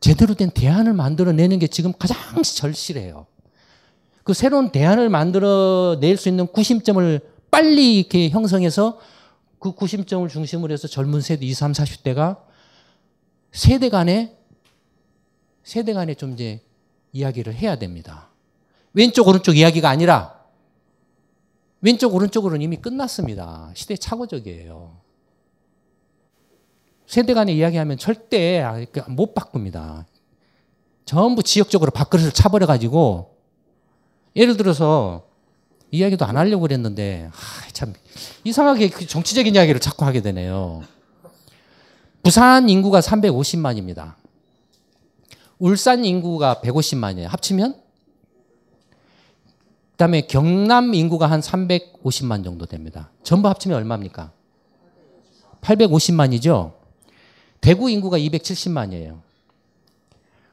[0.00, 3.26] 제대로 된 대안을 만들어내는 게 지금 가장 절실해요.
[4.22, 8.98] 그 새로운 대안을 만들어낼 수 있는 구심점을 빨리 이렇게 형성해서
[9.58, 12.42] 그 구심점을 중심으로 해서 젊은 세대 20, 30, 40대가
[13.50, 14.33] 세대 간에
[15.64, 16.60] 세대 간에 좀 이제
[17.12, 18.28] 이야기를 해야 됩니다.
[18.92, 20.38] 왼쪽 오른쪽 이야기가 아니라
[21.80, 23.70] 왼쪽 오른쪽으로는 이미 끝났습니다.
[23.74, 24.96] 시대 착오적이에요.
[27.06, 28.64] 세대 간에 이야기하면 절대
[29.08, 30.06] 못 바꿉니다.
[31.04, 33.36] 전부 지역적으로 밥그릇을 차버려 가지고
[34.36, 35.26] 예를 들어서
[35.90, 37.92] 이야기도 안 하려고 그랬는데 아, 참
[38.44, 40.82] 이상하게 그 정치적인 이야기를 자꾸 하게 되네요.
[42.22, 44.14] 부산 인구가 350만입니다.
[45.64, 47.26] 울산 인구가 150만이에요.
[47.26, 47.72] 합치면
[49.92, 53.10] 그 다음에 경남 인구가 한 350만 정도 됩니다.
[53.22, 54.30] 전부 합치면 얼마입니까?
[55.62, 56.74] 850만이죠.
[57.62, 59.20] 대구 인구가 270만이에요.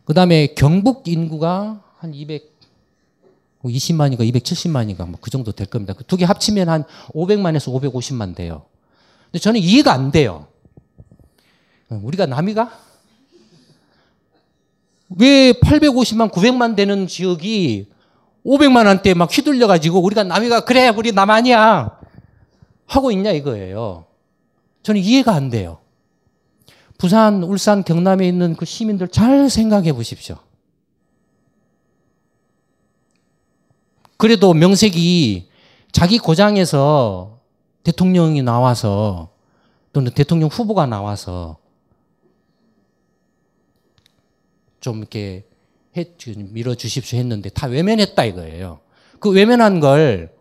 [0.06, 5.94] 그 다음에 경북 인구가 한 220만인가 270만인가 뭐 그 정도 될 겁니다.
[5.94, 8.64] 그 두 개 합치면 한 500만에서 550만 돼요.
[9.26, 10.48] 근데 저는 이해가 안 돼요.
[11.90, 12.91] 우리가 남이가
[15.20, 17.88] 왜 850만, 900만 되는 지역이
[18.46, 21.98] 500만 원대 막 휘둘려 가지고 우리가 남이가 그래 우리 남 아니야
[22.88, 24.06] 하고 있냐 이거예요.
[24.84, 25.80] 저는 이해가 안 돼요.
[26.98, 30.38] 부산, 울산, 경남에 있는 그 시민들 잘 생각해 보십시오.
[34.18, 35.50] 그래도 명색이
[35.92, 37.40] 자기 고장에서
[37.84, 39.30] 대통령이 나와서
[39.94, 41.58] 또는 대통령 후보가 나와서
[44.82, 45.46] 좀 이렇게
[45.96, 46.06] 해,
[46.36, 48.80] 밀어 주십시오 했는데 다 외면했다 이거예요.
[49.20, 50.32] 그 외면한 걸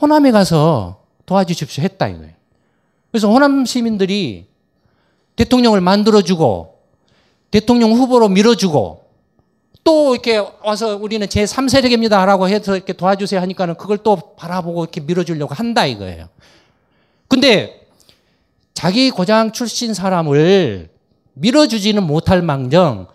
[0.00, 2.32] 호남에 가서 도와주십시오 했다 이거예요.
[3.10, 4.46] 그래서 호남 시민들이
[5.36, 6.78] 대통령을 만들어주고
[7.50, 9.08] 대통령 후보로 밀어주고
[9.82, 15.54] 또 이렇게 와서 우리는 제3세력입니다 라고 해서 이렇게 도와주세요 하니까는 그걸 또 바라보고 이렇게 밀어주려고
[15.54, 16.28] 한다 이거예요.
[17.26, 17.86] 근데
[18.74, 20.90] 자기 고장 출신 사람을
[21.34, 23.08] 밀어주지는 못할 망정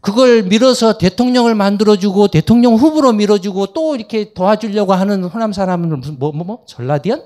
[0.00, 6.32] 그걸 밀어서 대통령을 만들어주고 대통령 후보로 밀어주고 또 이렇게 도와주려고 하는 호남 사람은 무슨 뭐,
[6.32, 6.64] 뭐, 뭐?
[6.66, 7.22] 전라디언?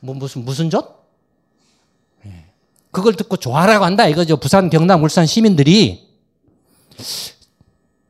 [0.00, 0.82] 뭐 무슨 무슨 전?
[2.26, 2.46] 예.
[2.90, 4.36] 그걸 듣고 좋아라고 한다 이거죠.
[4.38, 6.08] 부산, 경남, 울산 시민들이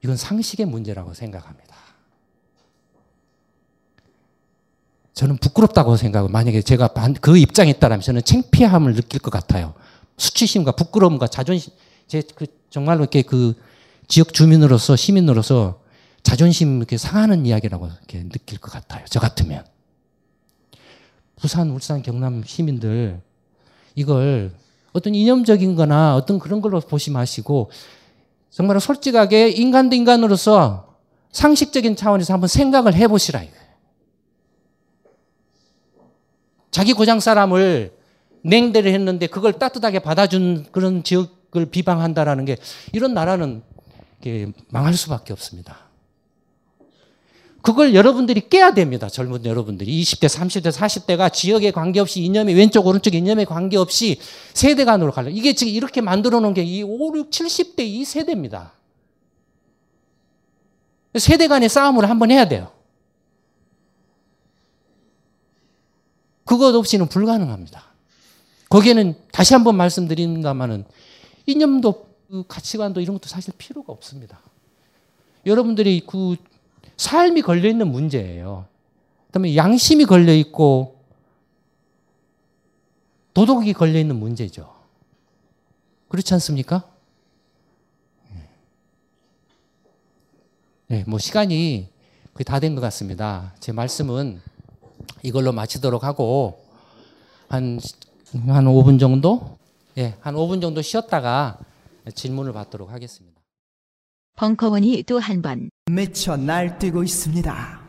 [0.02, 1.76] 이건 상식의 문제라고 생각합니다.
[5.12, 6.88] 저는 부끄럽다고 생각하고 만약에 제가
[7.20, 9.74] 그 입장에 있다면 저는 창피함을 느낄 것 같아요.
[10.16, 11.72] 수치심과 부끄러움과 자존심
[12.12, 13.54] 제 그 정말로 이렇게 그
[14.06, 15.80] 지역 주민으로서 시민으로서
[16.22, 19.02] 자존심 이렇게 상하는 이야기라고 이렇게 느낄 것 같아요.
[19.08, 19.64] 저 같으면.
[21.36, 23.22] 부산, 울산, 경남 시민들
[23.94, 24.52] 이걸
[24.92, 27.70] 어떤 이념적인 거나 어떤 그런 걸로 보시 마시고
[28.50, 30.98] 정말 솔직하게 인간 대 인간으로서
[31.30, 33.62] 상식적인 차원에서 한번 생각을 해 보시라 이거예요.
[36.70, 37.96] 자기 고장 사람을
[38.42, 42.56] 냉대를 했는데 그걸 따뜻하게 받아준 그런 지역 걸 비방한다라는 게
[42.92, 43.62] 이런 나라는
[44.68, 45.78] 망할 수밖에 없습니다.
[47.60, 49.08] 그걸 여러분들이 깨야 됩니다.
[49.08, 54.18] 젊은 여러분들이 20대, 30대, 40대가 지역에 관계없이 이념에 왼쪽 오른쪽 이념에 관계없이
[54.52, 55.30] 세대 간으로 갈려.
[55.30, 58.72] 이게 지금 이렇게 만들어 놓은 게 이 5, 6, 70대 이 세대입니다.
[61.18, 62.72] 세대 간의 싸움을 한번 해야 돼요.
[66.44, 67.84] 그것 없이는 불가능합니다.
[68.70, 70.84] 거기에는 다시 한번 말씀드립니다만은
[71.46, 74.40] 이념도 그 가치관도 이런 것도 사실 필요가 없습니다.
[75.44, 76.36] 여러분들이 그
[76.96, 78.66] 삶이 걸려 있는 문제예요.
[79.26, 80.96] 그다음에 양심이 걸려 있고
[83.34, 84.72] 도덕이 걸려 있는 문제죠.
[86.08, 86.84] 그렇지 않습니까?
[90.88, 91.88] 네, 뭐 시간이
[92.34, 93.54] 거의 다 된 것 같습니다.
[93.60, 94.40] 제 말씀은
[95.22, 96.64] 이걸로 마치도록 하고
[97.48, 97.80] 한,
[98.46, 99.56] 한 5분 정도?
[99.98, 101.58] 예, 한 5분 정도 쉬었다가
[102.14, 103.40] 질문을 받도록 하겠습니다.
[104.36, 107.80] 벙커원이 또 한 번 미쳐 날뛰고 있습니다.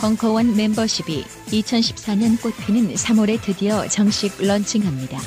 [0.00, 5.18] 벙커원 멤버십이 2014년 꽃피는 3월에 드디어 정식 런칭합니다.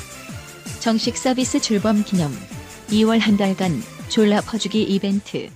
[0.78, 2.30] 정식 서비스 출범 기념
[2.88, 3.72] 2월 한 달간
[4.08, 5.50] 졸라 퍼주기 이벤트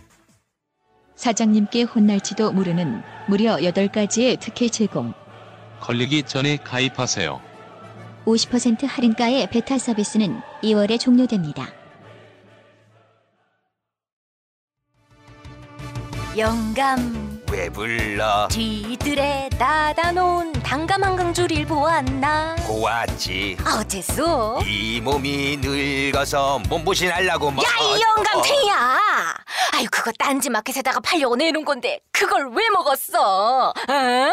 [1.15, 5.15] 사장님께 혼날지도 모르는 무려 8가지의 특혜 제공
[5.81, 7.41] 걸리기 전에 가입하세요.
[8.27, 11.69] 50% 할인가의 베타 서비스는 2월에 종료됩니다.
[16.39, 18.49] 영감 왜 불러?
[18.51, 23.59] 뒤뜰에 닫아 놓은 당감 한강줄일 보았나 고왔지.
[23.79, 24.61] 어째서?
[24.67, 27.63] 이 몸이 늙어서 몸보신 하려고 뭐.
[27.63, 28.99] 야이 영감탱이야
[29.75, 34.33] 아유 그거 딴지 마켓에다가 팔려고 내놓은 건데 그걸 왜 먹었어 어?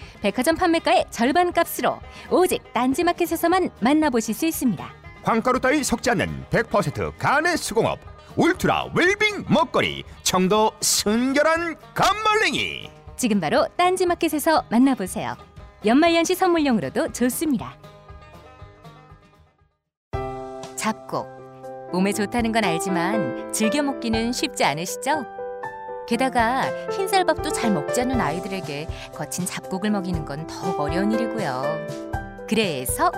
[0.21, 1.99] 백화점 판매가의 절반 값으로
[2.29, 4.93] 오직 딴지마켓에서만 만나보실 수 있습니다.
[5.23, 7.99] 황가루 따위 섞지 않는 100% 간의 수공업
[8.35, 15.35] 울트라 웰빙 먹거리 청도 순결한 감말랭이 지금 바로 딴지마켓에서 만나보세요.
[15.85, 17.75] 연말연시 선물용으로도 좋습니다.
[20.75, 21.27] 잡곡
[21.91, 25.40] 몸에 좋다는 건 알지만 즐겨 먹기는 쉽지 않으시죠?
[26.11, 28.85] 게다가 흰쌀밥도 잘 먹지 않는 아이들에게
[29.15, 31.63] 거친 잡곡을 먹이는 건더 어려운 일이고요.
[32.49, 33.09] 그래서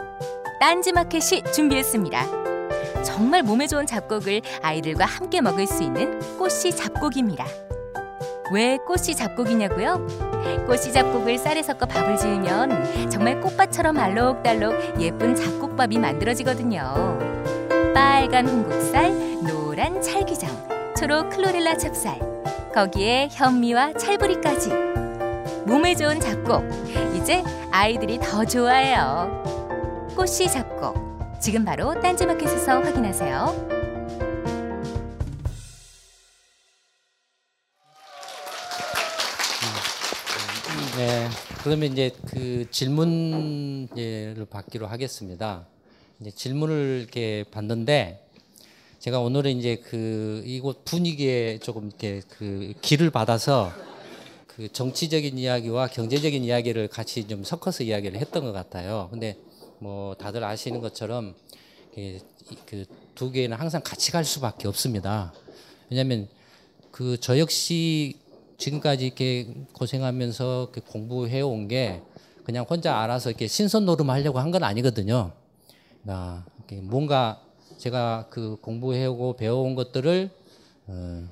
[0.59, 3.01] 딴지마켓이 준비했습니다.
[3.01, 7.47] 정말 몸에 좋은 잡곡을 아이들과 함께 먹을 수 있는 꽃씨 잡곡입니다.
[8.53, 10.05] 왜 꽃씨 잡곡이냐고요?
[10.67, 17.17] 꽃씨 잡곡을 쌀에 섞어 밥을 지으면 정말 꽃밭처럼 알록달록 예쁜 잡곡밥이 만들어지거든요.
[17.95, 22.33] 빨간 홍국살, 노란 찰기장, 초록 클로렐라 찹쌀,
[22.73, 24.71] 거기에 현미와 찰부리까지.
[25.67, 26.63] 몸에 좋은 잡곡,
[27.15, 30.09] 이제 아이들이 더 좋아해요.
[30.17, 30.95] 꽃씨 잡곡,
[31.39, 33.69] 지금 바로 딴지마켓에서 확인하세요.
[40.97, 41.29] 네,
[41.63, 45.67] 그러면 이제 그 질문을 받기로 하겠습니다.
[46.19, 48.27] 이제 질문을 이렇게 받는데
[49.03, 53.69] 제가 오늘은 이제 그 이곳 분위기에 조금 이렇게 그 길을 받아서
[54.47, 59.09] 그 정치적인 이야기와 경제적인 이야기를 같이 좀 섞어서 이야기를 했던 것 같아요.
[59.11, 59.35] 근데
[59.79, 61.35] 뭐 다들 아시는 것처럼
[62.65, 65.33] 그두 개는 항상 같이 갈 수밖에 없습니다.
[65.89, 66.29] 왜냐하면
[66.91, 68.15] 그 저 역시
[68.57, 71.99] 지금까지 이렇게 고생하면서 공부해 온 게
[72.45, 75.33] 그냥 혼자 알아서 이렇게 신선 노름하려고 한 건 아니거든요.
[76.07, 76.45] 아,
[76.83, 77.41] 뭔가
[77.83, 80.29] 제가 그 공부해 오고 배워온 것들을
[80.87, 81.27] 어,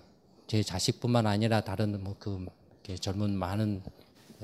[0.47, 2.45] 제 자식뿐만 아니라 다른 뭐 그
[2.99, 3.81] 젊은 많은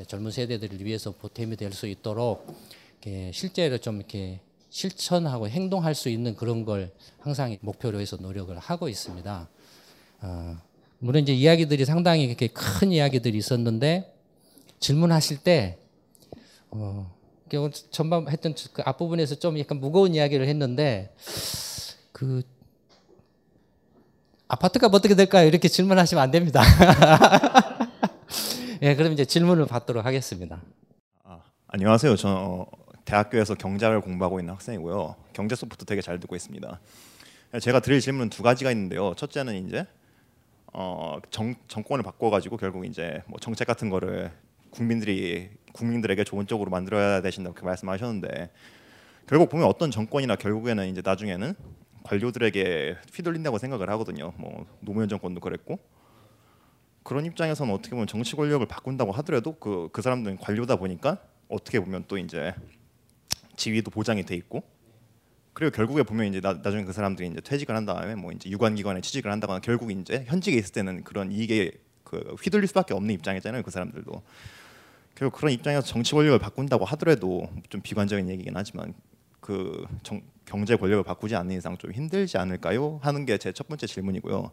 [0.07, 2.47] 젊은 세대들을 위해서 보탬이 될 수 있도록
[3.33, 4.39] 실제로 좀 이렇게
[4.69, 9.49] 실천하고 행동할 수 있는 그런 걸 항상 목표로 해서 노력을 하고 있습니다.
[10.21, 10.57] 어,
[10.99, 14.15] 물론 이제 이야기들이 상당히 이렇게 큰 이야기들이 있었는데
[14.79, 15.77] 질문하실 때
[16.69, 17.13] 어,
[17.91, 21.13] 전반 했던 그 앞부분에서 좀 약간 무거운 이야기를 했는데
[22.17, 22.41] 그
[24.47, 25.47] 아파트가 어떻게 될까요?
[25.47, 26.63] 이렇게 질문하시면 안 됩니다.
[28.81, 30.59] 예, 그럼 이제 질문을 받도록 하겠습니다.
[31.23, 32.15] 아, 안녕하세요.
[32.15, 32.65] 저 어,
[33.05, 35.15] 대학교에서 경제학을 공부하고 있는 학생이고요.
[35.33, 36.79] 경제 소프트 되게 잘 듣고 있습니다.
[37.61, 39.13] 제가 드릴 질문은 두 가지가 있는데요.
[39.13, 39.85] 첫째는 이제
[40.73, 44.31] 어, 정, 정권을 바꿔가지고 결국 이제 뭐 정책 같은 거를
[44.71, 48.49] 국민들이 국민들에게 좋은 쪽으로 만들어야 되신다고 말씀하셨는데
[49.27, 51.53] 결국 보면 어떤 정권이나 결국에는 이제 나중에는
[52.07, 54.33] 관료들에게 휘둘린다고 생각을 하거든요.
[54.37, 55.79] 뭐 노무현 정권도 그랬고
[57.03, 62.05] 그런 입장에서는 어떻게 보면 정치 권력을 바꾼다고 하더라도 그, 그 사람들은 관료다 보니까 어떻게 보면
[62.07, 62.53] 또 이제
[63.55, 64.63] 지위도 보장이 돼 있고
[65.53, 68.75] 그리고 결국에 보면 이제 나, 나중에 그 사람들이 이제 퇴직을 한 다음에 뭐 이제 유관
[68.75, 71.71] 기관에 취직을 한다거나 결국 이제 현직에 있을 때는 그런 이익에
[72.03, 74.21] 그 휘둘릴 수밖에 없는 입장이잖아요 그 사람들도
[75.15, 78.93] 결국 그런 입장에서 정치 권력을 바꾼다고 하더라도 좀 비관적인 얘기긴 하지만
[79.47, 83.87] 그 정, 경제 권력을 바꾸지 않는 이상 좀 힘들지 않을까요 하는 게 제 첫 번째
[83.87, 84.51] 질문이고요.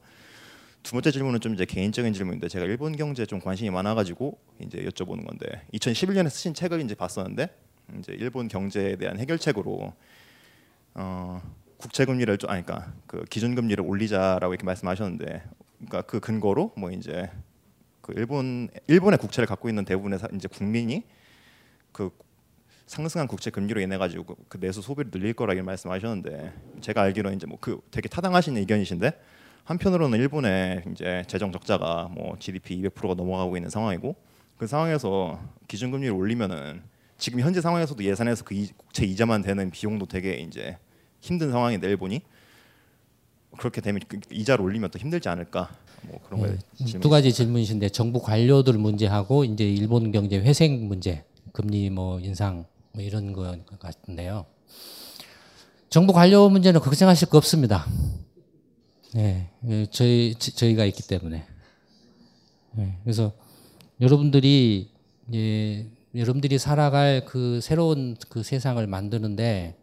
[0.85, 5.27] 두 번째 질문은 좀 이제 개인적인 질문인데 제가 일본 경제에 좀 관심이 많아가지고 이제 여쭤보는
[5.27, 7.49] 건데 2011년에 쓰신 책을 이제 봤었는데
[7.99, 9.93] 이제 일본 경제에 대한 해결책으로
[10.95, 11.43] 어,
[11.77, 15.43] 국채 금리를 좀 아니 그러니까 그 기준 금리를 올리자라고 이렇게 말씀하셨는데
[15.79, 17.29] 그러니까 그 근거로 뭐 이제
[18.01, 21.03] 그 일본 일본의 국채를 갖고 있는 대부분의 사, 이제 국민이
[21.91, 22.11] 그
[22.86, 27.47] 상승한 국채 금리로 인해 가지고 그 내수 소비를 늘릴 거라 고 말씀하셨는데 제가 알기로는 이제
[27.47, 29.12] 뭐 그 되게 타당하신 의견이신데
[29.65, 34.15] 한편으로는 일본의 이제 재정 적자가 뭐 GDP 200%가 넘어가고 있는 상황이고
[34.59, 36.82] 그 상황에서 기준금리를 올리면은
[37.16, 40.77] 지금 현재 상황에서도 예산에서 그 국채 이자만 되는 비용도 되게 이제
[41.20, 42.20] 힘든 상황인데 일본이
[43.56, 45.70] 그렇게 되면 그 이자를 올리면 또 힘들지 않을까?
[46.02, 46.59] 뭐 그런 네,
[46.93, 52.66] 거두 음, 가지 질문이신데 정부 관료들 문제하고 이제 일본 경제 회생 문제 금리 뭐 인상
[52.95, 54.47] 뭐 이런 거 같은데요.
[55.91, 57.87] 정부 관료 문제는 걱정하실 거 없습니다.
[59.12, 59.51] 네,
[59.91, 61.45] 저희 저희가 있기 때문에.
[62.73, 63.33] 네, 그래서
[64.01, 64.91] 여러분들이
[65.35, 69.77] 예, 여러분들이 살아갈 그 새로운 그 세상을 만드는데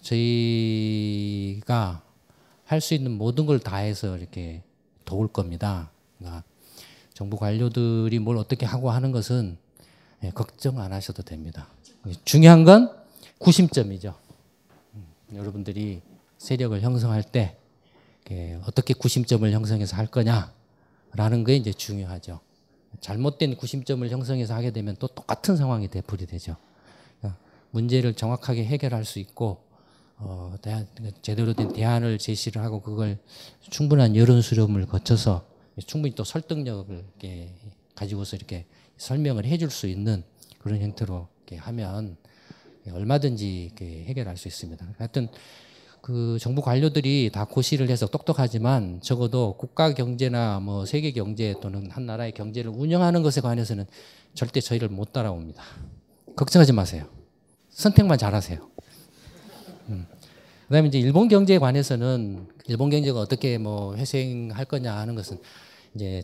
[0.00, 2.02] 저희가
[2.64, 4.62] 할 수 있는 모든 걸 다해서 이렇게
[5.04, 5.90] 도울 겁니다.
[6.18, 6.44] 그러니까
[7.14, 9.56] 정부 관료들이 뭘 어떻게 하고 하는 것은
[10.22, 11.68] 예, 걱정 안 하셔도 됩니다.
[12.24, 12.90] 중요한 건
[13.38, 14.14] 구심점이죠.
[14.94, 16.02] 음, 여러분들이
[16.38, 17.56] 세력을 형성할 때
[18.64, 22.40] 어떻게 구심점을 형성해서 할 거냐라는 게 이제 중요하죠.
[23.00, 26.56] 잘못된 구심점을 형성해서 하게 되면 또 똑같은 상황이 되풀이 되죠.
[27.18, 27.40] 그러니까
[27.70, 29.62] 문제를 정확하게 해결할 수 있고
[30.16, 30.86] 어, 대안,
[31.22, 33.18] 제대로 된 대안을 제시를 하고 그걸
[33.68, 35.46] 충분한 여론 수렴을 거쳐서
[35.86, 37.54] 충분히 또 설득력을 이렇게
[37.94, 38.66] 가지고서 이렇게
[38.98, 40.22] 설명을 해줄 수 있는
[40.58, 42.16] 그런 형태로 이렇게 하면
[42.90, 44.86] 얼마든지 이렇게 해결할 수 있습니다.
[44.98, 45.28] 하여튼
[46.00, 52.06] 그 정부 관료들이 다 고시를 해서 똑똑하지만 적어도 국가 경제나 뭐 세계 경제 또는 한
[52.06, 53.84] 나라의 경제를 운영하는 것에 관해서는
[54.34, 55.62] 절대 저희를 못 따라옵니다.
[56.36, 57.06] 걱정하지 마세요.
[57.68, 58.70] 선택만 잘하세요.
[59.90, 60.06] 음.
[60.68, 65.38] 그다음에 이제 일본 경제에 관해서는 일본 경제가 어떻게 뭐 회생할 거냐 하는 것은
[65.94, 66.22] 이제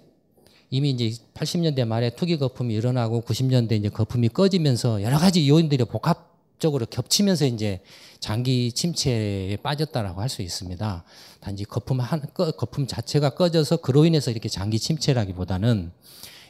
[0.70, 6.86] 이미 이제 80년대 말에 투기 거품이 일어나고 90년대 이제 거품이 꺼지면서 여러 가지 요인들이 복합적으로
[6.86, 7.80] 겹치면서 이제
[8.18, 11.04] 장기 침체에 빠졌다라고 할 수 있습니다.
[11.40, 15.92] 단지 거품 한 거품 자체가 꺼져서 그로 인해서 이렇게 장기 침체라기보다는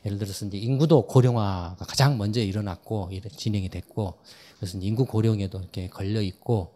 [0.06, 4.14] 예를 들어서 이제 인구도 고령화가 가장 먼저 일어났고 진행이 됐고
[4.58, 6.74] 그래서 인구 고령에도 이렇게 걸려 있고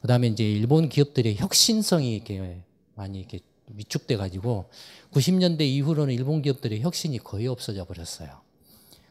[0.00, 2.62] 그다음에 이제 일본 기업들의 혁신성이 이렇게
[2.94, 3.40] 많이 이렇게
[3.76, 4.68] 위축돼 가지고
[5.12, 8.40] 90년대 이후로는 일본 기업들의 혁신이 거의 없어져 버렸어요.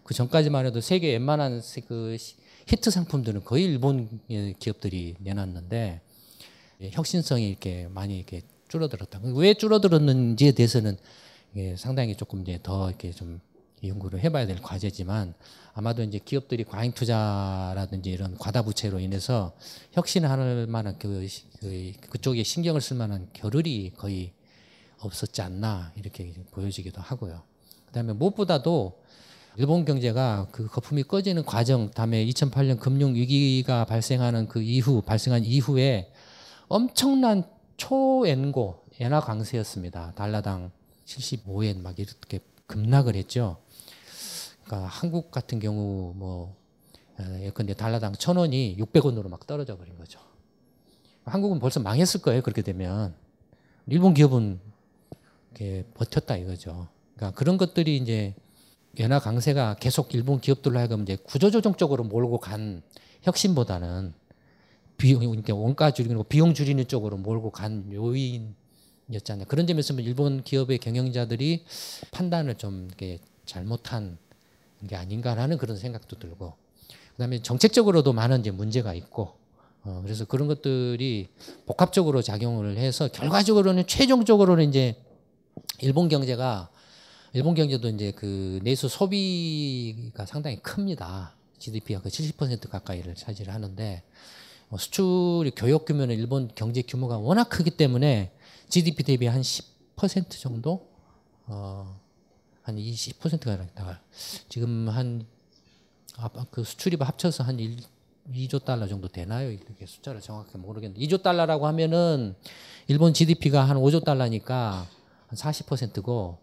[0.03, 2.17] 그 전까지만 해도 세계 웬만한 그
[2.67, 4.19] 히트 상품들은 거의 일본
[4.59, 6.01] 기업들이 내놨는데
[6.91, 9.19] 혁신성이 이렇게 많이 이렇게 줄어들었다.
[9.35, 10.97] 왜 줄어들었는지에 대해서는
[11.75, 13.41] 상당히 조금 이제 더 이렇게 좀
[13.83, 15.33] 연구를 해봐야 될 과제지만
[15.73, 19.53] 아마도 이제 기업들이 과잉 투자라든지 이런 과다 부채로 인해서
[19.91, 21.27] 혁신할 만한 그,
[21.59, 24.33] 그 그쪽에 신경을 쓸 만한 겨를이 거의
[25.01, 27.41] 없었지 않나 이렇게 보여지기도 하고요.
[27.87, 28.99] 그다음에 무엇보다도
[29.57, 36.11] 일본 경제가 그 거품이 꺼지는 과정, 다음에 2008년 금융 위기가 발생하는 그 이후 발생한 이후에
[36.67, 37.43] 엄청난
[37.77, 40.13] 초엔고 엔화 강세였습니다.
[40.15, 40.71] 달러당
[41.05, 43.57] 75엔 막 이렇게 급락을 했죠.
[44.63, 46.55] 그러니까 한국 같은 경우 뭐
[47.41, 50.19] 예컨대 달러당 천 원이 600원으로 막 떨어져 버린 거죠.
[51.25, 52.41] 한국은 벌써 망했을 거예요.
[52.41, 53.15] 그렇게 되면
[53.87, 54.59] 일본 기업은
[55.59, 56.87] 이렇게 버텼다 이거죠.
[57.15, 58.33] 그러니까 그런 것들이 이제
[58.99, 62.81] 연화 강세가 계속 일본 기업들로 하여금 이제 구조조정 쪽으로 몰고 간
[63.21, 64.13] 혁신보다는
[64.97, 69.45] 비용, 그러니까 원가 줄이고 비용 줄이는 쪽으로 몰고 간 요인이었잖아요.
[69.47, 71.65] 그런 점에서 일본 기업의 경영자들이
[72.11, 74.17] 판단을 좀 이렇게 잘못한
[74.87, 76.53] 게 아닌가라는 그런 생각도 들고,
[77.11, 79.33] 그다음에 정책적으로도 많은 이제 문제가 있고,
[79.83, 81.29] 어, 그래서 그런 것들이
[81.65, 84.95] 복합적으로 작용을 해서 결과적으로는 최종적으로는 이제
[85.79, 86.69] 일본 경제가
[87.33, 91.35] 일본 경제도 이제 그 내수 소비가 상당히 큽니다.
[91.59, 94.03] GDP가 그 70% 가까이를 차지를 하는데
[94.69, 98.31] 어, 수출이 교역 규모는 일본 경제 규모가 워낙 크기 때문에
[98.69, 100.89] GDP 대비 한 10% 정도
[101.47, 101.99] 어,
[102.61, 103.99] 한 20%가 나가
[104.47, 105.39] 지금 한
[106.51, 107.77] 그 수출입 합쳐서 한 1,
[108.33, 109.51] 2조 달러 정도 되나요?
[109.51, 112.35] 이렇게 숫자를 정확히 모르겠는데 2조 달러라고 하면은
[112.87, 114.87] 일본 GDP가 한 5조 달러니까
[115.29, 116.39] 한 40%고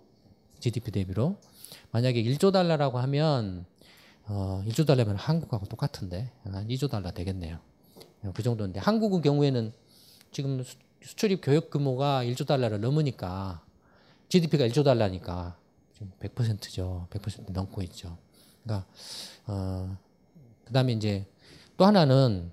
[0.61, 1.37] GDP 대비로
[1.91, 3.67] 만약에 1조 달러라고 하면
[4.27, 7.59] 어 1조 달러면 한국하고 똑같은데 한 2조 달러 되겠네요.
[8.33, 9.73] 그 정도인데 한국의 경우에는
[10.31, 10.65] 지금
[11.03, 13.65] 수출입 교역 규모가 1조 달러를 넘으니까
[14.29, 15.57] GDP가 1조 달러니까
[15.93, 17.09] 지금 100%죠.
[17.11, 18.17] 100% 넘고 있죠.
[18.63, 18.87] 그러니까
[19.47, 19.97] 어
[20.65, 21.27] 그다음에 이제
[21.77, 22.53] 또 하나는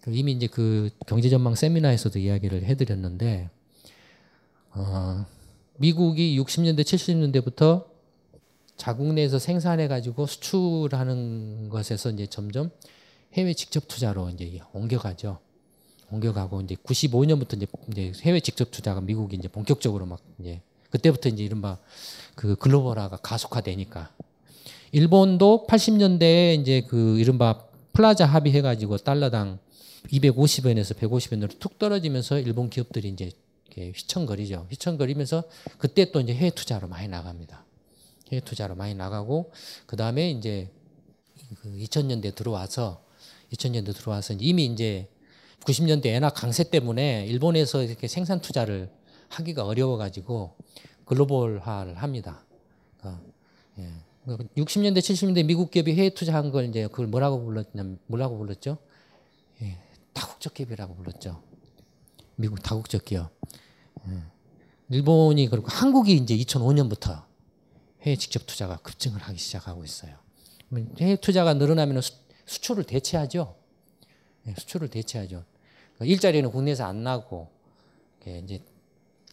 [0.00, 3.50] 그 이미 이제 그 경제전망 세미나에서도 이야기를 해드렸는데
[4.72, 5.26] 어
[5.80, 7.86] 미국이 60년대 70년대부터
[8.76, 12.70] 자국 내에서 생산해 가지고 수출하는 것에서 이제 점점
[13.32, 15.38] 해외 직접 투자로 이제 옮겨가죠.
[16.10, 17.56] 옮겨가고 이제 95년부터
[17.90, 21.78] 이제, 해외 직접 투자가 미국이 이제 본격적으로 막 이제 그때부터 이제 이른바
[22.34, 24.10] 그 글로벌화가 가속화되니까
[24.92, 29.58] 일본도 80년대에 이제 그 이른바 플라자 합의해가지고 달러당
[30.08, 33.30] 250원에서 150원으로 툭 떨어지면서 일본 기업들이 이제
[33.88, 34.66] 휘청거리죠.
[34.70, 35.44] 휘청거리면서
[35.78, 37.64] 그때 또 이제 해외 투자로 많이 나갑니다.
[38.30, 39.52] 해외 투자로 많이 나가고
[39.86, 40.70] 그 다음에 이제
[41.60, 43.04] 그 2000년대 들어와서
[43.52, 45.08] 2000년대 들어와서 이미 이제
[45.60, 48.90] 90년대 엔화 강세 때문에 일본에서 이렇게 생산 투자를
[49.28, 50.56] 하기가 어려워가지고
[51.04, 52.44] 글로벌화를 합니다.
[52.98, 53.22] 그러니까
[53.78, 53.90] 예.
[54.26, 58.78] 60년대 70년대 미국 기업이 해외 투자한 걸 이제 그걸 뭐라고 불렀냐 뭐라고 불렀죠?
[59.62, 59.78] 예.
[60.12, 61.42] 다국적 기업이라고 불렀죠.
[62.36, 63.30] 미국 다국적 기업.
[64.10, 64.22] 예.
[64.90, 67.24] 일본이 그리고 한국이 이제 2005년부터
[68.02, 70.16] 해외 직접 투자가 급증을 하기 시작하고 있어요.
[71.00, 72.12] 해외 투자가 늘어나면 수,
[72.46, 73.56] 수출을 대체하죠.
[74.46, 75.44] 예, 수출을 대체하죠.
[75.94, 77.48] 그러니까 일자리는 국내에서 안 나고
[78.26, 78.62] 이제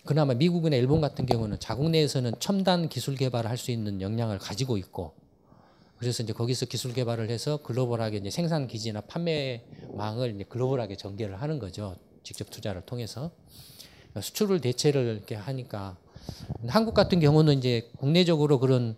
[0.05, 4.77] 그나마 미국이나 일본 같은 경우는 자국 내에서는 첨단 기술 개발을 할 수 있는 역량을 가지고
[4.77, 5.13] 있고
[5.97, 11.59] 그래서 이제 거기서 기술 개발을 해서 글로벌하게 이제 생산 기지나 판매망을 이제 글로벌하게 전개를 하는
[11.59, 11.95] 거죠.
[12.23, 13.31] 직접 투자를 통해서
[14.21, 15.97] 수출을 대체를 이렇게 하니까
[16.67, 18.95] 한국 같은 경우는 이제 국내적으로 그런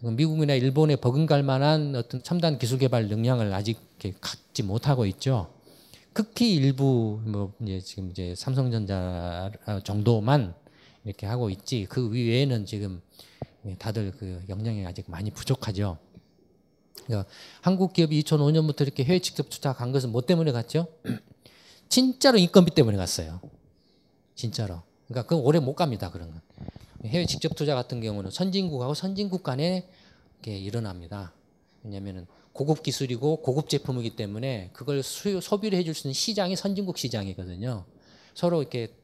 [0.00, 3.78] 미국이나 일본에 버금갈 만한 어떤 첨단 기술 개발 역량을 아직
[4.20, 5.54] 갖지 못하고 있죠.
[6.12, 9.50] 극히 일부 뭐 이제 지금 이제 삼성전자
[9.82, 10.54] 정도만
[11.04, 13.00] 이렇게 하고 있지 그 외에는 지금
[13.78, 15.98] 다들 그 역량이 아직 많이 부족하죠.
[17.06, 17.28] 그러니까
[17.60, 20.86] 한국 기업이 2005년부터 이렇게 해외 직접 투자 간 것은 뭐 때문에 갔죠?
[21.88, 23.40] 진짜로 인건비 때문에 갔어요.
[24.34, 24.82] 진짜로.
[25.06, 26.10] 그러니까 그 오래 못 갑니다.
[26.10, 26.40] 그런 건.
[27.04, 29.88] 해외 직접 투자 같은 경우는 선진국하고 선진국 간에
[30.42, 31.32] 이렇게 일어납니다.
[31.82, 37.84] 왜냐하면은 고급 기술이고 고급 제품이기 때문에 그걸 수요, 소비를 해줄 수 있는 시장이 선진국 시장이거든요.
[38.34, 38.94] 서로 이렇게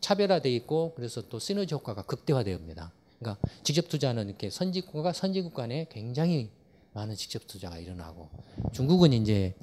[0.00, 2.92] 차별화돼 있고 그래서 또 시너지 효과가 극대화됩니다.
[3.18, 6.50] 그러니까 직접 투자는 이렇게 선진국과 선진국 간에 굉장히
[6.92, 8.30] 많은 직접 투자가 일어나고
[8.72, 9.54] 중국은 이제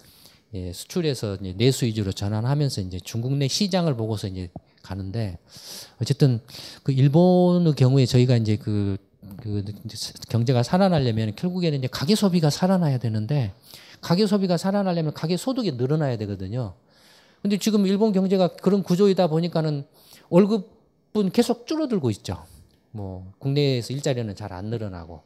[0.53, 4.49] 예, 수출에서 이제 내수 위주로 전환하면서 이제 중국 내 시장을 보고서 이제
[4.87, 5.37] 가는데
[6.01, 6.39] 어쨌든
[6.83, 8.97] 그 일본의 경우에 저희가 이제 그,
[9.41, 9.63] 그
[10.29, 13.53] 경제가 살아나려면 결국에는 이제 가계 소비가 살아나야 되는데
[14.01, 16.73] 가계 소비가 살아나려면 가계 소득이 늘어나야 되거든요.
[17.41, 19.85] 근데 지금 일본 경제가 그런 구조이다 보니까는
[20.29, 22.45] 월급은 계속 줄어들고 있죠.
[22.91, 25.21] 뭐 국내에서 일자리는 잘 안 늘어나고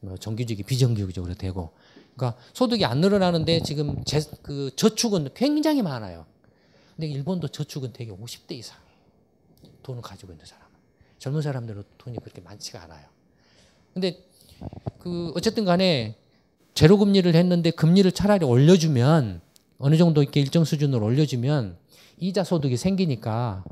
[0.00, 1.70] 뭐 정규직이 비정규직으로 되고
[2.16, 6.26] 그러니까 소득이 안 늘어나는데 지금 제, 그 저축은 굉장히 많아요.
[6.96, 8.78] 근데 일본도 저축은 되게 50대 이상.
[9.82, 10.70] 돈을 가지고 있는 사람은.
[11.18, 13.06] 젊은 사람들은 돈이 그렇게 많지가 않아요.
[13.92, 14.24] 근데
[14.98, 16.16] 그 어쨌든 간에
[16.74, 19.40] 제로 금리를 했는데 금리를 차라리 올려주면
[19.78, 21.76] 어느 정도 이렇게 일정 수준으로 올려주면
[22.18, 23.64] 이자 소득이 생기니까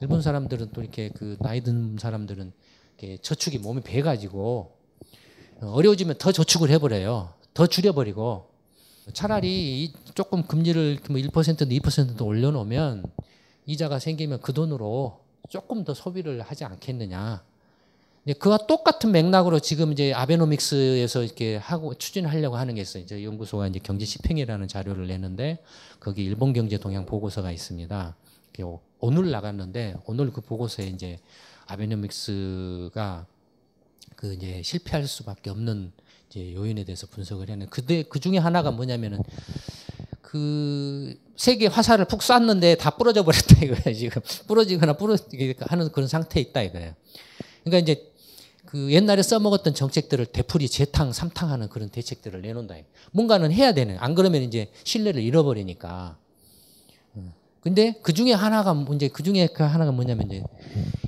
[0.00, 2.52] 일본 사람들은 또 이렇게 그 나이 든 사람들은
[2.98, 4.76] 이렇게 저축이 몸에 배 가지고
[5.60, 7.34] 어려워지면 더 저축을 해버려요.
[7.54, 8.50] 더 줄여버리고
[9.12, 13.04] 차라리 조금 금리를 1%도 2%도 올려놓으면
[13.66, 17.42] 이자가 생기면 그 돈으로 조금 더 소비를 하지 않겠느냐.
[18.38, 23.02] 그와 똑같은 맥락으로 지금 이제 아베노믹스에서 이렇게 하고 추진하려고 하는 게 있어요.
[23.02, 25.58] 이제 연구소가 이제 경제 시평이라는 자료를 내는데
[25.98, 28.16] 거기 일본 경제 동향 보고서가 있습니다.
[29.00, 31.18] 오늘 나갔는데 오늘 그 보고서에 이제
[31.66, 33.26] 아베노믹스가
[34.14, 35.90] 그 이제 실패할 수밖에 없는
[36.30, 39.20] 이제 요인에 대해서 분석을 했는데 그 중에 하나가 뭐냐면은
[40.22, 43.92] 그 세계 화살을 푹 쐈는데 다 부러져 버렸다 이거예요.
[43.98, 46.94] 지금 부러지거나 부러지게 하는 그런 상태에 있다 이거예요.
[47.64, 48.12] 그러니까 이제
[48.72, 52.76] 그 옛날에 써먹었던 정책들을 되풀이 재탕, 삼탕하는 그런 대책들을 내놓는다.
[53.10, 53.98] 뭔가는 해야 되는.
[53.98, 56.16] 안 그러면 이제 신뢰를 잃어버리니까.
[57.16, 57.34] 음.
[57.60, 60.42] 근데 그 중에 하나가 문제, 그 중에 그 하나가 뭐냐면 이제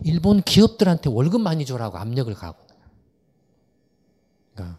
[0.04, 2.58] 일본 기업들한테 월급 많이 줘라고 압력을 가고.
[4.52, 4.78] 그러니까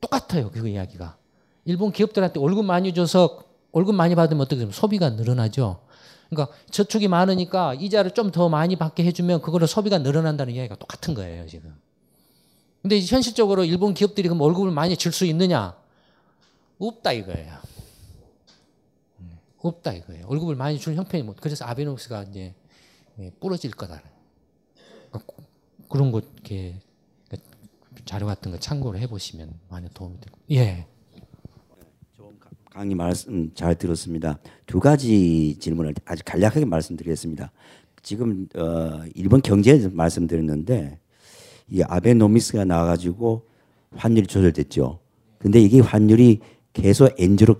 [0.00, 0.50] 똑같아요.
[0.50, 1.16] 그 이야기가.
[1.64, 3.45] 일본 기업들한테 월급 많이 줘서
[3.76, 5.82] 월급 많이 받으면 어떻게 되면 소비가 늘어나죠.
[6.30, 11.46] 그러니까 저축이 많으니까 이자를 좀 더 많이 받게 해주면 그걸로 소비가 늘어난다는 이야기가 똑같은 거예요
[11.46, 11.74] 지금.
[12.80, 15.76] 근데 현실적으로 일본 기업들이 그럼 월급을 많이 줄 수 있느냐?
[16.78, 17.52] 없다 이거예요.
[19.20, 20.24] 음, 없다 이거예요.
[20.26, 21.36] 월급을 많이 줄 형편이 못.
[21.38, 22.54] 그래서 아베노믹스가 이제
[23.18, 24.00] 예, 부러질 거다.
[25.10, 25.32] 그러니까
[25.90, 26.80] 그런 거 이렇게
[28.06, 30.38] 자료 같은 거 참고를 해보시면 많이 도움이 되고.
[30.52, 30.86] 예.
[32.76, 34.38] 강의 말씀 잘 들었습니다.
[34.66, 37.50] 두 가지 질문을 아주 간략하게 말씀드리겠습니다.
[38.02, 40.98] 지금 어, 일본 경제 말씀드렸는데
[41.70, 43.46] 이 아베노미스가 나와가지고
[43.92, 44.98] 환율이 조절됐죠.
[45.38, 46.40] 근데 이게 환율이
[46.74, 47.56] 계속 엔저로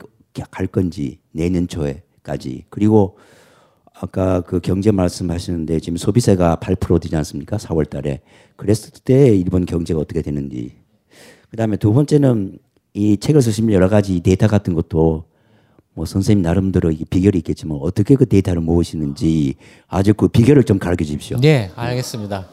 [0.50, 3.16] 갈 건지 내년 초에까지 그리고
[3.94, 7.56] 아까 그 경제 말씀하시는데 지금 소비세가 8% 되지 않습니까?
[7.56, 8.20] 4월 달에
[8.56, 10.76] 그랬을 때 일본 경제가 어떻게 되는지
[11.48, 12.58] 그 다음에 두 번째는
[12.96, 15.24] 이 책을 쓰시면 여러 가지 데이터 같은 것도
[15.92, 19.56] 뭐 선생님 나름대로 비결이 있겠지만 어떻게 그 데이터를 모으시는지
[19.86, 21.38] 아주 그 비결을 좀 가르쳐 주십시오.
[21.38, 22.48] 네, 알겠습니다.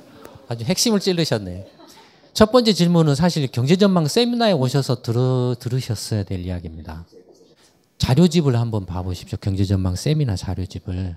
[0.50, 1.68] 아주 핵심을 찔르셨네.
[2.34, 7.06] 첫 번째 질문은 사실 경제전망 세미나에 오셔서 들어, 들으셨어야 될 이야기입니다.
[8.00, 9.38] 자료집을 한번 봐보십시오.
[9.40, 11.16] 경제전망 세미나 자료집을.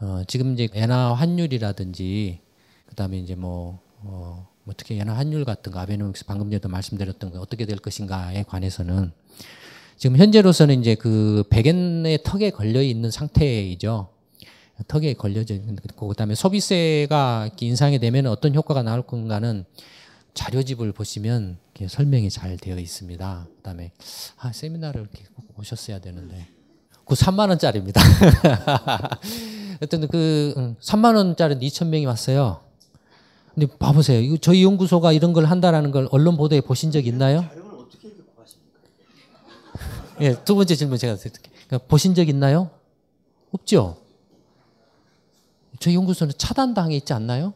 [0.00, 2.38] 어, 지금 이제 엔화 환율이라든지
[2.86, 7.38] 그다음에 이제 뭐 어, 뭐 특히 연화 환율 같은 거 아베노믹스 방금 전에도 말씀드렸던 거
[7.38, 9.12] 어떻게 될 것인가에 관해서는
[9.96, 14.08] 지금 현재로서는 이제 그 백엔의 턱에 걸려 있는 상태이죠.
[14.88, 19.64] 턱에 걸려져 있는 거 그다음에 소비세가 인상이 되면 어떤 효과가 나올 건가는
[20.34, 23.46] 자료집을 보시면 설명이 잘 되어 있습니다.
[23.48, 23.92] 그 다음에
[24.38, 25.24] 아 세미나를 이렇게
[25.56, 26.48] 오셨어야 되는데
[27.04, 28.00] 그 3만 원짜리입니다.
[29.80, 32.65] 어떤 그 3만 원짜리 2천 명이 왔어요.
[33.56, 34.20] 근데 봐보세요.
[34.20, 37.46] 이거 저희 연구소가 이런 걸 한다라는 걸 언론 보도에 보신 적 있나요?
[40.20, 41.54] 예, 두 번째 질문 제가 드릴게요.
[41.66, 42.68] 그러니까 보신 적 있나요?
[43.52, 43.96] 없죠.
[45.80, 47.54] 저희 연구소는 차단당해 있지 않나요?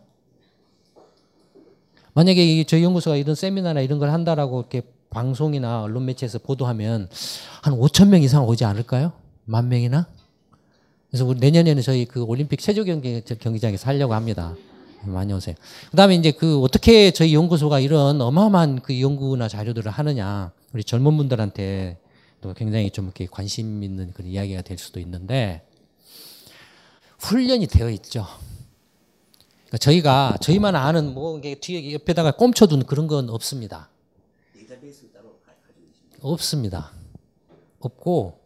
[2.15, 7.11] 만약에 저희 연구소가 이런 세미나나 이런 걸 한다라고 이렇게 방송이나 언론 매체에서 보도하면
[7.61, 9.13] 한 5천 명 이상 오지 않을까요?
[9.45, 10.07] 만 명이나?
[11.11, 14.55] 그래서 우리 내년에는 저희 그 올림픽 체조 경기 경기장에서 하려고 합니다.
[15.03, 15.55] 많이 오세요.
[15.91, 21.99] 그다음에 이제 그 어떻게 저희 연구소가 이런 어마어마한 그 연구나 자료들을 하느냐 우리 젊은 분들한테
[22.41, 25.67] 또 굉장히 좀 이렇게 관심 있는 그런 이야기가 될 수도 있는데
[27.19, 28.27] 훈련이 되어 있죠.
[29.67, 33.89] 그러니까 저희가 저희만 아는 뭐 이게 뒤에 옆에다가 꼼쳐둔 그런 건 없습니다.
[36.23, 36.93] 없습니다.
[37.81, 38.40] 없고 그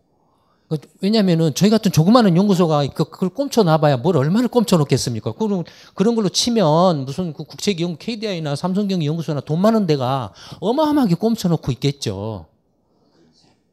[1.00, 5.32] 왜냐면은 저희 같은 조그마한 연구소가 그, 그걸 꼼쳐놔봐야 뭘 얼마나 꼼쳐놓겠습니까?
[5.32, 5.64] 그런,
[5.94, 12.46] 그런 걸로 치면 무슨 그 국제기업 KDI나 삼성경기 연구소나 돈 많은 데가 어마어마하게 꼼쳐놓고 있겠죠.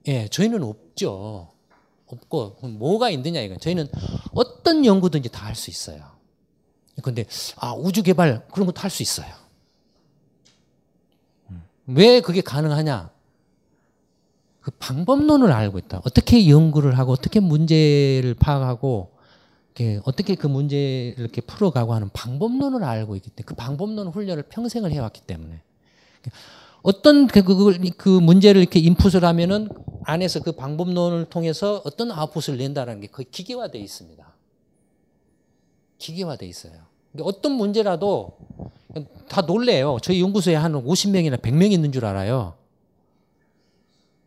[0.08, 1.50] 예, 저희는 없죠.
[2.08, 3.58] 없고, 뭐가 있느냐, 이건.
[3.60, 3.88] 저희는
[4.34, 6.04] 어떤 연구든지 다 할 수 있어요.
[7.04, 9.34] 근데, 아, 우주 개발, 그런 것도 할 수 있어요.
[11.52, 11.64] 음.
[11.86, 13.11] 왜 그게 가능하냐?
[14.62, 16.02] 그 방법론을 알고 있다.
[16.06, 19.12] 어떻게 연구를 하고 어떻게 문제를 파악하고
[20.04, 25.22] 어떻게 그 문제를 이렇게 풀어가고 하는 방법론을 알고 있기 때문에 그 방법론 훈련을 평생을 해왔기
[25.22, 25.62] 때문에
[26.84, 29.70] 어떤 그, 그, 그 문제를 이렇게 인풋을 하면은
[30.04, 34.34] 안에서 그 방법론을 통해서 어떤 아웃풋을 낸다는 게 거의 기계화되어 있습니다.
[35.98, 36.74] 기계화되어 있어요.
[37.12, 38.38] 그러니까 어떤 문제라도
[39.28, 39.98] 다 놀래요.
[40.02, 42.56] 저희 연구소에 한 50명이나 100명 있는 줄 알아요.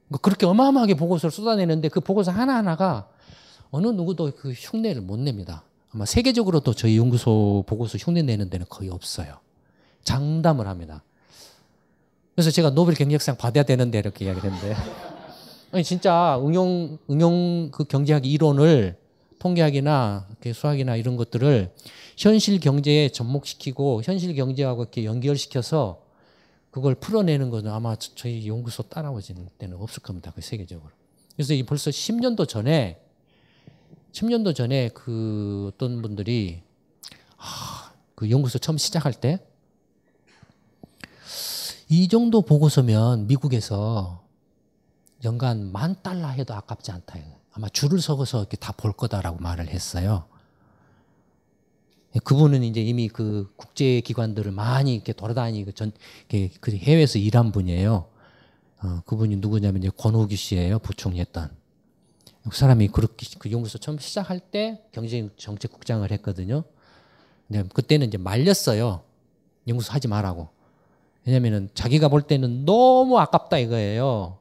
[0.09, 3.09] 뭐 그렇게 어마어마하게 보고서를 쏟아내는데 그 보고서 하나하나가
[3.71, 5.65] 어느 누구도 그 흉내를 못 냅니다.
[5.93, 9.39] 아마 세계적으로도 저희 연구소 보고서 흉내 내는 데는 거의 없어요.
[10.05, 11.03] 장담을 합니다.
[12.35, 14.77] 그래서 제가 노벨 경제학상 받아야 되는데 이렇게 이야기를 했는데
[15.73, 18.97] 아니 진짜 응용 응용 그 경제학 이론을
[19.39, 21.71] 통계학이나 수학이나 이런 것들을
[22.17, 26.04] 현실 경제에 접목시키고 현실 경제하고 이렇게 연결시켜서
[26.75, 30.33] 그걸 풀어내는 것은 아마 저희 연구소 따라오지는 때는 없을 겁니다.
[30.35, 30.91] 그 세계적으로.
[31.37, 33.01] 그래서 벌써 10년도 전에
[34.11, 36.63] 10년도 전에 그 어떤 분들이
[37.37, 39.39] 아, 그 연구소 처음 시작할 때
[41.89, 44.25] 이 정도 보고서면 미국에서
[45.23, 47.15] 연간 만 달러 해도 아깝지 않다.
[47.53, 50.27] 아마 줄을 서서 이렇게 다 볼 거다라고 말을 했어요.
[52.15, 55.73] 예, 그분은 이제 이미 그 국제 기관들을 많이 이렇게 돌아다니고
[56.61, 58.07] 그 해외에서 일한 분이에요.
[58.82, 60.78] 어, 그분이 누구냐면 이제 권호규 씨예요.
[60.81, 61.51] 부총리했던.
[62.49, 66.65] 그 사람이 그렇게 그 연구소 처음 시작할 때 경제정책국장을 했거든요.
[67.49, 69.03] 근데 그때는 이제 말렸어요.
[69.66, 70.49] 연구소 하지 말라고.
[71.24, 74.39] 왜냐면은 자기가 볼 때는 너무 아깝다 이거예요.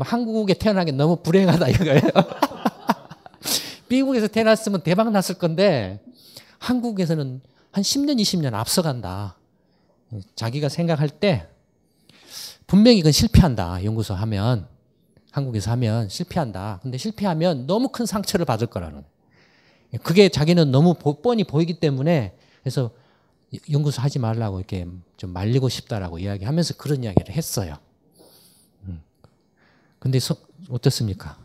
[0.00, 2.00] 한국에 태어나기 너무 불행하다 이거예요.
[3.88, 6.00] 미국에서 태어났으면 대박 났을 건데
[6.58, 7.40] 한국에서는
[7.72, 9.36] 한 10년, 20년 앞서간다.
[10.34, 11.48] 자기가 생각할 때
[12.66, 13.84] 분명히 이건 실패한다.
[13.84, 14.68] 연구소 하면
[15.30, 16.80] 한국에서 하면 실패한다.
[16.82, 19.04] 근데 실패하면 너무 큰 상처를 받을 거라는.
[20.02, 22.90] 그게 자기는 너무 뻔히 보이기 때문에 그래서
[23.70, 27.76] 연구소 하지 말라고 이렇게 좀 말리고 싶다라고 이야기하면서 그런 이야기를 했어요.
[28.84, 29.02] 음.
[29.98, 30.36] 근데 소,
[30.68, 31.38] 어떻습니까?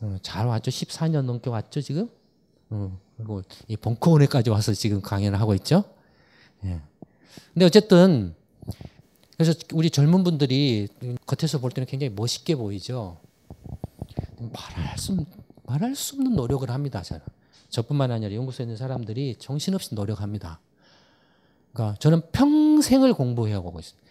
[0.00, 0.70] 어, 잘 왔죠.
[0.70, 2.08] 14년 넘게 왔죠 지금.
[2.70, 5.84] 어, 그리고 이 벙커원에까지 와서 지금 강연을 하고 있죠.
[6.64, 6.80] 예.
[7.52, 8.34] 근데 어쨌든
[9.36, 10.88] 그래서 우리 젊은 분들이
[11.26, 13.18] 겉에서 볼 때는 굉장히 멋있게 보이죠.
[14.38, 15.24] 말할 수
[15.64, 17.02] 말할 수 없는 노력을 합니다.
[17.02, 17.22] 저는
[17.70, 20.60] 저뿐만 아니라 연구소에 있는 사람들이 정신없이 노력합니다.
[21.72, 24.04] 그러니까 저는 평생을 공부해 오고 있습니다.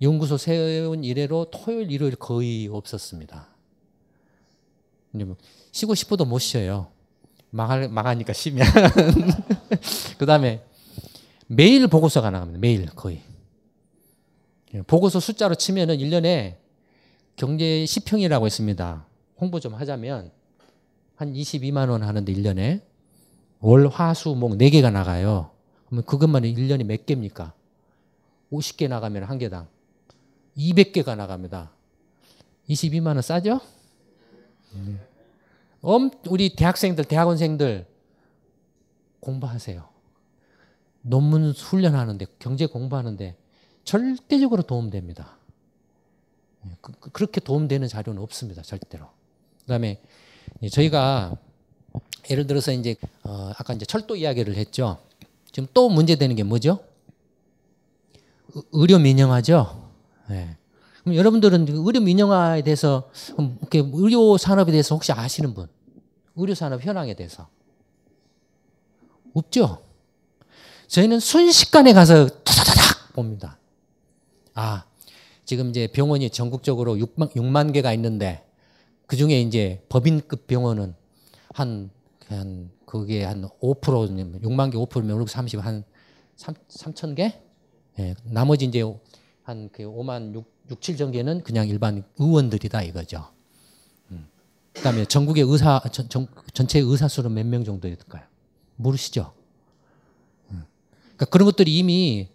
[0.00, 3.46] 연구소 세운 이래로 토요일, 일요일 거의 없었습니다.
[5.72, 6.88] 뭐 쉬고 싶어도 못 쉬어요.
[7.50, 8.66] 망할, 망하니까 쉬면.
[10.18, 10.62] 그 다음에
[11.46, 12.60] 매일 보고서가 나갑니다.
[12.60, 13.20] 매일 거의.
[14.74, 16.56] 예, 보고서 숫자로 치면은 1년에
[17.36, 19.06] 경제 10평이라고 있습니다.
[19.38, 20.30] 홍보 좀 하자면
[21.16, 22.82] 한 22만 원 하는데 1년에
[23.60, 25.50] 월, 화, 수, 목 4개가 나가요.
[25.86, 27.54] 그러면 그것만 1년에 몇 개입니까?
[28.52, 29.68] 50개 나가면 한 개당
[30.56, 31.70] 200개가 나갑니다.
[32.68, 33.60] 22만 원 싸죠?
[34.74, 35.11] 네.
[35.82, 37.86] 엄, 우리 대학생들, 대학원생들
[39.20, 39.88] 공부하세요.
[41.02, 43.36] 논문 훈련하는데, 경제 공부하는데
[43.84, 45.36] 절대적으로 도움됩니다.
[46.66, 48.62] 예, 그, 그, 그렇게 도움되는 자료는 없습니다.
[48.62, 49.06] 절대로.
[49.60, 50.00] 그 다음에
[50.70, 51.36] 저희가
[52.30, 52.94] 예를 들어서 이제
[53.24, 54.98] 어, 아까 이제 철도 이야기를 했죠.
[55.50, 56.78] 지금 또 문제되는 게 뭐죠?
[58.72, 59.90] 의료 민영화죠.
[60.28, 60.56] 네.
[61.06, 63.10] 여러분들은 의료 민영화에 대해서
[63.72, 65.68] 의료 산업에 대해서 혹시 아시는 분?
[66.36, 67.48] 의료 산업 현황에 대해서
[69.34, 69.82] 없죠.
[70.86, 73.58] 저희는 순식간에 가서 타다다닥 봅니다.
[74.54, 74.84] 아,
[75.44, 78.46] 지금 이제 병원이 전국적으로 6만, 6만 개가 있는데
[79.06, 80.94] 그 중에 이제 법인급 병원은
[81.52, 81.90] 한,
[82.28, 85.84] 한, 그게 한 5%, 6만 개 5%면 우리 30, 한
[86.36, 87.40] 3, 3천 개?
[87.98, 88.82] 예, 나머지 이제
[89.42, 93.28] 한그 5만 6, 6, 7천 개는 그냥 일반 의원들이다 이거죠.
[94.10, 94.26] 음.
[94.72, 98.22] 그 다음에 전국의 의사, 전, 전, 전체 의사 수는 몇 명 정도 될까요?
[98.76, 99.32] 모르시죠?
[100.50, 100.64] 음.
[101.02, 102.28] 그러니까 그런 것들이 이미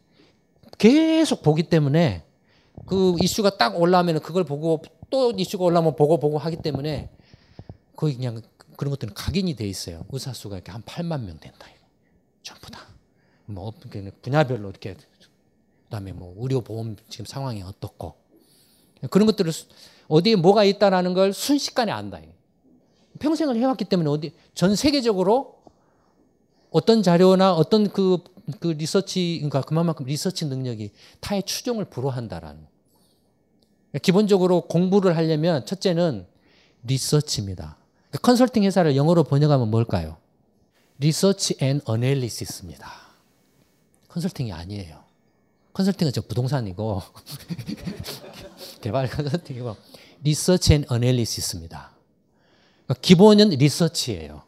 [0.78, 2.24] 계속 보기 때문에
[2.86, 7.10] 그 이슈가 딱 올라오면 그걸 보고 또 이슈가 올라오면 보고 보고 하기 때문에
[7.95, 8.41] 거의 그냥
[8.76, 10.06] 그런 것들은 각인이 돼 있어요.
[10.12, 11.66] 의사 수가 이렇게 한 8만 명 된다.
[12.44, 12.82] 전부 다.
[13.45, 13.74] 뭐
[14.22, 14.95] 분야별로 이렇게
[15.88, 18.15] 그다음에 뭐 의료 보험 지금 상황이 어떻고
[19.09, 19.51] 그런 것들을
[20.07, 22.19] 어디에 뭐가 있다라는 걸 순식간에 안다.
[23.19, 25.57] 평생을 해왔기 때문에 어디 전 세계적으로
[26.72, 28.19] 어떤 자료나 어떤 그,
[28.59, 32.68] 그 리서치 그러니까 그만큼 리서치 능력이 타의 추종을 불허한다라는.
[34.01, 36.27] 기본적으로 공부를 하려면 첫째는
[36.84, 37.77] 리서치입니다.
[38.22, 40.18] 컨설팅 회사를 영어로 번역하면 뭘까요?
[40.99, 42.91] research and analysis입니다.
[44.09, 45.06] 컨설팅이 아니에요.
[45.78, 47.02] 컨설팅은 저 부동산이고
[48.82, 49.76] 개발 컨설팅이고
[50.23, 51.91] research and analysis입니다.
[52.86, 54.41] 그러니까 기본은 리서치예요.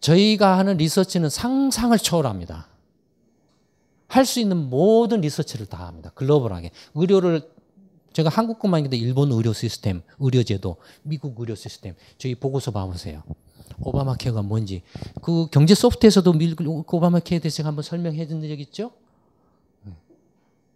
[0.00, 2.68] 저희가 하는 리서치는 상상을 초월합니다.
[4.06, 6.10] 할 수 있는 모든 리서치를 다 합니다.
[6.14, 6.70] 글로벌하게.
[6.94, 7.48] 의료를
[8.12, 11.94] 제가 한국 것만 아닌데 일본 의료 시스템, 의료제도, 미국 의료 시스템.
[12.18, 13.22] 저희 보고서 봐보세요.
[13.80, 14.82] 오바마 케어가 뭔지.
[15.22, 16.64] 그 경제 소프트에서도 그
[16.96, 18.92] 오바마 케어에 대해서 한번 설명해 준 적 있죠?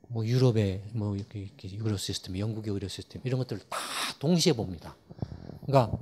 [0.08, 3.78] 뭐 유럽의 뭐 이렇게, 의료 시스템, 영국의 의료 시스템 이런 것들을 다
[4.18, 4.96] 동시에 봅니다.
[5.66, 5.96] 그러니까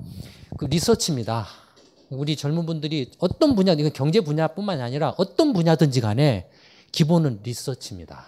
[0.59, 1.47] 그 리서치입니다.
[2.11, 6.51] 우리 젊은 분들이 어떤 분야, 이건 경제 분야뿐만 아니라 어떤 분야든지 간에
[6.93, 8.27] 기본은 리서치입니다.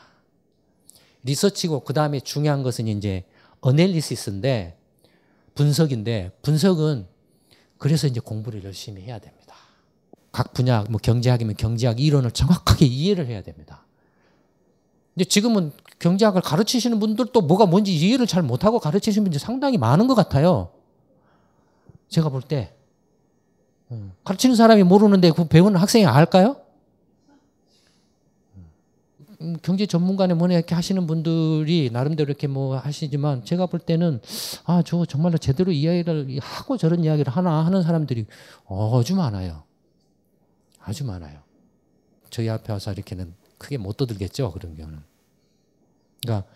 [1.25, 3.25] 리서치고 그 다음에 중요한 것은 이제
[3.61, 4.79] 어넬리시스인데
[5.55, 7.07] 분석인데 분석은
[7.79, 9.55] 그래서 이제 공부를 열심히 해야 됩니다.
[10.33, 13.84] 각 분야, 뭐 경제학이면 경제학 이론을 정확하게 이해를 해야 됩니다.
[15.15, 20.15] 근데 지금은 경제학을 가르치시는 분들도 뭐가 뭔지 이해를 잘 못하고 가르치시는 분들이 상당히 많은 것
[20.15, 20.71] 같아요.
[22.09, 22.73] 제가 볼 때
[24.25, 26.57] 가르치는 사람이 모르는데 그 배우는 학생이 알까요?
[29.41, 34.21] 음, 경제 전문가네 뭐네 이렇게 하시는 분들이 나름대로 이렇게 뭐 하시지만 제가 볼 때는
[34.65, 38.27] 아 저 정말로 제대로 이야기를 하고 저런 이야기를 하나 하는 사람들이
[38.69, 39.63] 아주 많아요.
[40.81, 41.41] 아주 많아요.
[42.31, 43.35] 저희 앞에 와서 이렇게는
[43.65, 44.99] 크게 못 떠들겠죠 그런 경우는.
[46.23, 46.49] 그러니까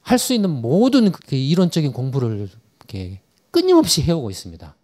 [0.00, 2.48] 할 수 있는 모든 그 이론적인 공부를
[2.78, 3.20] 이렇게
[3.50, 4.76] 끊임없이 해오고 있습니다.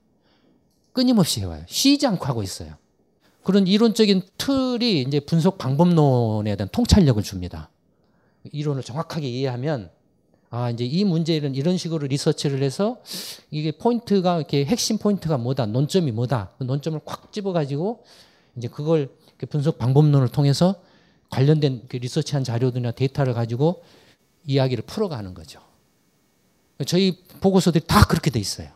[0.93, 1.64] 끊임없이 해와요.
[1.68, 2.74] 쉬지 않고 하고 있어요.
[3.44, 7.70] 그런 이론적인 틀이 이제 분석 방법론에 대한 통찰력을 줍니다.
[8.51, 9.90] 이론을 정확하게 이해하면
[10.51, 12.98] 아 이제 이 문제는 이런 식으로 리서치를 해서
[13.51, 18.05] 이게 포인트가 이렇게 핵심 포인트가 뭐다, 논점이 뭐다, 그 논점을 꽉 집어가지고
[18.56, 19.09] 이제 그걸
[19.48, 20.74] 분석 방법론을 통해서
[21.32, 23.82] 관련된 그 리서치한 자료들이나 데이터를 가지고
[24.44, 25.60] 이야기를 풀어가는 거죠.
[26.86, 28.68] 저희 보고서들이 다 그렇게 돼 있어요.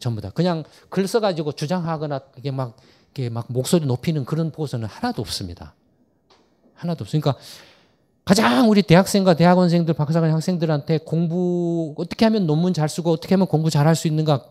[0.00, 2.76] 전부 다 그냥 글 써가지고 주장하거나 이게 막
[3.12, 5.74] 이게 막 목소리 높이는 그런 보고서는 하나도 없습니다.
[6.74, 7.46] 하나도 없으니까 그러니까
[8.24, 13.70] 가장 우리 대학생과 대학원생들, 박사과정 학생들한테 공부 어떻게 하면 논문 잘 쓰고 어떻게 하면 공부
[13.70, 14.44] 잘 할 수 있는가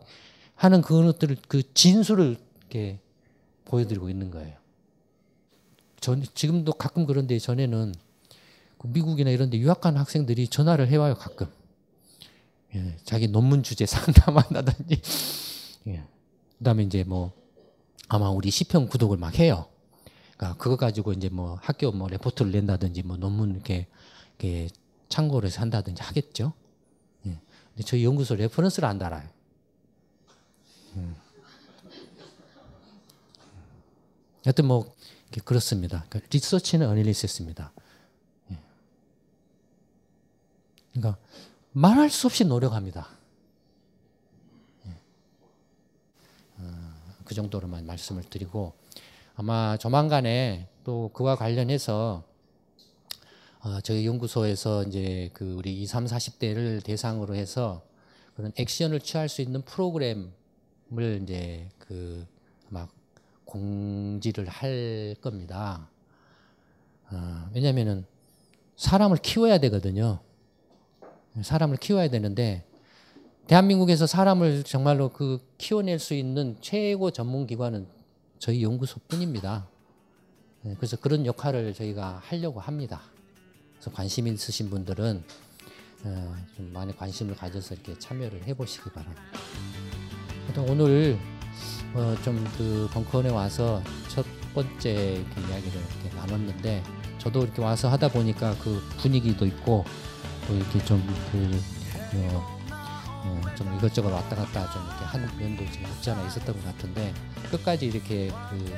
[0.55, 2.99] 하는 그것들을 그 진수를 이렇게
[3.65, 4.55] 보여드리고 있는 거예요.
[5.99, 7.93] 전 지금도 가끔 그런데 전에는
[8.77, 11.47] 그 미국이나 이런 데 유학 간 학생들이 전화를 해와요 가끔.
[12.75, 15.01] 예, 자기 논문 주제 상담한다든지.
[15.87, 16.03] 예.
[16.57, 17.31] 그 다음에 이제 뭐
[18.07, 19.67] 아마 우리 시평 구독을 막 해요.
[20.37, 23.87] 그러니까 그거 가지고 이제 뭐 학교 뭐 레포트를 낸다든지 뭐 논문 이렇게,
[24.37, 24.69] 이렇게
[25.09, 26.53] 참고를 해서 한다든지 하겠죠.
[27.25, 27.39] 예.
[27.69, 29.27] 근데 저희 연구소 reference를 안 달아요.
[30.95, 31.15] 음.
[34.45, 34.95] 하여튼 뭐
[35.45, 36.05] 그렇습니다.
[36.09, 37.71] 그러니까 research and analysis입니다.
[38.51, 38.57] 예.
[40.93, 41.21] 그러니까
[41.71, 43.07] 말할 수 없이 노력합니다.
[44.87, 44.97] 예.
[46.57, 46.93] 어,
[47.23, 48.73] 그 정도로만 말씀을 드리고
[49.35, 52.23] 아마 조만간에 또 그와 관련해서
[53.61, 57.85] 어, 저희 연구소에서 이제 그 우리 20, 30, 40대를 대상으로 해서
[58.35, 60.31] 그런 액션을 취할 수 있는 프로그램을
[61.21, 62.25] 이제 그
[62.69, 62.87] 아마
[63.49, 65.89] 공지를 할 겁니다.
[67.11, 68.05] 어, 왜냐하면은
[68.75, 70.19] 사람을 키워야 되거든요.
[71.41, 72.63] 사람을 키워야 되는데
[73.47, 77.87] 대한민국에서 사람을 정말로 그 키워낼 수 있는 최고 전문 기관은
[78.37, 79.67] 저희 연구소뿐입니다.
[80.61, 83.01] 네, 그래서 그런 역할을 저희가 하려고 합니다.
[83.73, 85.23] 그래서 관심 있으신 분들은
[86.03, 89.23] 어, 좀 많이 관심을 가져서 이렇게 참여를 해보시기 바랍니다.
[90.67, 91.17] 오늘
[91.93, 96.83] 어, 좀그 벙커원에 와서 첫 번째 이렇게 이야기를 이렇게 나눴는데
[97.17, 99.85] 저도 이렇게 와서 하다 보니까 그 분위기도 있고
[100.47, 101.61] 또 이렇게 좀그
[102.15, 102.59] 어,
[103.25, 107.13] 어, 좀 이것저것 왔다 갔다 좀 이렇게 한 면도 좀 없지 않아 있었던 것 같은데
[107.51, 108.73] 끝까지 이렇게 그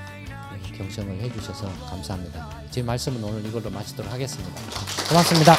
[0.78, 2.50] 경청을 해주셔서 감사합니다.
[2.72, 4.52] 제 말씀은 오늘 이걸로 마치도록 하겠습니다.
[5.10, 5.56] 고맙습니다.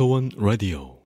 [0.00, 0.99] 벙커원 라디오.